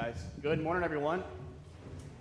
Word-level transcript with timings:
guys. 0.00 0.22
Good 0.42 0.62
morning, 0.62 0.84
everyone. 0.84 1.24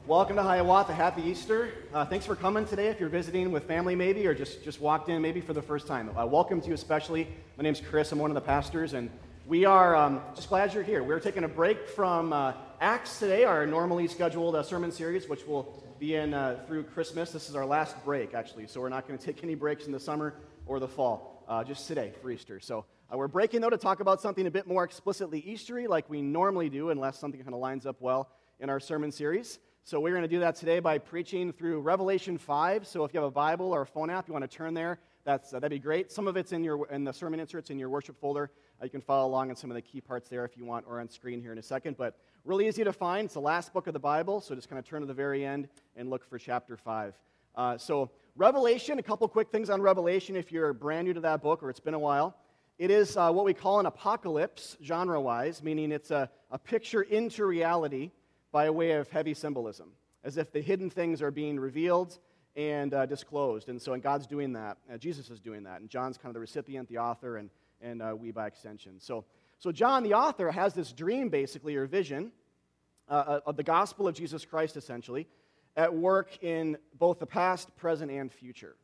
Welcome 0.07 0.35
to 0.37 0.41
Hiawatha. 0.41 0.95
Happy 0.95 1.21
Easter. 1.21 1.69
Uh, 1.93 2.03
thanks 2.03 2.25
for 2.25 2.35
coming 2.35 2.65
today. 2.65 2.87
If 2.87 2.99
you're 2.99 3.07
visiting 3.07 3.51
with 3.51 3.65
family, 3.65 3.95
maybe, 3.95 4.25
or 4.25 4.33
just, 4.33 4.63
just 4.63 4.81
walked 4.81 5.09
in, 5.09 5.21
maybe 5.21 5.41
for 5.41 5.53
the 5.53 5.61
first 5.61 5.85
time. 5.85 6.09
Uh, 6.17 6.25
welcome 6.25 6.59
to 6.59 6.69
you, 6.69 6.73
especially. 6.73 7.27
My 7.55 7.61
name's 7.61 7.79
Chris. 7.79 8.11
I'm 8.11 8.17
one 8.17 8.31
of 8.31 8.35
the 8.35 8.41
pastors, 8.41 8.93
and 8.93 9.11
we 9.45 9.63
are 9.65 9.95
um, 9.95 10.21
just 10.33 10.49
glad 10.49 10.73
you're 10.73 10.81
here. 10.81 11.03
We're 11.03 11.19
taking 11.19 11.43
a 11.43 11.47
break 11.47 11.87
from 11.87 12.33
uh, 12.33 12.53
Acts 12.81 13.19
today, 13.19 13.43
our 13.43 13.67
normally 13.67 14.07
scheduled 14.07 14.55
uh, 14.55 14.63
sermon 14.63 14.91
series, 14.91 15.29
which 15.29 15.45
will 15.45 15.83
be 15.99 16.15
in 16.15 16.33
uh, 16.33 16.59
through 16.65 16.81
Christmas. 16.81 17.31
This 17.31 17.47
is 17.47 17.55
our 17.55 17.67
last 17.67 18.03
break, 18.03 18.33
actually, 18.33 18.65
so 18.65 18.81
we're 18.81 18.89
not 18.89 19.07
going 19.07 19.19
to 19.19 19.23
take 19.23 19.43
any 19.43 19.53
breaks 19.53 19.85
in 19.85 19.91
the 19.91 19.99
summer 19.99 20.33
or 20.65 20.79
the 20.79 20.87
fall. 20.87 21.43
Uh, 21.47 21.63
just 21.63 21.87
today 21.87 22.11
for 22.23 22.31
Easter. 22.31 22.59
So 22.59 22.85
uh, 23.11 23.17
we're 23.17 23.27
breaking, 23.27 23.61
though, 23.61 23.69
to 23.69 23.77
talk 23.77 23.99
about 24.01 24.21
something 24.21 24.47
a 24.47 24.51
bit 24.51 24.67
more 24.67 24.83
explicitly 24.83 25.41
Eastery, 25.41 25.87
like 25.87 26.09
we 26.09 26.21
normally 26.21 26.69
do, 26.69 26.89
unless 26.89 27.17
something 27.17 27.41
kind 27.41 27.53
of 27.53 27.61
lines 27.61 27.85
up 27.85 28.01
well 28.01 28.29
in 28.59 28.69
our 28.69 28.79
sermon 28.79 29.11
series. 29.11 29.59
So 29.83 30.01
we're 30.01 30.11
going 30.11 30.23
to 30.23 30.27
do 30.27 30.39
that 30.41 30.57
today 30.57 30.81
by 30.81 30.97
preaching 30.97 31.53
through 31.53 31.79
Revelation 31.79 32.37
5. 32.37 32.85
So 32.85 33.05
if 33.05 33.13
you 33.13 33.21
have 33.21 33.27
a 33.27 33.31
Bible 33.31 33.73
or 33.73 33.83
a 33.83 33.85
phone 33.85 34.09
app, 34.09 34.27
you 34.27 34.33
want 34.33 34.43
to 34.43 34.53
turn 34.53 34.73
there, 34.73 34.99
that's, 35.23 35.53
uh, 35.53 35.59
that'd 35.59 35.73
be 35.73 35.79
great. 35.79 36.11
Some 36.11 36.27
of 36.27 36.35
it's 36.35 36.51
in, 36.51 36.63
your, 36.63 36.85
in 36.89 37.05
the 37.05 37.13
sermon 37.13 37.39
inserts 37.39 37.69
in 37.69 37.79
your 37.79 37.89
worship 37.89 38.19
folder. 38.19 38.51
Uh, 38.81 38.83
you 38.83 38.89
can 38.89 38.99
follow 38.99 39.25
along 39.27 39.49
on 39.49 39.55
some 39.55 39.71
of 39.71 39.75
the 39.75 39.81
key 39.81 40.01
parts 40.01 40.27
there 40.27 40.43
if 40.43 40.57
you 40.57 40.65
want, 40.65 40.85
or 40.89 40.99
on 40.99 41.07
screen 41.07 41.41
here 41.41 41.53
in 41.53 41.57
a 41.57 41.63
second. 41.63 41.95
But 41.95 42.17
really 42.43 42.67
easy 42.67 42.83
to 42.83 42.91
find. 42.91 43.25
It's 43.25 43.35
the 43.35 43.39
last 43.39 43.71
book 43.71 43.87
of 43.87 43.93
the 43.93 43.99
Bible, 43.99 44.41
so 44.41 44.55
just 44.55 44.69
kind 44.69 44.79
of 44.79 44.85
turn 44.85 44.99
to 45.01 45.07
the 45.07 45.13
very 45.13 45.45
end 45.45 45.69
and 45.95 46.09
look 46.09 46.29
for 46.29 46.37
chapter 46.37 46.75
5. 46.75 47.13
Uh, 47.55 47.77
so 47.77 48.11
Revelation, 48.35 48.99
a 48.99 49.03
couple 49.03 49.27
quick 49.27 49.49
things 49.49 49.69
on 49.69 49.81
Revelation 49.81 50.35
if 50.35 50.51
you're 50.51 50.73
brand 50.73 51.07
new 51.07 51.13
to 51.13 51.21
that 51.21 51.41
book 51.41 51.63
or 51.63 51.69
it's 51.69 51.79
been 51.79 51.93
a 51.93 51.99
while. 51.99 52.35
It 52.77 52.91
is 52.91 53.17
uh, 53.17 53.31
what 53.31 53.43
we 53.43 53.55
call 53.55 53.79
an 53.79 53.87
apocalypse, 53.87 54.77
genre 54.83 55.19
wise, 55.19 55.63
meaning 55.63 55.91
it's 55.91 56.11
a, 56.11 56.29
a 56.51 56.59
picture 56.59 57.01
into 57.01 57.43
reality 57.43 58.11
by 58.51 58.69
way 58.69 58.91
of 58.91 59.09
heavy 59.09 59.33
symbolism, 59.33 59.93
as 60.23 60.37
if 60.37 60.51
the 60.51 60.61
hidden 60.61 60.91
things 60.91 61.23
are 61.23 61.31
being 61.31 61.59
revealed 61.59 62.19
and 62.55 62.93
uh, 62.93 63.07
disclosed. 63.07 63.69
And 63.69 63.81
so, 63.81 63.93
and 63.93 64.03
God's 64.03 64.27
doing 64.27 64.53
that. 64.53 64.77
Uh, 64.93 64.97
Jesus 64.97 65.31
is 65.31 65.39
doing 65.39 65.63
that. 65.63 65.81
And 65.81 65.89
John's 65.89 66.17
kind 66.17 66.29
of 66.29 66.35
the 66.35 66.39
recipient, 66.39 66.87
the 66.87 66.99
author, 66.99 67.37
and, 67.37 67.49
and 67.81 67.99
uh, 67.99 68.15
we 68.15 68.29
by 68.29 68.45
extension. 68.45 68.99
So, 68.99 69.25
so, 69.57 69.71
John, 69.71 70.03
the 70.03 70.13
author, 70.13 70.51
has 70.51 70.75
this 70.75 70.91
dream, 70.91 71.29
basically, 71.29 71.75
or 71.77 71.87
vision 71.87 72.31
uh, 73.09 73.13
uh, 73.13 73.39
of 73.47 73.57
the 73.57 73.63
gospel 73.63 74.07
of 74.07 74.13
Jesus 74.13 74.45
Christ, 74.45 74.77
essentially, 74.77 75.27
at 75.75 75.95
work 75.95 76.43
in 76.43 76.77
both 76.99 77.17
the 77.17 77.25
past, 77.25 77.75
present, 77.75 78.11
and 78.11 78.31
future. 78.31 78.75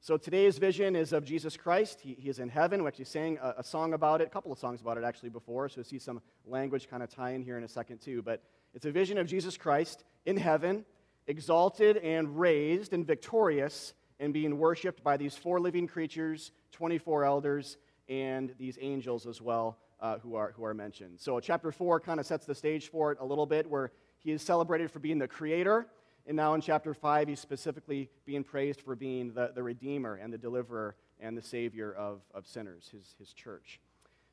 So 0.00 0.16
today's 0.16 0.58
vision 0.58 0.94
is 0.94 1.12
of 1.12 1.24
Jesus 1.24 1.56
Christ. 1.56 2.00
He, 2.00 2.14
he 2.14 2.28
is 2.28 2.38
in 2.38 2.48
heaven. 2.48 2.82
We 2.82 2.88
actually 2.88 3.06
sang 3.06 3.36
a, 3.42 3.56
a, 3.58 3.64
song 3.64 3.94
about 3.94 4.20
it, 4.20 4.28
a 4.28 4.30
couple 4.30 4.52
of 4.52 4.58
songs 4.58 4.80
about 4.80 4.96
it 4.96 5.02
actually 5.02 5.30
before, 5.30 5.68
so 5.68 5.78
you'll 5.78 5.84
see 5.84 5.98
some 5.98 6.22
language 6.46 6.88
kind 6.88 7.02
of 7.02 7.08
tie 7.08 7.30
in 7.30 7.42
here 7.42 7.58
in 7.58 7.64
a 7.64 7.68
second 7.68 7.98
too. 7.98 8.22
But 8.22 8.42
it's 8.74 8.86
a 8.86 8.92
vision 8.92 9.18
of 9.18 9.26
Jesus 9.26 9.56
Christ 9.56 10.04
in 10.24 10.36
heaven, 10.36 10.84
exalted 11.26 11.96
and 11.96 12.38
raised 12.38 12.92
and 12.92 13.04
victorious, 13.04 13.92
and 14.20 14.32
being 14.32 14.56
worshiped 14.58 15.02
by 15.02 15.16
these 15.16 15.36
four 15.36 15.58
living 15.58 15.88
creatures, 15.88 16.52
24 16.72 17.24
elders, 17.24 17.76
and 18.08 18.54
these 18.56 18.78
angels 18.80 19.26
as 19.26 19.42
well 19.42 19.78
uh, 20.00 20.18
who, 20.18 20.36
are, 20.36 20.52
who 20.56 20.64
are 20.64 20.74
mentioned. 20.74 21.18
So 21.18 21.40
chapter 21.40 21.72
4 21.72 21.98
kind 22.00 22.20
of 22.20 22.26
sets 22.26 22.46
the 22.46 22.54
stage 22.54 22.88
for 22.88 23.10
it 23.10 23.18
a 23.20 23.24
little 23.24 23.46
bit, 23.46 23.68
where 23.68 23.90
he 24.18 24.30
is 24.30 24.42
celebrated 24.42 24.92
for 24.92 25.00
being 25.00 25.18
the 25.18 25.28
creator 25.28 25.88
and 26.28 26.36
now 26.36 26.52
in 26.52 26.60
chapter 26.60 26.92
5, 26.92 27.28
he's 27.28 27.40
specifically 27.40 28.10
being 28.26 28.44
praised 28.44 28.82
for 28.82 28.94
being 28.94 29.32
the, 29.32 29.50
the 29.54 29.62
Redeemer 29.62 30.16
and 30.16 30.30
the 30.30 30.36
Deliverer 30.36 30.94
and 31.20 31.36
the 31.36 31.42
Savior 31.42 31.92
of, 31.92 32.20
of 32.34 32.46
sinners, 32.46 32.90
his, 32.92 33.14
his 33.18 33.32
church. 33.32 33.80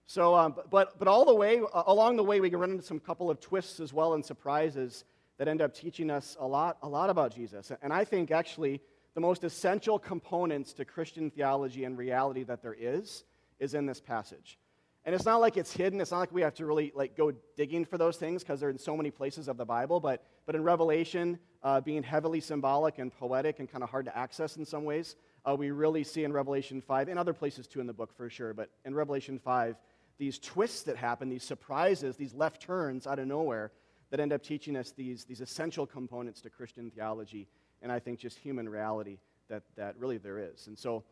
So, 0.06 0.36
um, 0.36 0.56
but, 0.70 1.00
but 1.00 1.08
all 1.08 1.24
the 1.24 1.34
way, 1.34 1.62
uh, 1.74 1.84
along 1.88 2.18
the 2.18 2.24
way, 2.24 2.42
we 2.42 2.50
can 2.50 2.60
run 2.60 2.72
into 2.72 2.84
some 2.84 3.00
couple 3.00 3.32
of 3.32 3.40
twists 3.40 3.80
as 3.80 3.94
well 3.94 4.14
and 4.14 4.24
surprises 4.24 5.06
that 5.38 5.48
end 5.48 5.62
up 5.62 5.74
teaching 5.74 6.12
us 6.12 6.36
a 6.40 6.46
lot, 6.46 6.78
a 6.84 6.88
lot 6.88 7.10
about 7.10 7.34
Jesus. 7.34 7.72
And 7.82 7.94
I 7.94 8.04
think 8.04 8.30
actually 8.30 8.82
the 9.14 9.22
most 9.22 9.46
essential 9.46 9.98
components 9.98 10.74
to 10.74 10.86
Christian 10.86 11.32
theology 11.32 11.86
and 11.86 11.98
reality 11.98 12.44
that 12.44 12.62
there 12.62 12.76
is 12.78 13.24
is 13.60 13.74
in 13.74 13.86
this 13.86 14.02
passage. 14.02 14.60
And 15.06 15.16
it's 15.16 15.26
not 15.26 15.40
like 15.40 15.56
it's 15.56 15.72
hidden. 15.72 16.02
It's 16.02 16.12
not 16.12 16.20
like 16.20 16.34
we 16.34 16.42
have 16.42 16.56
to 16.56 16.66
really 16.66 16.92
like 16.94 17.16
go 17.16 17.32
digging 17.56 17.86
for 17.86 17.98
those 17.98 18.18
things 18.18 18.44
because 18.44 18.60
they're 18.60 18.70
in 18.70 18.78
so 18.78 18.98
many 18.98 19.12
places 19.12 19.48
of 19.48 19.56
the 19.56 19.66
Bible. 19.66 20.00
But, 20.00 20.24
but 20.46 20.56
in 20.56 20.64
Revelation, 20.64 21.40
uh, 21.64 21.82
being 21.82 22.04
heavily 22.04 22.40
symbolic 22.40 23.00
and 23.00 23.12
poetic 23.12 23.60
and 23.60 23.70
kind 23.70 23.84
of 23.84 23.90
hard 23.90 24.06
to 24.06 24.18
access 24.18 24.58
in 24.58 24.66
some 24.66 24.84
ways, 24.84 25.16
uh, 25.46 25.56
we 25.56 25.72
really 25.72 26.04
see 26.04 26.24
in 26.24 26.34
Revelation 26.34 26.82
5, 26.82 27.08
and 27.10 27.20
other 27.20 27.34
places 27.34 27.68
too 27.68 27.80
in 27.80 27.88
the 27.88 27.94
book 27.94 28.16
for 28.16 28.30
sure, 28.30 28.54
but 28.54 28.70
in 28.86 28.96
Revelation 28.96 29.40
5, 29.40 29.76
these 30.18 30.40
twists 30.40 30.84
that 30.84 30.98
happen, 30.98 31.30
these 31.30 31.44
surprises, 31.44 32.16
these 32.16 32.34
left 32.34 32.62
turns 32.62 33.06
out 33.06 33.20
of 33.20 33.28
nowhere 33.28 33.72
that 34.12 34.20
end 34.20 34.32
up 34.32 34.42
teaching 34.42 34.78
us 34.78 34.92
these, 34.92 35.26
these 35.26 35.42
essential 35.42 35.86
components 35.86 36.42
to 36.42 36.50
Christian 36.50 36.90
theology 36.92 37.48
and 37.82 37.92
I 37.92 38.00
think 38.00 38.20
just 38.20 38.38
human 38.38 38.68
reality 38.70 39.20
that, 39.50 39.64
that 39.76 39.98
really 39.98 40.18
there 40.18 40.40
is. 40.40 40.68
And 40.68 40.78
so 40.78 41.04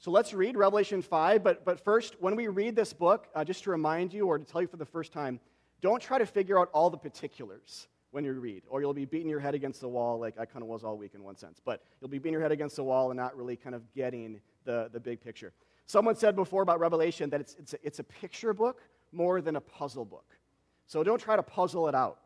so 0.00 0.10
let's 0.10 0.32
read 0.32 0.56
Revelation 0.56 1.02
5. 1.02 1.44
But, 1.44 1.66
but 1.66 1.78
first, 1.78 2.16
when 2.20 2.34
we 2.34 2.48
read 2.48 2.74
this 2.74 2.94
book, 2.94 3.28
uh, 3.34 3.44
just 3.44 3.64
to 3.64 3.70
remind 3.70 4.14
you 4.14 4.26
or 4.26 4.38
to 4.38 4.44
tell 4.44 4.62
you 4.62 4.66
for 4.66 4.78
the 4.78 4.86
first 4.86 5.12
time, 5.12 5.38
don't 5.82 6.00
try 6.00 6.16
to 6.16 6.24
figure 6.24 6.58
out 6.58 6.70
all 6.72 6.88
the 6.88 6.96
particulars 6.96 7.86
when 8.10 8.24
you 8.24 8.32
read, 8.32 8.62
or 8.68 8.80
you'll 8.80 8.94
be 8.94 9.04
beating 9.04 9.28
your 9.28 9.40
head 9.40 9.54
against 9.54 9.80
the 9.80 9.88
wall 9.88 10.18
like 10.18 10.38
I 10.38 10.44
kind 10.44 10.62
of 10.62 10.68
was 10.68 10.82
all 10.82 10.96
week 10.96 11.14
in 11.14 11.22
one 11.22 11.36
sense. 11.36 11.60
But 11.64 11.82
you'll 12.00 12.10
be 12.10 12.18
beating 12.18 12.32
your 12.32 12.42
head 12.42 12.52
against 12.52 12.76
the 12.76 12.84
wall 12.84 13.10
and 13.10 13.18
not 13.18 13.36
really 13.36 13.56
kind 13.56 13.74
of 13.74 13.82
getting 13.94 14.40
the, 14.64 14.90
the 14.92 15.00
big 15.00 15.20
picture. 15.20 15.52
Someone 15.86 16.16
said 16.16 16.36
before 16.36 16.62
about 16.62 16.80
Revelation 16.80 17.30
that 17.30 17.40
it's, 17.40 17.56
it's, 17.58 17.74
a, 17.74 17.78
it's 17.82 17.98
a 17.98 18.04
picture 18.04 18.52
book 18.52 18.82
more 19.12 19.40
than 19.40 19.56
a 19.56 19.60
puzzle 19.60 20.04
book. 20.04 20.36
So 20.86 21.02
don't 21.02 21.20
try 21.20 21.36
to 21.36 21.42
puzzle 21.42 21.88
it 21.88 21.94
out. 21.94 22.18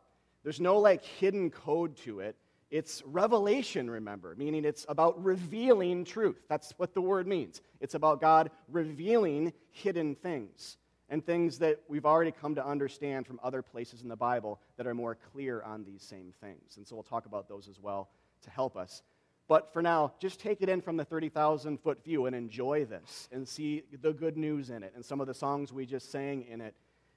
There's 0.43 0.59
no 0.59 0.77
like 0.77 1.03
hidden 1.03 1.49
code 1.49 1.95
to 1.97 2.19
it. 2.19 2.35
It's 2.71 3.03
revelation, 3.05 3.89
remember, 3.89 4.35
meaning 4.37 4.65
it's 4.65 4.85
about 4.89 5.23
revealing 5.23 6.03
truth. 6.03 6.41
That's 6.49 6.73
what 6.77 6.93
the 6.93 7.01
word 7.01 7.27
means. 7.27 7.61
It's 7.79 7.93
about 7.93 8.21
God 8.21 8.49
revealing 8.69 9.53
hidden 9.71 10.15
things 10.15 10.77
and 11.09 11.25
things 11.25 11.59
that 11.59 11.79
we've 11.87 12.05
already 12.05 12.31
come 12.31 12.55
to 12.55 12.65
understand 12.65 13.27
from 13.27 13.39
other 13.43 13.61
places 13.61 14.01
in 14.01 14.09
the 14.09 14.15
Bible 14.15 14.59
that 14.77 14.87
are 14.87 14.95
more 14.95 15.15
clear 15.33 15.61
on 15.61 15.83
these 15.83 16.01
same 16.01 16.33
things. 16.41 16.77
And 16.77 16.87
so 16.87 16.95
we'll 16.95 17.03
talk 17.03 17.25
about 17.25 17.47
those 17.47 17.67
as 17.67 17.79
well 17.79 18.09
to 18.43 18.49
help 18.49 18.75
us. 18.75 19.03
But 19.47 19.71
for 19.71 19.81
now, 19.81 20.13
just 20.19 20.39
take 20.39 20.61
it 20.61 20.69
in 20.69 20.81
from 20.81 20.97
the 20.97 21.05
30,000 21.05 21.79
foot 21.79 22.03
view 22.03 22.25
and 22.25 22.35
enjoy 22.35 22.85
this 22.85 23.29
and 23.31 23.47
see 23.47 23.83
the 24.01 24.11
good 24.11 24.37
news 24.37 24.71
in 24.71 24.81
it 24.81 24.93
and 24.95 25.05
some 25.05 25.21
of 25.21 25.27
the 25.27 25.33
songs 25.35 25.71
we 25.71 25.85
just 25.85 26.11
sang 26.11 26.43
in 26.49 26.61
it 26.61 26.73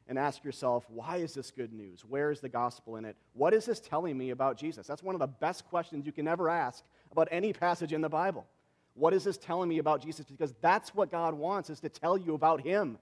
and 0.08 0.18
ask 0.18 0.44
yourself, 0.44 0.84
why 0.88 1.18
is 1.18 1.34
this 1.34 1.50
good 1.50 1.72
news? 1.72 2.04
Where 2.04 2.30
is 2.30 2.40
the 2.40 2.48
gospel 2.48 2.96
in 2.96 3.04
it? 3.04 3.16
What 3.34 3.54
is 3.54 3.66
this 3.66 3.80
telling 3.80 4.16
me 4.16 4.30
about 4.30 4.58
Jesus? 4.58 4.86
That's 4.86 5.02
one 5.02 5.14
of 5.14 5.20
the 5.20 5.26
best 5.26 5.66
questions 5.66 6.06
you 6.06 6.12
can 6.12 6.28
ever 6.28 6.48
ask 6.48 6.84
about 7.12 7.28
any 7.30 7.52
passage 7.52 7.92
in 7.92 8.00
the 8.00 8.08
Bible. 8.08 8.46
What 8.94 9.14
is 9.14 9.24
this 9.24 9.38
telling 9.38 9.68
me 9.68 9.78
about 9.78 10.02
Jesus? 10.02 10.26
Because 10.26 10.54
that's 10.60 10.94
what 10.94 11.10
God 11.10 11.34
wants, 11.34 11.70
is 11.70 11.80
to 11.80 11.88
tell 11.88 12.18
you 12.18 12.34
about 12.34 12.62
Him. 12.62 12.98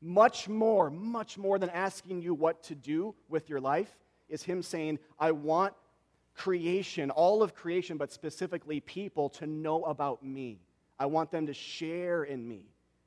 Much 0.00 0.48
more, 0.48 0.90
much 0.90 1.38
more 1.38 1.58
than 1.58 1.70
asking 1.70 2.22
you 2.22 2.34
what 2.34 2.62
to 2.64 2.74
do 2.74 3.14
with 3.28 3.48
your 3.48 3.60
life, 3.60 3.96
is 4.28 4.42
Him 4.42 4.62
saying, 4.62 4.98
I 5.18 5.32
want 5.32 5.74
creation, 6.34 7.10
all 7.10 7.42
of 7.42 7.54
creation, 7.54 7.96
but 7.96 8.12
specifically 8.12 8.80
people, 8.80 9.30
to 9.30 9.46
know 9.46 9.84
about 9.84 10.22
me. 10.22 10.60
I 10.98 11.06
want 11.06 11.30
them 11.30 11.46
to 11.46 11.54
share 11.54 12.24
in 12.24 12.46
me, 12.46 12.62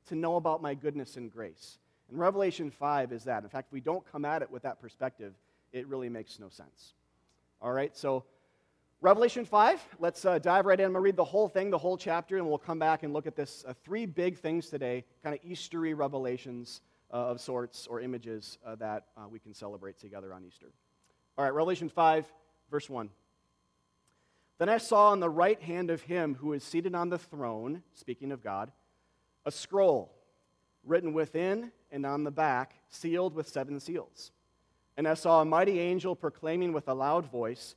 to 0.06 0.14
know 0.14 0.36
about 0.36 0.62
my 0.62 0.74
goodness 0.74 1.16
and 1.16 1.32
grace. 1.32 1.78
And 2.10 2.18
Revelation 2.18 2.70
5 2.70 3.12
is 3.12 3.24
that. 3.24 3.44
In 3.44 3.48
fact, 3.48 3.68
if 3.68 3.72
we 3.72 3.80
don't 3.80 4.04
come 4.10 4.24
at 4.24 4.42
it 4.42 4.50
with 4.50 4.62
that 4.62 4.80
perspective, 4.80 5.34
it 5.72 5.86
really 5.86 6.08
makes 6.08 6.40
no 6.40 6.48
sense. 6.48 6.94
All 7.62 7.72
right, 7.72 7.96
so 7.96 8.24
Revelation 9.02 9.46
5, 9.46 9.96
let's 9.98 10.26
uh, 10.26 10.38
dive 10.38 10.66
right 10.66 10.78
in. 10.78 10.84
I'm 10.84 10.92
going 10.92 11.00
to 11.00 11.04
read 11.04 11.16
the 11.16 11.24
whole 11.24 11.48
thing, 11.48 11.70
the 11.70 11.78
whole 11.78 11.96
chapter, 11.96 12.36
and 12.36 12.46
we'll 12.46 12.58
come 12.58 12.78
back 12.78 13.02
and 13.02 13.14
look 13.14 13.26
at 13.26 13.34
this 13.34 13.64
uh, 13.66 13.72
three 13.82 14.04
big 14.04 14.36
things 14.36 14.68
today, 14.68 15.06
kind 15.24 15.34
of 15.34 15.40
Eastery 15.42 15.96
revelations 15.96 16.82
uh, 17.10 17.16
of 17.16 17.40
sorts 17.40 17.86
or 17.86 18.02
images 18.02 18.58
uh, 18.62 18.74
that 18.74 19.06
uh, 19.16 19.26
we 19.26 19.38
can 19.38 19.54
celebrate 19.54 19.98
together 19.98 20.34
on 20.34 20.44
Easter. 20.44 20.66
All 21.38 21.44
right, 21.44 21.54
Revelation 21.54 21.88
5, 21.88 22.26
verse 22.70 22.90
1. 22.90 23.08
Then 24.58 24.68
I 24.68 24.76
saw 24.76 25.08
on 25.08 25.20
the 25.20 25.30
right 25.30 25.62
hand 25.62 25.90
of 25.90 26.02
him 26.02 26.34
who 26.34 26.52
is 26.52 26.62
seated 26.62 26.94
on 26.94 27.08
the 27.08 27.16
throne, 27.16 27.82
speaking 27.94 28.32
of 28.32 28.44
God, 28.44 28.70
a 29.46 29.50
scroll 29.50 30.14
written 30.84 31.14
within 31.14 31.72
and 31.90 32.04
on 32.04 32.24
the 32.24 32.30
back, 32.30 32.74
sealed 32.90 33.34
with 33.34 33.48
seven 33.48 33.80
seals. 33.80 34.30
And 34.98 35.08
I 35.08 35.14
saw 35.14 35.40
a 35.40 35.46
mighty 35.46 35.80
angel 35.80 36.14
proclaiming 36.14 36.74
with 36.74 36.86
a 36.86 36.92
loud 36.92 37.24
voice, 37.24 37.76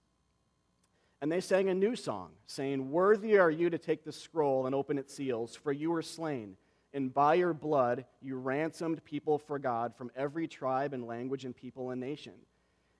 And 1.21 1.31
they 1.31 1.41
sang 1.41 1.69
a 1.69 1.73
new 1.73 1.95
song, 1.95 2.31
saying, 2.47 2.89
Worthy 2.89 3.37
are 3.37 3.51
you 3.51 3.69
to 3.69 3.77
take 3.77 4.03
the 4.03 4.11
scroll 4.11 4.65
and 4.65 4.73
open 4.73 4.97
its 4.97 5.13
seals, 5.13 5.55
for 5.55 5.71
you 5.71 5.91
were 5.91 6.01
slain, 6.01 6.57
and 6.93 7.13
by 7.13 7.35
your 7.35 7.53
blood 7.53 8.05
you 8.21 8.37
ransomed 8.37 9.03
people 9.05 9.37
for 9.37 9.59
God 9.59 9.95
from 9.95 10.11
every 10.15 10.47
tribe 10.47 10.93
and 10.93 11.05
language 11.05 11.45
and 11.45 11.55
people 11.55 11.91
and 11.91 12.01
nation. 12.01 12.33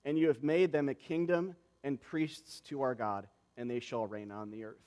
And 0.06 0.18
you 0.20 0.28
have 0.28 0.44
made 0.44 0.72
them 0.72 0.88
a 0.88 0.94
kingdom 0.94 1.56
and 1.84 2.00
priests 2.00 2.62
to 2.62 2.82
our 2.82 2.94
God, 2.94 3.28
and 3.58 3.70
they 3.70 3.80
shall 3.80 4.06
reign 4.06 4.32
on 4.32 4.52
the 4.52 4.66
earth. 4.66 4.78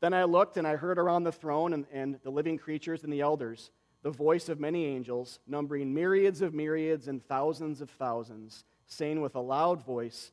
Then 0.00 0.12
I 0.12 0.24
looked, 0.24 0.58
and 0.58 0.66
I 0.66 0.76
heard 0.76 0.98
around 0.98 1.24
the 1.24 1.32
throne 1.32 1.72
and, 1.72 1.86
and 1.92 2.18
the 2.22 2.30
living 2.30 2.58
creatures 2.58 3.02
and 3.02 3.12
the 3.12 3.20
elders 3.20 3.70
the 4.02 4.10
voice 4.10 4.48
of 4.48 4.58
many 4.58 4.84
angels, 4.86 5.38
numbering 5.46 5.94
myriads 5.94 6.42
of 6.42 6.52
myriads 6.52 7.08
and 7.08 7.24
thousands 7.24 7.80
of 7.80 7.88
thousands, 7.88 8.64
saying 8.86 9.20
with 9.20 9.36
a 9.36 9.40
loud 9.40 9.84
voice, 9.84 10.32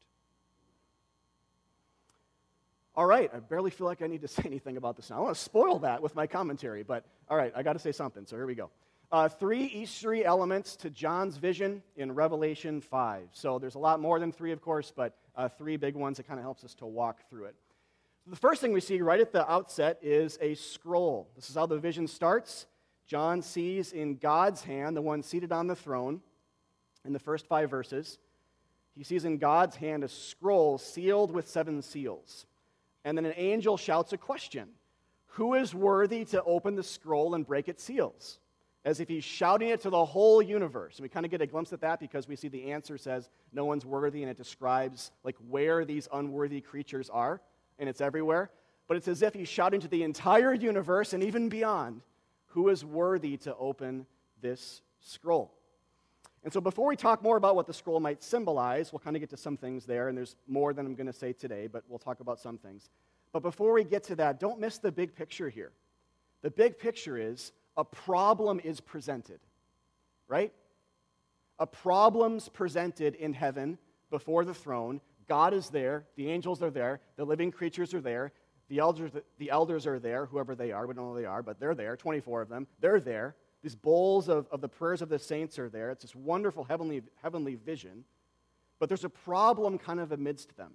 All 2.95 3.05
right, 3.05 3.31
I 3.33 3.39
barely 3.39 3.71
feel 3.71 3.87
like 3.87 4.01
I 4.01 4.07
need 4.07 4.21
to 4.21 4.27
say 4.29 4.43
anything 4.45 4.77
about 4.77 4.95
this 4.95 5.09
now. 5.09 5.17
I 5.17 5.19
want 5.21 5.35
to 5.35 5.41
spoil 5.41 5.79
that 5.79 6.01
with 6.01 6.15
my 6.15 6.27
commentary, 6.27 6.83
but 6.83 7.05
all 7.29 7.37
right, 7.37 7.53
I 7.55 7.63
got 7.63 7.73
to 7.73 7.79
say 7.79 7.91
something, 7.91 8.25
so 8.25 8.35
here 8.35 8.45
we 8.45 8.55
go. 8.55 8.69
Uh, 9.11 9.27
three 9.27 9.69
Eastery 9.69 10.23
elements 10.23 10.77
to 10.77 10.89
John's 10.89 11.35
vision 11.35 11.83
in 11.97 12.13
Revelation 12.13 12.79
5. 12.79 13.27
So 13.33 13.59
there's 13.59 13.75
a 13.75 13.79
lot 13.79 13.99
more 13.99 14.19
than 14.19 14.31
three, 14.31 14.53
of 14.53 14.61
course, 14.61 14.93
but 14.95 15.17
uh, 15.35 15.49
three 15.49 15.75
big 15.75 15.95
ones 15.95 16.17
that 16.17 16.27
kind 16.27 16.39
of 16.39 16.45
helps 16.45 16.63
us 16.63 16.73
to 16.75 16.85
walk 16.85 17.29
through 17.29 17.45
it. 17.45 17.55
The 18.27 18.37
first 18.37 18.61
thing 18.61 18.71
we 18.71 18.79
see 18.79 19.01
right 19.01 19.19
at 19.19 19.33
the 19.33 19.49
outset 19.51 19.99
is 20.01 20.37
a 20.41 20.53
scroll. 20.53 21.29
This 21.35 21.49
is 21.49 21.55
how 21.55 21.65
the 21.65 21.77
vision 21.77 22.07
starts. 22.07 22.67
John 23.05 23.41
sees 23.41 23.91
in 23.91 24.15
God's 24.15 24.63
hand, 24.63 24.95
the 24.95 25.01
one 25.01 25.23
seated 25.23 25.51
on 25.51 25.67
the 25.67 25.75
throne, 25.75 26.21
in 27.03 27.13
the 27.13 27.19
first 27.19 27.47
five 27.47 27.69
verses, 27.69 28.19
he 28.95 29.03
sees 29.03 29.25
in 29.25 29.37
God's 29.37 29.75
hand 29.75 30.03
a 30.03 30.07
scroll 30.07 30.77
sealed 30.77 31.31
with 31.31 31.47
seven 31.47 31.81
seals. 31.81 32.45
And 33.03 33.17
then 33.17 33.25
an 33.25 33.33
angel 33.35 33.77
shouts 33.77 34.13
a 34.13 34.17
question 34.17 34.69
Who 35.27 35.55
is 35.55 35.73
worthy 35.73 36.25
to 36.25 36.43
open 36.43 36.75
the 36.75 36.83
scroll 36.83 37.35
and 37.35 37.45
break 37.45 37.67
its 37.67 37.83
seals? 37.83 38.39
As 38.83 38.99
if 38.99 39.07
he's 39.07 39.23
shouting 39.23 39.69
it 39.69 39.81
to 39.81 39.91
the 39.91 40.05
whole 40.05 40.41
universe. 40.41 40.97
And 40.97 41.03
we 41.03 41.09
kind 41.09 41.23
of 41.23 41.31
get 41.31 41.39
a 41.39 41.45
glimpse 41.45 41.71
at 41.71 41.81
that 41.81 41.99
because 41.99 42.27
we 42.27 42.35
see 42.35 42.47
the 42.47 42.71
answer 42.71 42.97
says 42.97 43.29
no 43.53 43.63
one's 43.65 43.85
worthy, 43.85 44.23
and 44.23 44.31
it 44.31 44.37
describes 44.37 45.11
like 45.23 45.35
where 45.49 45.85
these 45.85 46.07
unworthy 46.11 46.61
creatures 46.61 47.07
are, 47.09 47.41
and 47.77 47.87
it's 47.87 48.01
everywhere. 48.01 48.49
But 48.87 48.97
it's 48.97 49.07
as 49.07 49.21
if 49.21 49.35
he's 49.35 49.47
shouting 49.47 49.81
to 49.81 49.87
the 49.87 50.03
entire 50.03 50.53
universe 50.53 51.13
and 51.13 51.23
even 51.23 51.47
beyond, 51.47 52.01
who 52.47 52.69
is 52.69 52.83
worthy 52.83 53.37
to 53.37 53.55
open 53.55 54.07
this 54.41 54.81
scroll? 54.99 55.53
And 56.43 56.51
so, 56.51 56.59
before 56.59 56.87
we 56.87 56.95
talk 56.95 57.21
more 57.21 57.37
about 57.37 57.55
what 57.55 57.67
the 57.67 57.73
scroll 57.73 57.99
might 57.99 58.23
symbolize, 58.23 58.91
we'll 58.91 58.99
kind 58.99 59.15
of 59.15 59.19
get 59.19 59.29
to 59.29 59.37
some 59.37 59.57
things 59.57 59.85
there, 59.85 60.07
and 60.07 60.17
there's 60.17 60.35
more 60.47 60.73
than 60.73 60.85
I'm 60.85 60.95
going 60.95 61.07
to 61.07 61.13
say 61.13 61.33
today, 61.33 61.67
but 61.67 61.83
we'll 61.87 61.99
talk 61.99 62.19
about 62.19 62.39
some 62.39 62.57
things. 62.57 62.89
But 63.31 63.43
before 63.43 63.73
we 63.73 63.83
get 63.83 64.03
to 64.05 64.15
that, 64.15 64.39
don't 64.39 64.59
miss 64.59 64.77
the 64.79 64.91
big 64.91 65.15
picture 65.15 65.49
here. 65.49 65.71
The 66.41 66.49
big 66.49 66.79
picture 66.79 67.17
is 67.17 67.51
a 67.77 67.85
problem 67.85 68.59
is 68.63 68.79
presented, 68.81 69.39
right? 70.27 70.51
A 71.59 71.67
problem's 71.67 72.49
presented 72.49 73.15
in 73.15 73.33
heaven 73.33 73.77
before 74.09 74.43
the 74.43 74.53
throne. 74.53 74.99
God 75.27 75.53
is 75.53 75.69
there, 75.69 76.05
the 76.15 76.29
angels 76.29 76.61
are 76.63 76.71
there, 76.71 76.99
the 77.15 77.23
living 77.23 77.51
creatures 77.51 77.93
are 77.93 78.01
there, 78.01 78.33
the 78.67 78.79
elders, 78.79 79.11
the 79.37 79.49
elders 79.51 79.85
are 79.85 79.99
there, 79.99 80.25
whoever 80.25 80.55
they 80.55 80.71
are, 80.71 80.87
we 80.87 80.93
don't 80.93 81.05
know 81.05 81.13
who 81.13 81.19
they 81.19 81.25
are, 81.25 81.43
but 81.43 81.59
they're 81.59 81.75
there, 81.75 81.95
24 81.95 82.41
of 82.41 82.49
them. 82.49 82.67
They're 82.79 82.99
there. 82.99 83.35
These 83.63 83.75
bowls 83.75 84.27
of, 84.27 84.47
of 84.51 84.61
the 84.61 84.69
prayers 84.69 85.01
of 85.01 85.09
the 85.09 85.19
saints 85.19 85.59
are 85.59 85.69
there. 85.69 85.91
It's 85.91 86.03
this 86.03 86.15
wonderful 86.15 86.63
heavenly, 86.63 87.03
heavenly 87.21 87.55
vision. 87.55 88.05
But 88.79 88.89
there's 88.89 89.05
a 89.05 89.09
problem 89.09 89.77
kind 89.77 89.99
of 89.99 90.11
amidst 90.11 90.57
them. 90.57 90.71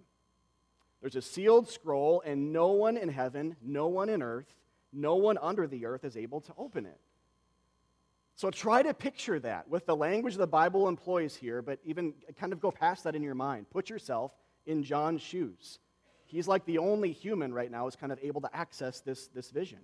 There's 1.01 1.17
a 1.17 1.23
sealed 1.23 1.69
scroll, 1.69 2.23
and 2.25 2.53
no 2.53 2.69
one 2.69 2.97
in 2.97 3.09
heaven, 3.09 3.57
no 3.63 3.89
one 3.89 4.09
in 4.09 4.23
earth, 4.23 4.55
no 4.93 5.17
one 5.17 5.39
under 5.39 5.67
the 5.67 5.87
earth 5.87 6.05
is 6.05 6.17
able 6.17 6.41
to 6.43 6.53
open 6.57 6.87
it. 6.87 6.99
So 8.37 8.51
try 8.51 8.83
to 8.83 8.93
picture 8.95 9.41
that 9.41 9.69
with 9.69 9.87
the 9.87 9.97
language 9.97 10.37
the 10.37 10.47
Bible 10.47 10.89
employs 10.89 11.35
here, 11.35 11.63
but 11.63 11.81
even 11.85 12.13
kind 12.39 12.53
of 12.53 12.61
go 12.61 12.71
past 12.71 13.05
that 13.05 13.17
in 13.17 13.23
your 13.23 13.35
mind. 13.35 13.71
Put 13.71 13.89
yourself 13.91 14.33
in 14.67 14.83
John's 14.83 15.23
shoes. 15.23 15.79
He's 16.27 16.47
like 16.47 16.65
the 16.67 16.79
only 16.79 17.13
human 17.13 17.55
right 17.55 17.71
now 17.71 17.87
is 17.87 17.97
kind 17.97 18.13
of 18.13 18.19
able 18.23 18.41
to 18.43 18.55
access 18.55 19.01
this, 19.01 19.29
this 19.29 19.51
vision. 19.51 19.79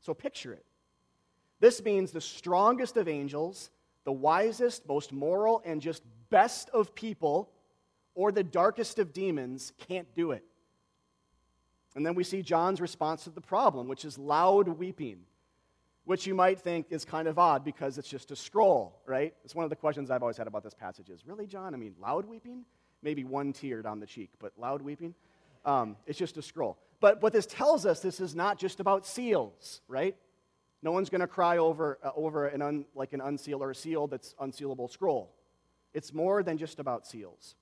So 0.00 0.14
picture 0.14 0.52
it. 0.52 0.64
This 1.62 1.80
means 1.80 2.10
the 2.10 2.20
strongest 2.20 2.96
of 2.96 3.06
angels, 3.06 3.70
the 4.02 4.10
wisest, 4.10 4.84
most 4.88 5.12
moral, 5.12 5.62
and 5.64 5.80
just 5.80 6.02
best 6.28 6.68
of 6.70 6.92
people, 6.92 7.52
or 8.16 8.32
the 8.32 8.42
darkest 8.42 8.98
of 8.98 9.12
demons 9.12 9.72
can't 9.78 10.12
do 10.16 10.32
it. 10.32 10.44
And 11.94 12.04
then 12.04 12.16
we 12.16 12.24
see 12.24 12.42
John's 12.42 12.80
response 12.80 13.22
to 13.24 13.30
the 13.30 13.40
problem, 13.40 13.86
which 13.86 14.04
is 14.04 14.18
loud 14.18 14.66
weeping, 14.66 15.20
which 16.04 16.26
you 16.26 16.34
might 16.34 16.60
think 16.60 16.86
is 16.90 17.04
kind 17.04 17.28
of 17.28 17.38
odd 17.38 17.64
because 17.64 17.96
it's 17.96 18.08
just 18.08 18.32
a 18.32 18.36
scroll, 18.36 19.00
right? 19.06 19.32
It's 19.44 19.54
one 19.54 19.62
of 19.62 19.70
the 19.70 19.76
questions 19.76 20.10
I've 20.10 20.22
always 20.22 20.36
had 20.36 20.48
about 20.48 20.64
this 20.64 20.74
passage 20.74 21.10
is, 21.10 21.24
really, 21.28 21.46
John? 21.46 21.74
I 21.74 21.76
mean, 21.76 21.94
loud 22.00 22.24
weeping? 22.24 22.64
Maybe 23.02 23.22
one 23.22 23.52
tear 23.52 23.82
down 23.82 24.00
the 24.00 24.06
cheek, 24.06 24.30
but 24.40 24.52
loud 24.58 24.82
weeping? 24.82 25.14
Um, 25.64 25.96
it's 26.06 26.18
just 26.18 26.36
a 26.38 26.42
scroll. 26.42 26.76
But 26.98 27.22
what 27.22 27.32
this 27.32 27.46
tells 27.46 27.86
us, 27.86 28.00
this 28.00 28.18
is 28.18 28.34
not 28.34 28.58
just 28.58 28.80
about 28.80 29.06
seals, 29.06 29.80
right? 29.86 30.16
No 30.82 30.92
one's 30.92 31.08
going 31.08 31.20
to 31.20 31.26
cry 31.26 31.58
over, 31.58 31.98
uh, 32.02 32.10
over 32.16 32.46
an 32.46 32.60
un, 32.60 32.84
like 32.94 33.12
an 33.12 33.20
unseal 33.20 33.62
or 33.62 33.70
a 33.70 33.74
seal 33.74 34.06
that's 34.06 34.34
unsealable 34.40 34.90
scroll. 34.90 35.32
It's 35.94 36.12
more 36.12 36.42
than 36.42 36.58
just 36.58 36.80
about 36.80 37.06
seals. 37.06 37.54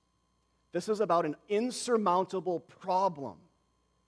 This 0.71 0.89
is 0.89 1.01
about 1.01 1.25
an 1.25 1.35
insurmountable 1.49 2.61
problem, 2.61 3.35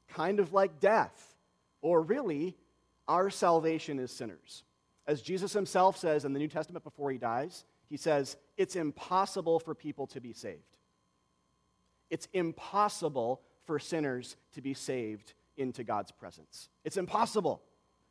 kind 0.08 0.40
of 0.40 0.54
like 0.54 0.80
death, 0.80 1.36
or 1.82 2.02
really, 2.02 2.56
our 3.08 3.30
salvation 3.30 4.00
as 4.00 4.12
sinners. 4.12 4.64
As 5.06 5.22
Jesus 5.22 5.52
himself 5.52 5.98
says 5.98 6.24
in 6.24 6.34
the 6.34 6.40
New 6.40 6.48
Testament 6.48 6.84
before 6.84 7.12
he 7.12 7.18
dies, 7.18 7.66
he 7.90 7.98
says, 7.98 8.38
It's 8.58 8.76
impossible 8.76 9.60
for 9.60 9.76
people 9.76 10.08
to 10.08 10.22
be 10.22 10.34
saved. 10.34 10.78
It's 12.10 12.28
impossible 12.34 13.42
for 13.66 13.80
sinners 13.80 14.38
to 14.54 14.62
be 14.62 14.74
saved 14.74 15.34
into 15.58 15.84
God's 15.84 16.12
presence. 16.12 16.70
It's 16.86 16.98
impossible. 16.98 17.62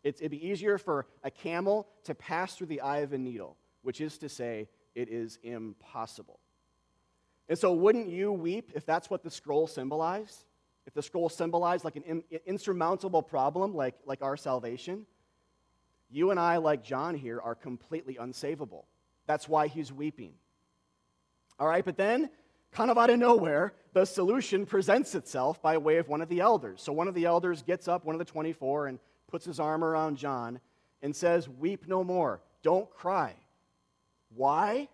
It's, 0.02 0.20
it'd 0.20 0.30
be 0.30 0.46
easier 0.46 0.78
for 0.78 1.06
a 1.22 1.30
camel 1.30 1.88
to 2.04 2.14
pass 2.14 2.54
through 2.54 2.66
the 2.68 2.80
eye 2.80 2.98
of 2.98 3.12
a 3.12 3.18
needle, 3.18 3.56
which 3.82 4.00
is 4.00 4.18
to 4.18 4.28
say, 4.28 4.68
it 4.94 5.08
is 5.08 5.38
impossible. 5.42 6.40
And 7.48 7.58
so, 7.58 7.72
wouldn't 7.72 8.08
you 8.08 8.32
weep 8.32 8.72
if 8.74 8.86
that's 8.86 9.10
what 9.10 9.22
the 9.22 9.30
scroll 9.30 9.66
symbolized? 9.66 10.44
If 10.86 10.94
the 10.94 11.02
scroll 11.02 11.28
symbolized 11.28 11.84
like 11.84 11.96
an 11.96 12.02
in, 12.02 12.22
insurmountable 12.46 13.22
problem, 13.22 13.74
like, 13.74 13.94
like 14.06 14.22
our 14.22 14.36
salvation? 14.36 15.06
You 16.10 16.30
and 16.30 16.38
I, 16.38 16.58
like 16.58 16.82
John 16.82 17.14
here, 17.14 17.40
are 17.40 17.54
completely 17.54 18.14
unsavable. 18.14 18.84
That's 19.26 19.48
why 19.48 19.68
he's 19.68 19.92
weeping. 19.92 20.34
All 21.58 21.66
right, 21.66 21.84
but 21.84 21.96
then, 21.96 22.28
kind 22.70 22.90
of 22.90 22.98
out 22.98 23.10
of 23.10 23.18
nowhere, 23.18 23.74
the 23.92 24.04
solution 24.04 24.66
presents 24.66 25.14
itself 25.14 25.62
by 25.62 25.78
way 25.78 25.96
of 25.96 26.08
one 26.08 26.20
of 26.20 26.28
the 26.28 26.40
elders. 26.40 26.82
So, 26.82 26.92
one 26.92 27.08
of 27.08 27.14
the 27.14 27.24
elders 27.24 27.62
gets 27.62 27.88
up, 27.88 28.04
one 28.04 28.14
of 28.14 28.18
the 28.18 28.24
24, 28.24 28.88
and 28.88 28.98
puts 29.32 29.46
his 29.46 29.58
arm 29.58 29.82
around 29.82 30.18
John, 30.18 30.60
and 31.02 31.16
says, 31.16 31.48
Weep 31.48 31.88
no 31.88 32.04
more. 32.04 32.40
Don't 32.62 32.88
cry. 32.90 33.34
Why? 34.36 34.88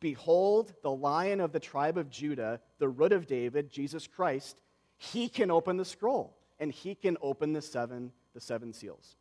Behold, 0.00 0.74
the 0.82 0.90
lion 0.90 1.40
of 1.40 1.52
the 1.52 1.60
tribe 1.60 1.96
of 1.96 2.10
Judah, 2.10 2.60
the 2.78 2.88
root 2.88 3.12
of 3.12 3.26
David, 3.26 3.70
Jesus 3.70 4.06
Christ, 4.06 4.60
he 4.96 5.28
can 5.28 5.50
open 5.50 5.76
the 5.76 5.84
scroll 5.84 6.36
and 6.60 6.70
he 6.70 6.94
can 6.94 7.16
open 7.22 7.52
the 7.52 7.62
seven, 7.62 8.12
the 8.34 8.40
seven 8.40 8.72
seals. 8.72 9.16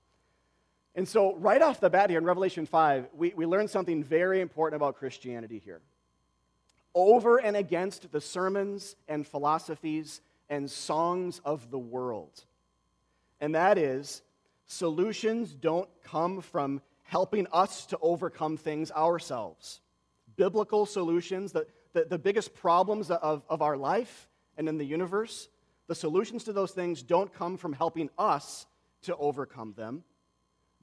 And 0.95 1.07
so, 1.07 1.35
right 1.35 1.61
off 1.61 1.79
the 1.79 1.89
bat 1.89 2.09
here 2.09 2.17
in 2.17 2.25
Revelation 2.25 2.65
5, 2.65 3.09
we, 3.13 3.33
we 3.35 3.45
learn 3.45 3.67
something 3.67 4.03
very 4.03 4.41
important 4.41 4.81
about 4.81 4.97
Christianity 4.97 5.61
here. 5.63 5.79
Over 6.95 7.37
and 7.37 7.55
against 7.55 8.11
the 8.11 8.21
sermons 8.21 8.95
and 9.07 9.25
philosophies 9.25 10.21
and 10.49 10.69
songs 10.69 11.39
of 11.45 11.69
the 11.69 11.77
world. 11.77 12.45
And 13.39 13.55
that 13.55 13.77
is, 13.77 14.21
solutions 14.65 15.53
don't 15.53 15.89
come 16.03 16.41
from 16.41 16.81
helping 17.03 17.47
us 17.51 17.85
to 17.87 17.97
overcome 18.01 18.57
things 18.57 18.91
ourselves. 18.91 19.81
Biblical 20.35 20.85
solutions, 20.85 21.51
the, 21.51 21.67
the, 21.93 22.05
the 22.05 22.19
biggest 22.19 22.53
problems 22.53 23.09
of, 23.09 23.43
of 23.49 23.61
our 23.61 23.77
life 23.77 24.27
and 24.57 24.67
in 24.67 24.77
the 24.77 24.85
universe, 24.85 25.49
the 25.87 25.95
solutions 25.95 26.43
to 26.45 26.53
those 26.53 26.71
things 26.71 27.01
don't 27.01 27.33
come 27.33 27.57
from 27.57 27.73
helping 27.73 28.09
us 28.17 28.65
to 29.03 29.15
overcome 29.15 29.73
them 29.77 30.03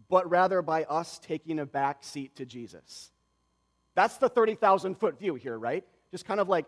but 0.09 0.29
rather 0.31 0.63
by 0.63 0.85
us 0.85 1.19
taking 1.19 1.59
a 1.59 1.67
back 1.67 2.05
seat 2.05 2.37
to 2.37 2.47
Jesus. 2.47 3.11
That's 3.95 4.17
the 4.19 4.29
30,000 4.29 4.97
foot 4.97 5.19
view 5.19 5.35
here, 5.35 5.59
right? 5.59 5.85
Just 6.11 6.25
kind 6.25 6.41
of 6.41 6.49
like 6.49 6.67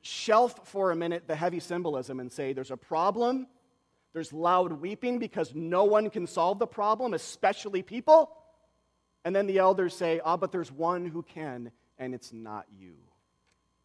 shelf 0.00 0.68
for 0.68 0.90
a 0.90 0.96
minute 0.96 1.28
the 1.28 1.36
heavy 1.36 1.60
symbolism 1.60 2.18
and 2.18 2.32
say 2.32 2.52
there's 2.52 2.70
a 2.70 2.76
problem, 2.76 3.46
there's 4.12 4.32
loud 4.32 4.72
weeping 4.72 5.18
because 5.18 5.54
no 5.54 5.84
one 5.84 6.10
can 6.10 6.26
solve 6.26 6.58
the 6.58 6.66
problem, 6.66 7.14
especially 7.14 7.82
people. 7.82 8.30
And 9.24 9.34
then 9.34 9.46
the 9.46 9.58
elders 9.58 9.94
say, 9.94 10.20
ah, 10.24 10.36
but 10.36 10.52
there's 10.52 10.70
one 10.70 11.06
who 11.06 11.22
can, 11.22 11.70
and 11.98 12.14
it's 12.14 12.32
not 12.32 12.66
you. 12.78 12.94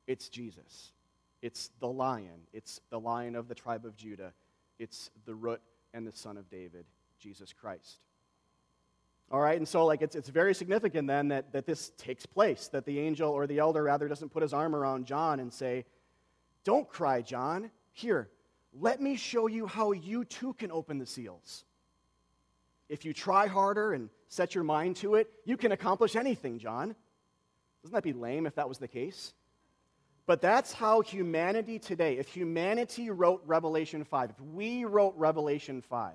It's 0.07 0.29
Jesus. 0.29 0.91
It's 1.41 1.69
the 1.79 1.87
lion. 1.87 2.41
It's 2.53 2.81
the 2.89 2.99
lion 2.99 3.35
of 3.35 3.47
the 3.47 3.55
tribe 3.55 3.85
of 3.85 3.95
Judah. 3.95 4.33
It's 4.79 5.11
the 5.25 5.35
root 5.35 5.61
and 5.93 6.05
the 6.05 6.11
son 6.11 6.37
of 6.37 6.49
David, 6.49 6.85
Jesus 7.19 7.53
Christ. 7.53 7.99
All 9.29 9.41
right, 9.41 9.57
and 9.57 9.67
so 9.67 9.85
like 9.85 10.01
it's, 10.01 10.15
it's 10.15 10.29
very 10.29 10.55
significant 10.55 11.07
then 11.07 11.29
that, 11.29 11.51
that 11.51 11.65
this 11.65 11.91
takes 11.97 12.25
place, 12.25 12.69
that 12.69 12.85
the 12.85 12.99
angel 12.99 13.29
or 13.29 13.45
the 13.45 13.59
elder 13.59 13.83
rather 13.83 14.07
doesn't 14.07 14.29
put 14.29 14.41
his 14.41 14.53
arm 14.53 14.73
around 14.73 15.05
John 15.05 15.39
and 15.41 15.53
say, 15.53 15.85
Don't 16.63 16.87
cry, 16.87 17.21
John. 17.21 17.69
Here, 17.91 18.29
let 18.79 19.01
me 19.01 19.15
show 19.15 19.47
you 19.47 19.65
how 19.65 19.91
you 19.91 20.25
too 20.25 20.53
can 20.53 20.71
open 20.71 20.97
the 20.97 21.05
seals. 21.05 21.65
If 22.89 23.05
you 23.05 23.13
try 23.13 23.47
harder 23.47 23.93
and 23.93 24.09
set 24.27 24.55
your 24.55 24.63
mind 24.63 24.97
to 24.97 25.15
it, 25.15 25.29
you 25.45 25.57
can 25.57 25.71
accomplish 25.71 26.15
anything, 26.15 26.59
John. 26.59 26.95
Doesn't 27.83 27.93
that 27.93 28.03
be 28.03 28.13
lame 28.13 28.45
if 28.45 28.55
that 28.55 28.69
was 28.69 28.77
the 28.77 28.87
case? 28.87 29.33
But 30.25 30.41
that's 30.41 30.73
how 30.73 31.01
humanity 31.01 31.79
today, 31.79 32.17
if 32.17 32.27
humanity 32.27 33.09
wrote 33.09 33.41
Revelation 33.45 34.03
5, 34.03 34.31
if 34.31 34.41
we 34.41 34.83
wrote 34.83 35.13
Revelation 35.15 35.81
5, 35.81 36.13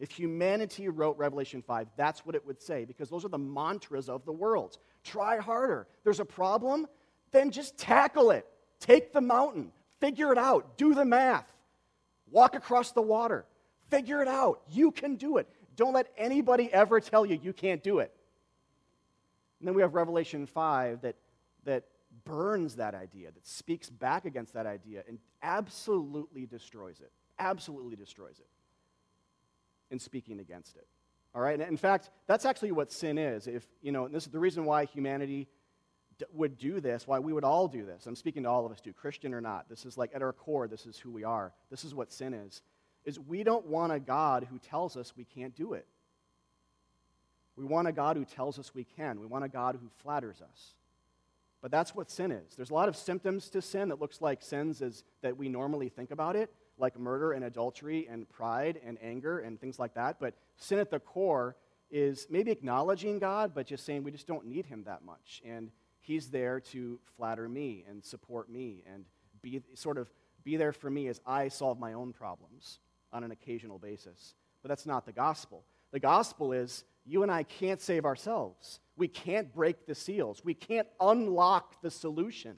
if 0.00 0.10
humanity 0.10 0.88
wrote 0.88 1.16
Revelation 1.18 1.62
5, 1.62 1.88
that's 1.96 2.24
what 2.24 2.34
it 2.34 2.46
would 2.46 2.60
say, 2.60 2.84
because 2.84 3.10
those 3.10 3.24
are 3.24 3.28
the 3.28 3.38
mantras 3.38 4.08
of 4.08 4.24
the 4.24 4.32
world. 4.32 4.78
Try 5.04 5.38
harder. 5.38 5.86
There's 6.04 6.20
a 6.20 6.24
problem, 6.24 6.86
then 7.32 7.50
just 7.50 7.76
tackle 7.76 8.30
it. 8.30 8.46
Take 8.80 9.12
the 9.12 9.20
mountain, 9.20 9.72
figure 10.00 10.32
it 10.32 10.38
out, 10.38 10.76
do 10.78 10.94
the 10.94 11.04
math, 11.04 11.53
walk 12.34 12.56
across 12.56 12.90
the 12.90 13.00
water, 13.00 13.46
figure 13.90 14.20
it 14.20 14.28
out. 14.28 14.60
You 14.68 14.90
can 14.90 15.14
do 15.14 15.38
it. 15.38 15.48
Don't 15.76 15.94
let 15.94 16.08
anybody 16.18 16.70
ever 16.72 17.00
tell 17.00 17.24
you 17.24 17.38
you 17.40 17.52
can't 17.52 17.82
do 17.82 18.00
it. 18.00 18.12
And 19.60 19.68
then 19.68 19.74
we 19.74 19.82
have 19.82 19.94
Revelation 19.94 20.44
5 20.44 21.02
that, 21.02 21.14
that 21.64 21.84
burns 22.24 22.74
that 22.76 22.94
idea, 22.94 23.30
that 23.30 23.46
speaks 23.46 23.88
back 23.88 24.24
against 24.24 24.52
that 24.54 24.66
idea, 24.66 25.04
and 25.08 25.18
absolutely 25.42 26.44
destroys 26.44 27.00
it. 27.00 27.12
Absolutely 27.38 27.96
destroys 27.96 28.38
it 28.40 28.48
in 29.90 29.98
speaking 29.98 30.40
against 30.40 30.76
it. 30.76 30.86
All 31.34 31.40
right? 31.40 31.58
And 31.58 31.68
in 31.68 31.76
fact, 31.76 32.10
that's 32.26 32.44
actually 32.44 32.72
what 32.72 32.90
sin 32.90 33.16
is. 33.16 33.46
If, 33.46 33.66
you 33.80 33.92
know, 33.92 34.08
this 34.08 34.26
is 34.26 34.32
the 34.32 34.38
reason 34.40 34.64
why 34.64 34.84
humanity 34.86 35.48
would 36.32 36.58
do 36.58 36.80
this, 36.80 37.06
why 37.06 37.18
we 37.18 37.32
would 37.32 37.44
all 37.44 37.68
do 37.68 37.84
this. 37.84 38.06
I'm 38.06 38.16
speaking 38.16 38.44
to 38.44 38.48
all 38.48 38.66
of 38.66 38.72
us, 38.72 38.80
too, 38.80 38.92
Christian 38.92 39.34
or 39.34 39.40
not. 39.40 39.68
This 39.68 39.84
is 39.84 39.98
like 39.98 40.10
at 40.14 40.22
our 40.22 40.32
core, 40.32 40.68
this 40.68 40.86
is 40.86 40.98
who 40.98 41.10
we 41.10 41.24
are. 41.24 41.52
This 41.70 41.84
is 41.84 41.94
what 41.94 42.12
sin 42.12 42.34
is. 42.34 42.62
Is 43.04 43.20
we 43.20 43.42
don't 43.42 43.66
want 43.66 43.92
a 43.92 44.00
God 44.00 44.46
who 44.50 44.58
tells 44.58 44.96
us 44.96 45.14
we 45.16 45.24
can't 45.24 45.54
do 45.54 45.74
it. 45.74 45.86
We 47.56 47.64
want 47.64 47.86
a 47.86 47.92
God 47.92 48.16
who 48.16 48.24
tells 48.24 48.58
us 48.58 48.74
we 48.74 48.84
can. 48.84 49.20
We 49.20 49.26
want 49.26 49.44
a 49.44 49.48
God 49.48 49.78
who 49.80 49.88
flatters 50.02 50.40
us. 50.40 50.74
But 51.60 51.70
that's 51.70 51.94
what 51.94 52.10
sin 52.10 52.32
is. 52.32 52.56
There's 52.56 52.70
a 52.70 52.74
lot 52.74 52.88
of 52.88 52.96
symptoms 52.96 53.48
to 53.50 53.62
sin 53.62 53.88
that 53.88 54.00
looks 54.00 54.20
like 54.20 54.42
sins 54.42 54.82
as, 54.82 55.04
that 55.22 55.36
we 55.36 55.48
normally 55.48 55.88
think 55.88 56.10
about 56.10 56.36
it 56.36 56.50
like 56.78 56.98
murder 56.98 57.32
and 57.32 57.44
adultery 57.44 58.06
and 58.10 58.28
pride 58.28 58.80
and 58.84 58.98
anger 59.02 59.38
and 59.38 59.60
things 59.60 59.78
like 59.78 59.94
that. 59.94 60.18
But 60.20 60.34
sin 60.56 60.78
at 60.78 60.90
the 60.90 60.98
core 60.98 61.56
is 61.90 62.26
maybe 62.28 62.50
acknowledging 62.50 63.18
God, 63.18 63.52
but 63.54 63.66
just 63.66 63.84
saying 63.84 64.02
we 64.02 64.10
just 64.10 64.26
don't 64.26 64.46
need 64.46 64.66
Him 64.66 64.84
that 64.84 65.04
much. 65.04 65.42
And 65.46 65.70
He's 66.04 66.28
there 66.28 66.60
to 66.60 66.98
flatter 67.16 67.48
me 67.48 67.84
and 67.88 68.04
support 68.04 68.48
me 68.48 68.82
and 68.92 69.04
be 69.42 69.60
sort 69.74 69.98
of 69.98 70.10
be 70.44 70.56
there 70.56 70.72
for 70.72 70.90
me 70.90 71.08
as 71.08 71.20
I 71.26 71.48
solve 71.48 71.78
my 71.78 71.94
own 71.94 72.12
problems 72.12 72.78
on 73.12 73.24
an 73.24 73.30
occasional 73.30 73.78
basis. 73.78 74.34
But 74.62 74.68
that's 74.68 74.86
not 74.86 75.06
the 75.06 75.12
gospel. 75.12 75.64
The 75.92 76.00
gospel 76.00 76.52
is 76.52 76.84
you 77.06 77.22
and 77.22 77.32
I 77.32 77.42
can't 77.42 77.80
save 77.80 78.04
ourselves. 78.04 78.80
We 78.96 79.08
can't 79.08 79.52
break 79.54 79.86
the 79.86 79.94
seals. 79.94 80.42
We 80.44 80.54
can't 80.54 80.88
unlock 81.00 81.82
the 81.82 81.90
solution, 81.90 82.56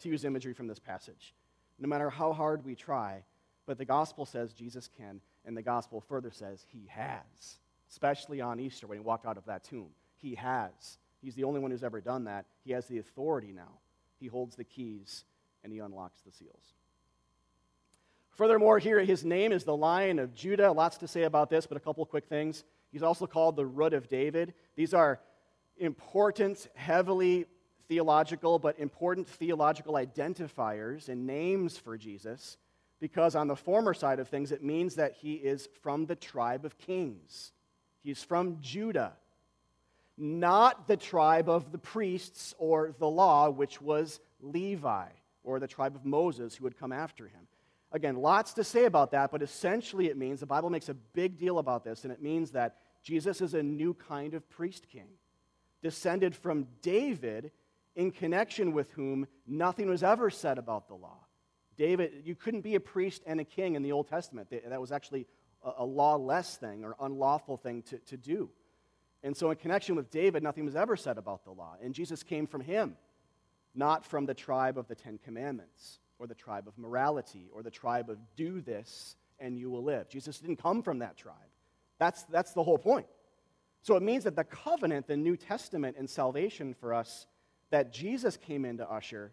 to 0.00 0.08
use 0.08 0.24
imagery 0.24 0.52
from 0.52 0.66
this 0.66 0.78
passage 0.78 1.34
no 1.78 1.88
matter 1.88 2.10
how 2.10 2.32
hard 2.32 2.64
we 2.64 2.74
try. 2.74 3.22
But 3.66 3.78
the 3.78 3.84
gospel 3.84 4.26
says 4.26 4.52
Jesus 4.52 4.88
can, 4.96 5.20
and 5.44 5.56
the 5.56 5.62
gospel 5.62 6.00
further 6.00 6.30
says 6.30 6.64
he 6.68 6.86
has, 6.88 7.58
especially 7.90 8.40
on 8.40 8.60
Easter 8.60 8.86
when 8.86 8.98
he 8.98 9.04
walked 9.04 9.26
out 9.26 9.36
of 9.36 9.46
that 9.46 9.64
tomb. 9.64 9.88
He 10.16 10.34
has. 10.34 10.98
He's 11.24 11.34
the 11.34 11.44
only 11.44 11.58
one 11.58 11.70
who's 11.70 11.82
ever 11.82 12.02
done 12.02 12.24
that. 12.24 12.44
He 12.64 12.72
has 12.72 12.86
the 12.86 12.98
authority 12.98 13.50
now. 13.50 13.78
He 14.20 14.26
holds 14.26 14.56
the 14.56 14.64
keys 14.64 15.24
and 15.62 15.72
he 15.72 15.78
unlocks 15.78 16.20
the 16.20 16.30
seals. 16.30 16.74
Furthermore, 18.28 18.78
here 18.78 19.00
his 19.00 19.24
name 19.24 19.50
is 19.50 19.64
the 19.64 19.76
Lion 19.76 20.18
of 20.18 20.34
Judah. 20.34 20.70
Lots 20.70 20.98
to 20.98 21.08
say 21.08 21.22
about 21.22 21.48
this, 21.48 21.66
but 21.66 21.78
a 21.78 21.80
couple 21.80 22.04
quick 22.04 22.26
things. 22.26 22.64
He's 22.92 23.02
also 23.02 23.26
called 23.26 23.56
the 23.56 23.64
Root 23.64 23.94
of 23.94 24.08
David. 24.08 24.52
These 24.76 24.92
are 24.92 25.18
important, 25.78 26.68
heavily 26.74 27.46
theological 27.88 28.58
but 28.58 28.78
important 28.78 29.28
theological 29.28 29.94
identifiers 29.94 31.08
and 31.08 31.26
names 31.26 31.78
for 31.78 31.96
Jesus 31.96 32.56
because, 33.00 33.34
on 33.34 33.48
the 33.48 33.56
former 33.56 33.94
side 33.94 34.18
of 34.18 34.28
things, 34.28 34.52
it 34.52 34.62
means 34.62 34.94
that 34.96 35.12
he 35.12 35.34
is 35.34 35.68
from 35.82 36.06
the 36.06 36.16
tribe 36.16 36.64
of 36.64 36.78
kings. 36.78 37.52
He's 38.02 38.22
from 38.22 38.58
Judah, 38.60 39.14
not 40.16 40.86
the 40.86 40.96
tribe 40.96 41.48
of 41.48 41.72
the 41.72 41.78
priests 41.78 42.54
or 42.58 42.94
the 42.98 43.08
law, 43.08 43.50
which 43.50 43.80
was 43.80 44.20
Levi 44.40 45.08
or 45.42 45.58
the 45.58 45.66
tribe 45.66 45.94
of 45.94 46.04
Moses 46.04 46.54
who 46.54 46.64
would 46.64 46.78
come 46.78 46.92
after 46.92 47.26
him. 47.26 47.46
Again, 47.92 48.16
lots 48.16 48.54
to 48.54 48.64
say 48.64 48.86
about 48.86 49.12
that, 49.12 49.30
but 49.30 49.42
essentially 49.42 50.08
it 50.08 50.16
means 50.16 50.40
the 50.40 50.46
Bible 50.46 50.70
makes 50.70 50.88
a 50.88 50.94
big 50.94 51.38
deal 51.38 51.58
about 51.58 51.84
this, 51.84 52.04
and 52.04 52.12
it 52.12 52.22
means 52.22 52.50
that 52.52 52.76
Jesus 53.02 53.40
is 53.40 53.54
a 53.54 53.62
new 53.62 53.94
kind 53.94 54.34
of 54.34 54.48
priest 54.50 54.88
king, 54.88 55.08
descended 55.82 56.34
from 56.34 56.66
David 56.82 57.52
in 57.94 58.10
connection 58.10 58.72
with 58.72 58.90
whom 58.92 59.28
nothing 59.46 59.88
was 59.88 60.02
ever 60.02 60.30
said 60.30 60.58
about 60.58 60.88
the 60.88 60.94
law. 60.94 61.18
David, 61.76 62.22
you 62.24 62.34
couldn't 62.34 62.62
be 62.62 62.74
a 62.74 62.80
priest 62.80 63.22
and 63.26 63.40
a 63.40 63.44
king 63.44 63.74
in 63.74 63.82
the 63.82 63.92
Old 63.92 64.08
Testament. 64.08 64.48
That 64.50 64.80
was 64.80 64.92
actually 64.92 65.26
a 65.62 65.84
lawless 65.84 66.56
thing 66.56 66.84
or 66.84 66.96
unlawful 67.00 67.56
thing 67.56 67.82
to, 67.82 67.98
to 67.98 68.16
do. 68.16 68.50
And 69.24 69.34
so, 69.34 69.50
in 69.50 69.56
connection 69.56 69.96
with 69.96 70.10
David, 70.10 70.42
nothing 70.42 70.66
was 70.66 70.76
ever 70.76 70.96
said 70.96 71.16
about 71.16 71.44
the 71.44 71.50
law. 71.50 71.76
And 71.82 71.94
Jesus 71.94 72.22
came 72.22 72.46
from 72.46 72.60
him, 72.60 72.94
not 73.74 74.04
from 74.04 74.26
the 74.26 74.34
tribe 74.34 74.76
of 74.76 74.86
the 74.86 74.94
Ten 74.94 75.18
Commandments 75.24 75.98
or 76.18 76.26
the 76.26 76.34
tribe 76.34 76.68
of 76.68 76.76
morality 76.76 77.48
or 77.50 77.62
the 77.62 77.70
tribe 77.70 78.10
of 78.10 78.18
do 78.36 78.60
this 78.60 79.16
and 79.40 79.58
you 79.58 79.70
will 79.70 79.82
live. 79.82 80.10
Jesus 80.10 80.38
didn't 80.38 80.62
come 80.62 80.82
from 80.82 80.98
that 80.98 81.16
tribe. 81.16 81.34
That's, 81.98 82.22
that's 82.24 82.52
the 82.52 82.62
whole 82.62 82.78
point. 82.78 83.06
So, 83.80 83.96
it 83.96 84.02
means 84.02 84.24
that 84.24 84.36
the 84.36 84.44
covenant, 84.44 85.06
the 85.06 85.16
New 85.16 85.38
Testament, 85.38 85.96
and 85.98 86.08
salvation 86.08 86.74
for 86.74 86.92
us 86.92 87.26
that 87.70 87.94
Jesus 87.94 88.36
came 88.36 88.66
in 88.66 88.76
to 88.76 88.88
usher 88.88 89.32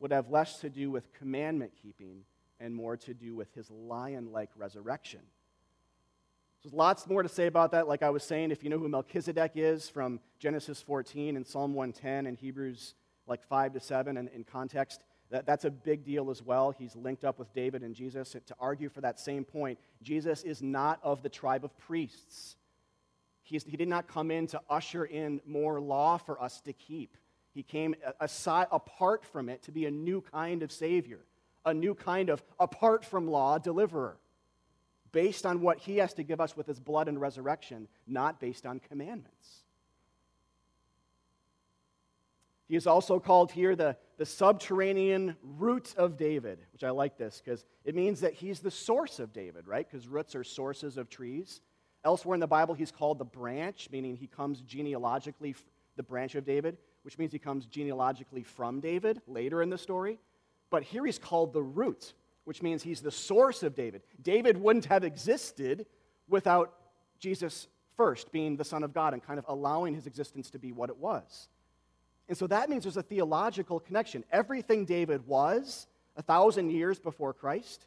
would 0.00 0.10
have 0.10 0.30
less 0.30 0.60
to 0.60 0.70
do 0.70 0.90
with 0.90 1.12
commandment 1.12 1.72
keeping 1.82 2.24
and 2.60 2.74
more 2.74 2.96
to 2.96 3.12
do 3.12 3.36
with 3.36 3.52
his 3.54 3.70
lion 3.70 4.32
like 4.32 4.48
resurrection. 4.56 5.20
So 6.60 6.68
there's 6.68 6.74
lots 6.74 7.06
more 7.06 7.22
to 7.22 7.28
say 7.28 7.46
about 7.46 7.70
that. 7.70 7.86
Like 7.86 8.02
I 8.02 8.10
was 8.10 8.24
saying, 8.24 8.50
if 8.50 8.64
you 8.64 8.70
know 8.70 8.78
who 8.78 8.88
Melchizedek 8.88 9.52
is 9.54 9.88
from 9.88 10.18
Genesis 10.40 10.82
14 10.82 11.36
and 11.36 11.46
Psalm 11.46 11.72
110 11.72 12.26
and 12.26 12.36
Hebrews 12.36 12.94
like 13.28 13.44
5 13.44 13.74
to 13.74 13.80
7 13.80 14.16
and 14.16 14.28
in 14.30 14.42
context, 14.42 15.04
that, 15.30 15.46
that's 15.46 15.64
a 15.64 15.70
big 15.70 16.04
deal 16.04 16.30
as 16.30 16.42
well. 16.42 16.74
He's 16.76 16.96
linked 16.96 17.24
up 17.24 17.38
with 17.38 17.52
David 17.52 17.82
and 17.82 17.94
Jesus 17.94 18.32
to 18.32 18.54
argue 18.58 18.88
for 18.88 19.00
that 19.02 19.20
same 19.20 19.44
point. 19.44 19.78
Jesus 20.02 20.42
is 20.42 20.60
not 20.60 20.98
of 21.04 21.22
the 21.22 21.28
tribe 21.28 21.64
of 21.64 21.78
priests. 21.78 22.56
He's, 23.42 23.62
he 23.62 23.76
did 23.76 23.88
not 23.88 24.08
come 24.08 24.32
in 24.32 24.48
to 24.48 24.60
usher 24.68 25.04
in 25.04 25.40
more 25.46 25.80
law 25.80 26.16
for 26.16 26.42
us 26.42 26.60
to 26.62 26.72
keep. 26.72 27.16
He 27.54 27.62
came 27.62 27.94
aside, 28.20 28.66
apart 28.72 29.24
from 29.24 29.48
it 29.48 29.62
to 29.62 29.72
be 29.72 29.86
a 29.86 29.90
new 29.90 30.22
kind 30.22 30.64
of 30.64 30.72
Savior, 30.72 31.20
a 31.64 31.72
new 31.72 31.94
kind 31.94 32.30
of, 32.30 32.42
apart 32.58 33.04
from 33.04 33.28
law, 33.28 33.58
deliverer. 33.58 34.16
Based 35.12 35.46
on 35.46 35.60
what 35.60 35.78
he 35.78 35.98
has 35.98 36.14
to 36.14 36.22
give 36.22 36.40
us 36.40 36.56
with 36.56 36.66
his 36.66 36.80
blood 36.80 37.08
and 37.08 37.20
resurrection, 37.20 37.88
not 38.06 38.40
based 38.40 38.66
on 38.66 38.80
commandments. 38.80 39.64
He 42.68 42.76
is 42.76 42.86
also 42.86 43.18
called 43.18 43.50
here 43.50 43.74
the, 43.74 43.96
the 44.18 44.26
subterranean 44.26 45.36
root 45.42 45.94
of 45.96 46.18
David, 46.18 46.58
which 46.72 46.84
I 46.84 46.90
like 46.90 47.16
this 47.16 47.40
because 47.42 47.64
it 47.84 47.94
means 47.94 48.20
that 48.20 48.34
he's 48.34 48.60
the 48.60 48.70
source 48.70 49.18
of 49.18 49.32
David, 49.32 49.66
right? 49.66 49.90
Because 49.90 50.06
roots 50.06 50.34
are 50.34 50.44
sources 50.44 50.98
of 50.98 51.08
trees. 51.08 51.62
Elsewhere 52.04 52.34
in 52.34 52.40
the 52.40 52.46
Bible, 52.46 52.74
he's 52.74 52.92
called 52.92 53.18
the 53.18 53.24
branch, 53.24 53.88
meaning 53.90 54.16
he 54.16 54.26
comes 54.26 54.60
genealogically, 54.60 55.56
the 55.96 56.02
branch 56.02 56.34
of 56.34 56.44
David, 56.44 56.76
which 57.02 57.16
means 57.16 57.32
he 57.32 57.38
comes 57.38 57.64
genealogically 57.66 58.42
from 58.42 58.80
David 58.80 59.22
later 59.26 59.62
in 59.62 59.70
the 59.70 59.78
story. 59.78 60.18
But 60.68 60.82
here 60.82 61.06
he's 61.06 61.18
called 61.18 61.54
the 61.54 61.62
root, 61.62 62.12
which 62.48 62.62
means 62.62 62.82
he's 62.82 63.02
the 63.02 63.10
source 63.10 63.62
of 63.62 63.74
David. 63.74 64.00
David 64.22 64.56
wouldn't 64.56 64.86
have 64.86 65.04
existed 65.04 65.84
without 66.30 66.72
Jesus 67.18 67.68
first 67.94 68.32
being 68.32 68.56
the 68.56 68.64
Son 68.64 68.82
of 68.82 68.94
God 68.94 69.12
and 69.12 69.22
kind 69.22 69.38
of 69.38 69.44
allowing 69.48 69.94
his 69.94 70.06
existence 70.06 70.48
to 70.52 70.58
be 70.58 70.72
what 70.72 70.88
it 70.88 70.96
was. 70.96 71.50
And 72.26 72.38
so 72.38 72.46
that 72.46 72.70
means 72.70 72.84
there's 72.84 72.96
a 72.96 73.02
theological 73.02 73.80
connection. 73.80 74.24
Everything 74.32 74.86
David 74.86 75.26
was 75.26 75.88
a 76.16 76.22
thousand 76.22 76.70
years 76.70 76.98
before 76.98 77.34
Christ 77.34 77.84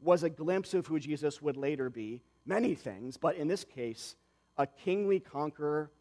was 0.00 0.24
a 0.24 0.30
glimpse 0.30 0.74
of 0.74 0.84
who 0.88 0.98
Jesus 0.98 1.40
would 1.40 1.56
later 1.56 1.88
be. 1.88 2.22
Many 2.44 2.74
things, 2.74 3.16
but 3.16 3.36
in 3.36 3.46
this 3.46 3.62
case, 3.62 4.16
a 4.58 4.66
kingly 4.66 5.20
conqueror, 5.20 5.92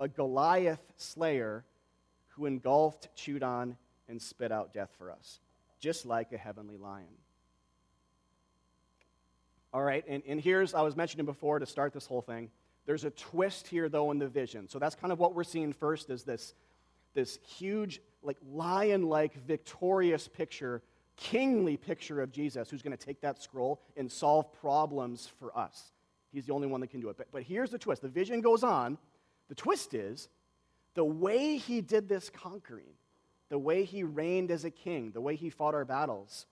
a 0.00 0.08
Goliath 0.08 0.94
slayer 0.96 1.66
who 2.28 2.46
engulfed, 2.46 3.14
chewed 3.14 3.42
on, 3.42 3.76
and 4.08 4.22
spit 4.22 4.50
out 4.50 4.72
death 4.72 4.94
for 4.96 5.10
us, 5.10 5.40
just 5.78 6.06
like 6.06 6.32
a 6.32 6.38
heavenly 6.38 6.78
lion. 6.78 7.04
All 9.72 9.82
right, 9.82 10.04
and, 10.08 10.22
and 10.26 10.40
here's, 10.40 10.74
I 10.74 10.82
was 10.82 10.96
mentioning 10.96 11.26
before 11.26 11.58
to 11.58 11.66
start 11.66 11.92
this 11.92 12.06
whole 12.06 12.22
thing, 12.22 12.50
there's 12.86 13.04
a 13.04 13.10
twist 13.10 13.68
here, 13.68 13.88
though, 13.88 14.10
in 14.10 14.18
the 14.18 14.26
vision. 14.26 14.68
So 14.68 14.78
that's 14.78 14.94
kind 14.94 15.12
of 15.12 15.18
what 15.18 15.34
we're 15.34 15.44
seeing 15.44 15.72
first 15.72 16.10
is 16.10 16.24
this 16.24 16.54
this 17.14 17.38
huge, 17.44 18.00
like 18.22 18.36
lion 18.52 19.02
like, 19.02 19.34
victorious 19.46 20.28
picture, 20.28 20.82
kingly 21.16 21.76
picture 21.76 22.20
of 22.20 22.32
Jesus 22.32 22.70
who's 22.70 22.82
going 22.82 22.96
to 22.96 23.04
take 23.04 23.20
that 23.20 23.42
scroll 23.42 23.80
and 23.96 24.10
solve 24.10 24.52
problems 24.60 25.28
for 25.38 25.56
us. 25.56 25.92
He's 26.32 26.46
the 26.46 26.52
only 26.52 26.68
one 26.68 26.80
that 26.80 26.90
can 26.90 27.00
do 27.00 27.08
it. 27.08 27.16
But, 27.16 27.26
but 27.32 27.42
here's 27.42 27.70
the 27.70 27.78
twist 27.78 28.02
the 28.02 28.08
vision 28.08 28.40
goes 28.40 28.62
on. 28.62 28.98
The 29.48 29.54
twist 29.54 29.94
is 29.94 30.28
the 30.94 31.04
way 31.04 31.56
he 31.56 31.80
did 31.80 32.08
this 32.08 32.30
conquering, 32.30 32.92
the 33.48 33.58
way 33.58 33.84
he 33.84 34.04
reigned 34.04 34.50
as 34.50 34.64
a 34.64 34.70
king, 34.70 35.10
the 35.10 35.20
way 35.20 35.34
he 35.34 35.50
fought 35.50 35.74
our 35.74 35.84
battles, 35.84 36.46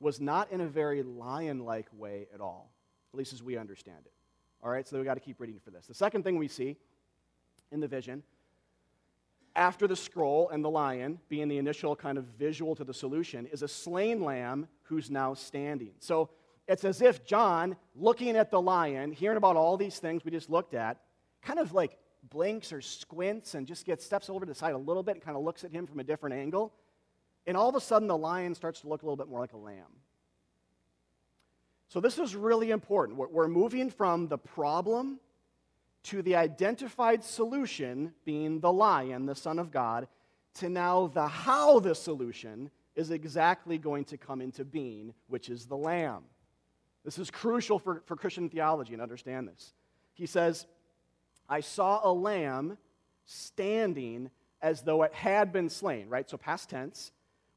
was 0.00 0.20
not 0.20 0.50
in 0.50 0.60
a 0.60 0.66
very 0.66 1.02
lion 1.02 1.64
like 1.64 1.86
way 1.92 2.26
at 2.34 2.40
all, 2.40 2.70
at 3.12 3.18
least 3.18 3.32
as 3.32 3.42
we 3.42 3.56
understand 3.56 3.98
it. 4.04 4.12
All 4.62 4.70
right, 4.70 4.86
so 4.86 4.98
we 4.98 5.04
got 5.04 5.14
to 5.14 5.20
keep 5.20 5.40
reading 5.40 5.60
for 5.62 5.70
this. 5.70 5.86
The 5.86 5.94
second 5.94 6.22
thing 6.22 6.36
we 6.36 6.48
see 6.48 6.76
in 7.70 7.80
the 7.80 7.88
vision 7.88 8.22
after 9.56 9.86
the 9.86 9.96
scroll 9.96 10.48
and 10.50 10.64
the 10.64 10.70
lion, 10.70 11.18
being 11.28 11.48
the 11.48 11.58
initial 11.58 11.96
kind 11.96 12.18
of 12.18 12.24
visual 12.38 12.74
to 12.76 12.84
the 12.84 12.94
solution, 12.94 13.46
is 13.46 13.62
a 13.62 13.68
slain 13.68 14.22
lamb 14.22 14.68
who's 14.82 15.10
now 15.10 15.34
standing. 15.34 15.92
So 15.98 16.30
it's 16.68 16.84
as 16.84 17.02
if 17.02 17.24
John, 17.24 17.76
looking 17.96 18.36
at 18.36 18.50
the 18.50 18.60
lion, 18.60 19.12
hearing 19.12 19.36
about 19.36 19.56
all 19.56 19.76
these 19.76 19.98
things 19.98 20.24
we 20.24 20.30
just 20.30 20.50
looked 20.50 20.74
at, 20.74 20.98
kind 21.42 21.58
of 21.58 21.72
like 21.72 21.98
blinks 22.30 22.72
or 22.72 22.80
squints 22.80 23.54
and 23.54 23.66
just 23.66 23.86
gets 23.86 24.04
steps 24.04 24.30
over 24.30 24.40
to 24.40 24.46
the 24.46 24.54
side 24.54 24.74
a 24.74 24.78
little 24.78 25.02
bit 25.02 25.16
and 25.16 25.22
kind 25.22 25.36
of 25.36 25.42
looks 25.42 25.64
at 25.64 25.72
him 25.72 25.86
from 25.86 25.98
a 26.00 26.04
different 26.04 26.36
angle. 26.36 26.72
And 27.50 27.56
all 27.56 27.68
of 27.68 27.74
a 27.74 27.80
sudden, 27.80 28.06
the 28.06 28.16
lion 28.16 28.54
starts 28.54 28.82
to 28.82 28.88
look 28.88 29.02
a 29.02 29.04
little 29.04 29.16
bit 29.16 29.26
more 29.26 29.40
like 29.40 29.54
a 29.54 29.58
lamb. 29.58 29.98
So, 31.88 31.98
this 31.98 32.16
is 32.16 32.36
really 32.36 32.70
important. 32.70 33.18
We're 33.18 33.48
moving 33.48 33.90
from 33.90 34.28
the 34.28 34.38
problem 34.38 35.18
to 36.04 36.22
the 36.22 36.36
identified 36.36 37.24
solution 37.24 38.14
being 38.24 38.60
the 38.60 38.72
lion, 38.72 39.26
the 39.26 39.34
Son 39.34 39.58
of 39.58 39.72
God, 39.72 40.06
to 40.60 40.68
now 40.68 41.08
the 41.08 41.26
how 41.26 41.80
the 41.80 41.92
solution 41.92 42.70
is 42.94 43.10
exactly 43.10 43.78
going 43.78 44.04
to 44.04 44.16
come 44.16 44.40
into 44.40 44.64
being, 44.64 45.12
which 45.26 45.48
is 45.48 45.66
the 45.66 45.76
lamb. 45.76 46.22
This 47.04 47.18
is 47.18 47.32
crucial 47.32 47.80
for, 47.80 48.04
for 48.06 48.14
Christian 48.14 48.48
theology 48.48 48.92
and 48.92 49.02
understand 49.02 49.48
this. 49.48 49.74
He 50.14 50.26
says, 50.26 50.68
I 51.48 51.62
saw 51.62 52.00
a 52.04 52.12
lamb 52.12 52.78
standing 53.24 54.30
as 54.62 54.82
though 54.82 55.02
it 55.02 55.12
had 55.12 55.52
been 55.52 55.68
slain, 55.68 56.08
right? 56.08 56.30
So 56.30 56.36
past 56.36 56.70
tense, 56.70 57.10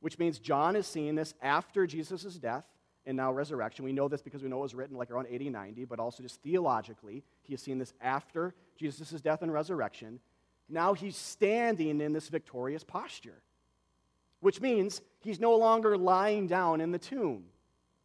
which 0.04 0.20
means 0.20 0.38
John 0.38 0.76
is 0.76 0.86
seeing 0.86 1.16
this 1.16 1.34
after 1.42 1.88
Jesus' 1.88 2.36
death 2.36 2.66
and 3.06 3.16
now 3.16 3.32
resurrection. 3.32 3.86
We 3.86 3.94
know 3.94 4.10
this 4.10 4.22
because 4.22 4.44
we 4.44 4.50
know 4.50 4.58
it 4.58 4.64
was 4.64 4.76
written 4.76 4.98
like 4.98 5.10
around 5.10 5.28
80, 5.30 5.50
90, 5.50 5.86
but 5.86 5.98
also 5.98 6.22
just 6.22 6.42
theologically, 6.42 7.24
he 7.42 7.54
has 7.54 7.62
seen 7.62 7.80
this 7.80 7.94
after 8.02 8.54
Jesus' 8.78 9.22
death 9.22 9.44
and 9.44 9.54
resurrection. 9.54 10.20
Now 10.68 10.94
he's 10.94 11.16
standing 11.16 12.02
in 12.02 12.12
this 12.12 12.28
victorious 12.28 12.84
posture, 12.84 13.42
which 14.42 14.60
means 14.60 15.02
he's 15.22 15.40
no 15.40 15.56
longer 15.56 15.98
lying 15.98 16.48
down 16.48 16.82
in 16.82 16.92
the 16.92 17.00
tomb, 17.00 17.46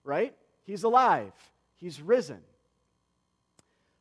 right? 0.05 0.37
He's 0.63 0.85
alive, 0.85 1.33
he's 1.79 2.01
risen. 2.01 2.43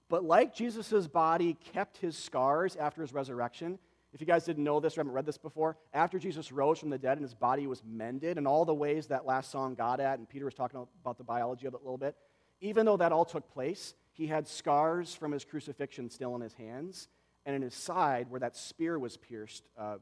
But 0.08 0.24
like 0.24 0.54
Jesus' 0.54 1.08
body 1.08 1.58
kept 1.74 1.98
his 1.98 2.16
scars 2.16 2.76
after 2.76 3.02
his 3.02 3.12
resurrection, 3.12 3.80
if 4.14 4.22
you 4.22 4.28
guys 4.28 4.46
didn't 4.46 4.64
know 4.64 4.80
this 4.80 4.98
or 4.98 5.02
haven't 5.02 5.14
read 5.14 5.26
this 5.26 5.38
before, 5.38 5.78
after 5.94 6.18
Jesus 6.18 6.52
rose 6.52 6.80
from 6.80 6.90
the 6.90 6.98
dead 6.98 7.18
and 7.18 7.22
his 7.22 7.34
body 7.34 7.68
was 7.68 7.84
mended, 7.86 8.38
and 8.38 8.48
all 8.48 8.66
the 8.66 8.74
ways 8.74 9.08
that 9.08 9.26
last 9.26 9.52
song 9.52 9.76
got 9.76 10.00
at, 10.00 10.18
and 10.18 10.28
Peter 10.28 10.46
was 10.46 10.54
talking 10.54 10.86
about 11.02 11.18
the 11.18 11.24
biology 11.24 11.68
of 11.68 11.74
it 11.74 11.82
a 11.82 11.84
little 11.84 11.98
bit, 11.98 12.16
even 12.62 12.86
though 12.86 12.98
that 12.98 13.12
all 13.12 13.26
took 13.26 13.52
place, 13.52 13.94
he 14.14 14.28
had 14.28 14.48
scars 14.48 15.14
from 15.14 15.32
his 15.32 15.46
crucifixion 15.46 16.10
still 16.10 16.36
in 16.36 16.42
his 16.42 16.54
hands 16.54 17.10
and 17.46 17.56
in 17.56 17.62
his 17.62 17.76
side 17.76 18.30
where 18.30 18.40
that 18.40 18.56
spear 18.56 18.98
was 18.98 19.16
pierced 19.18 19.64
uh, 19.78 19.98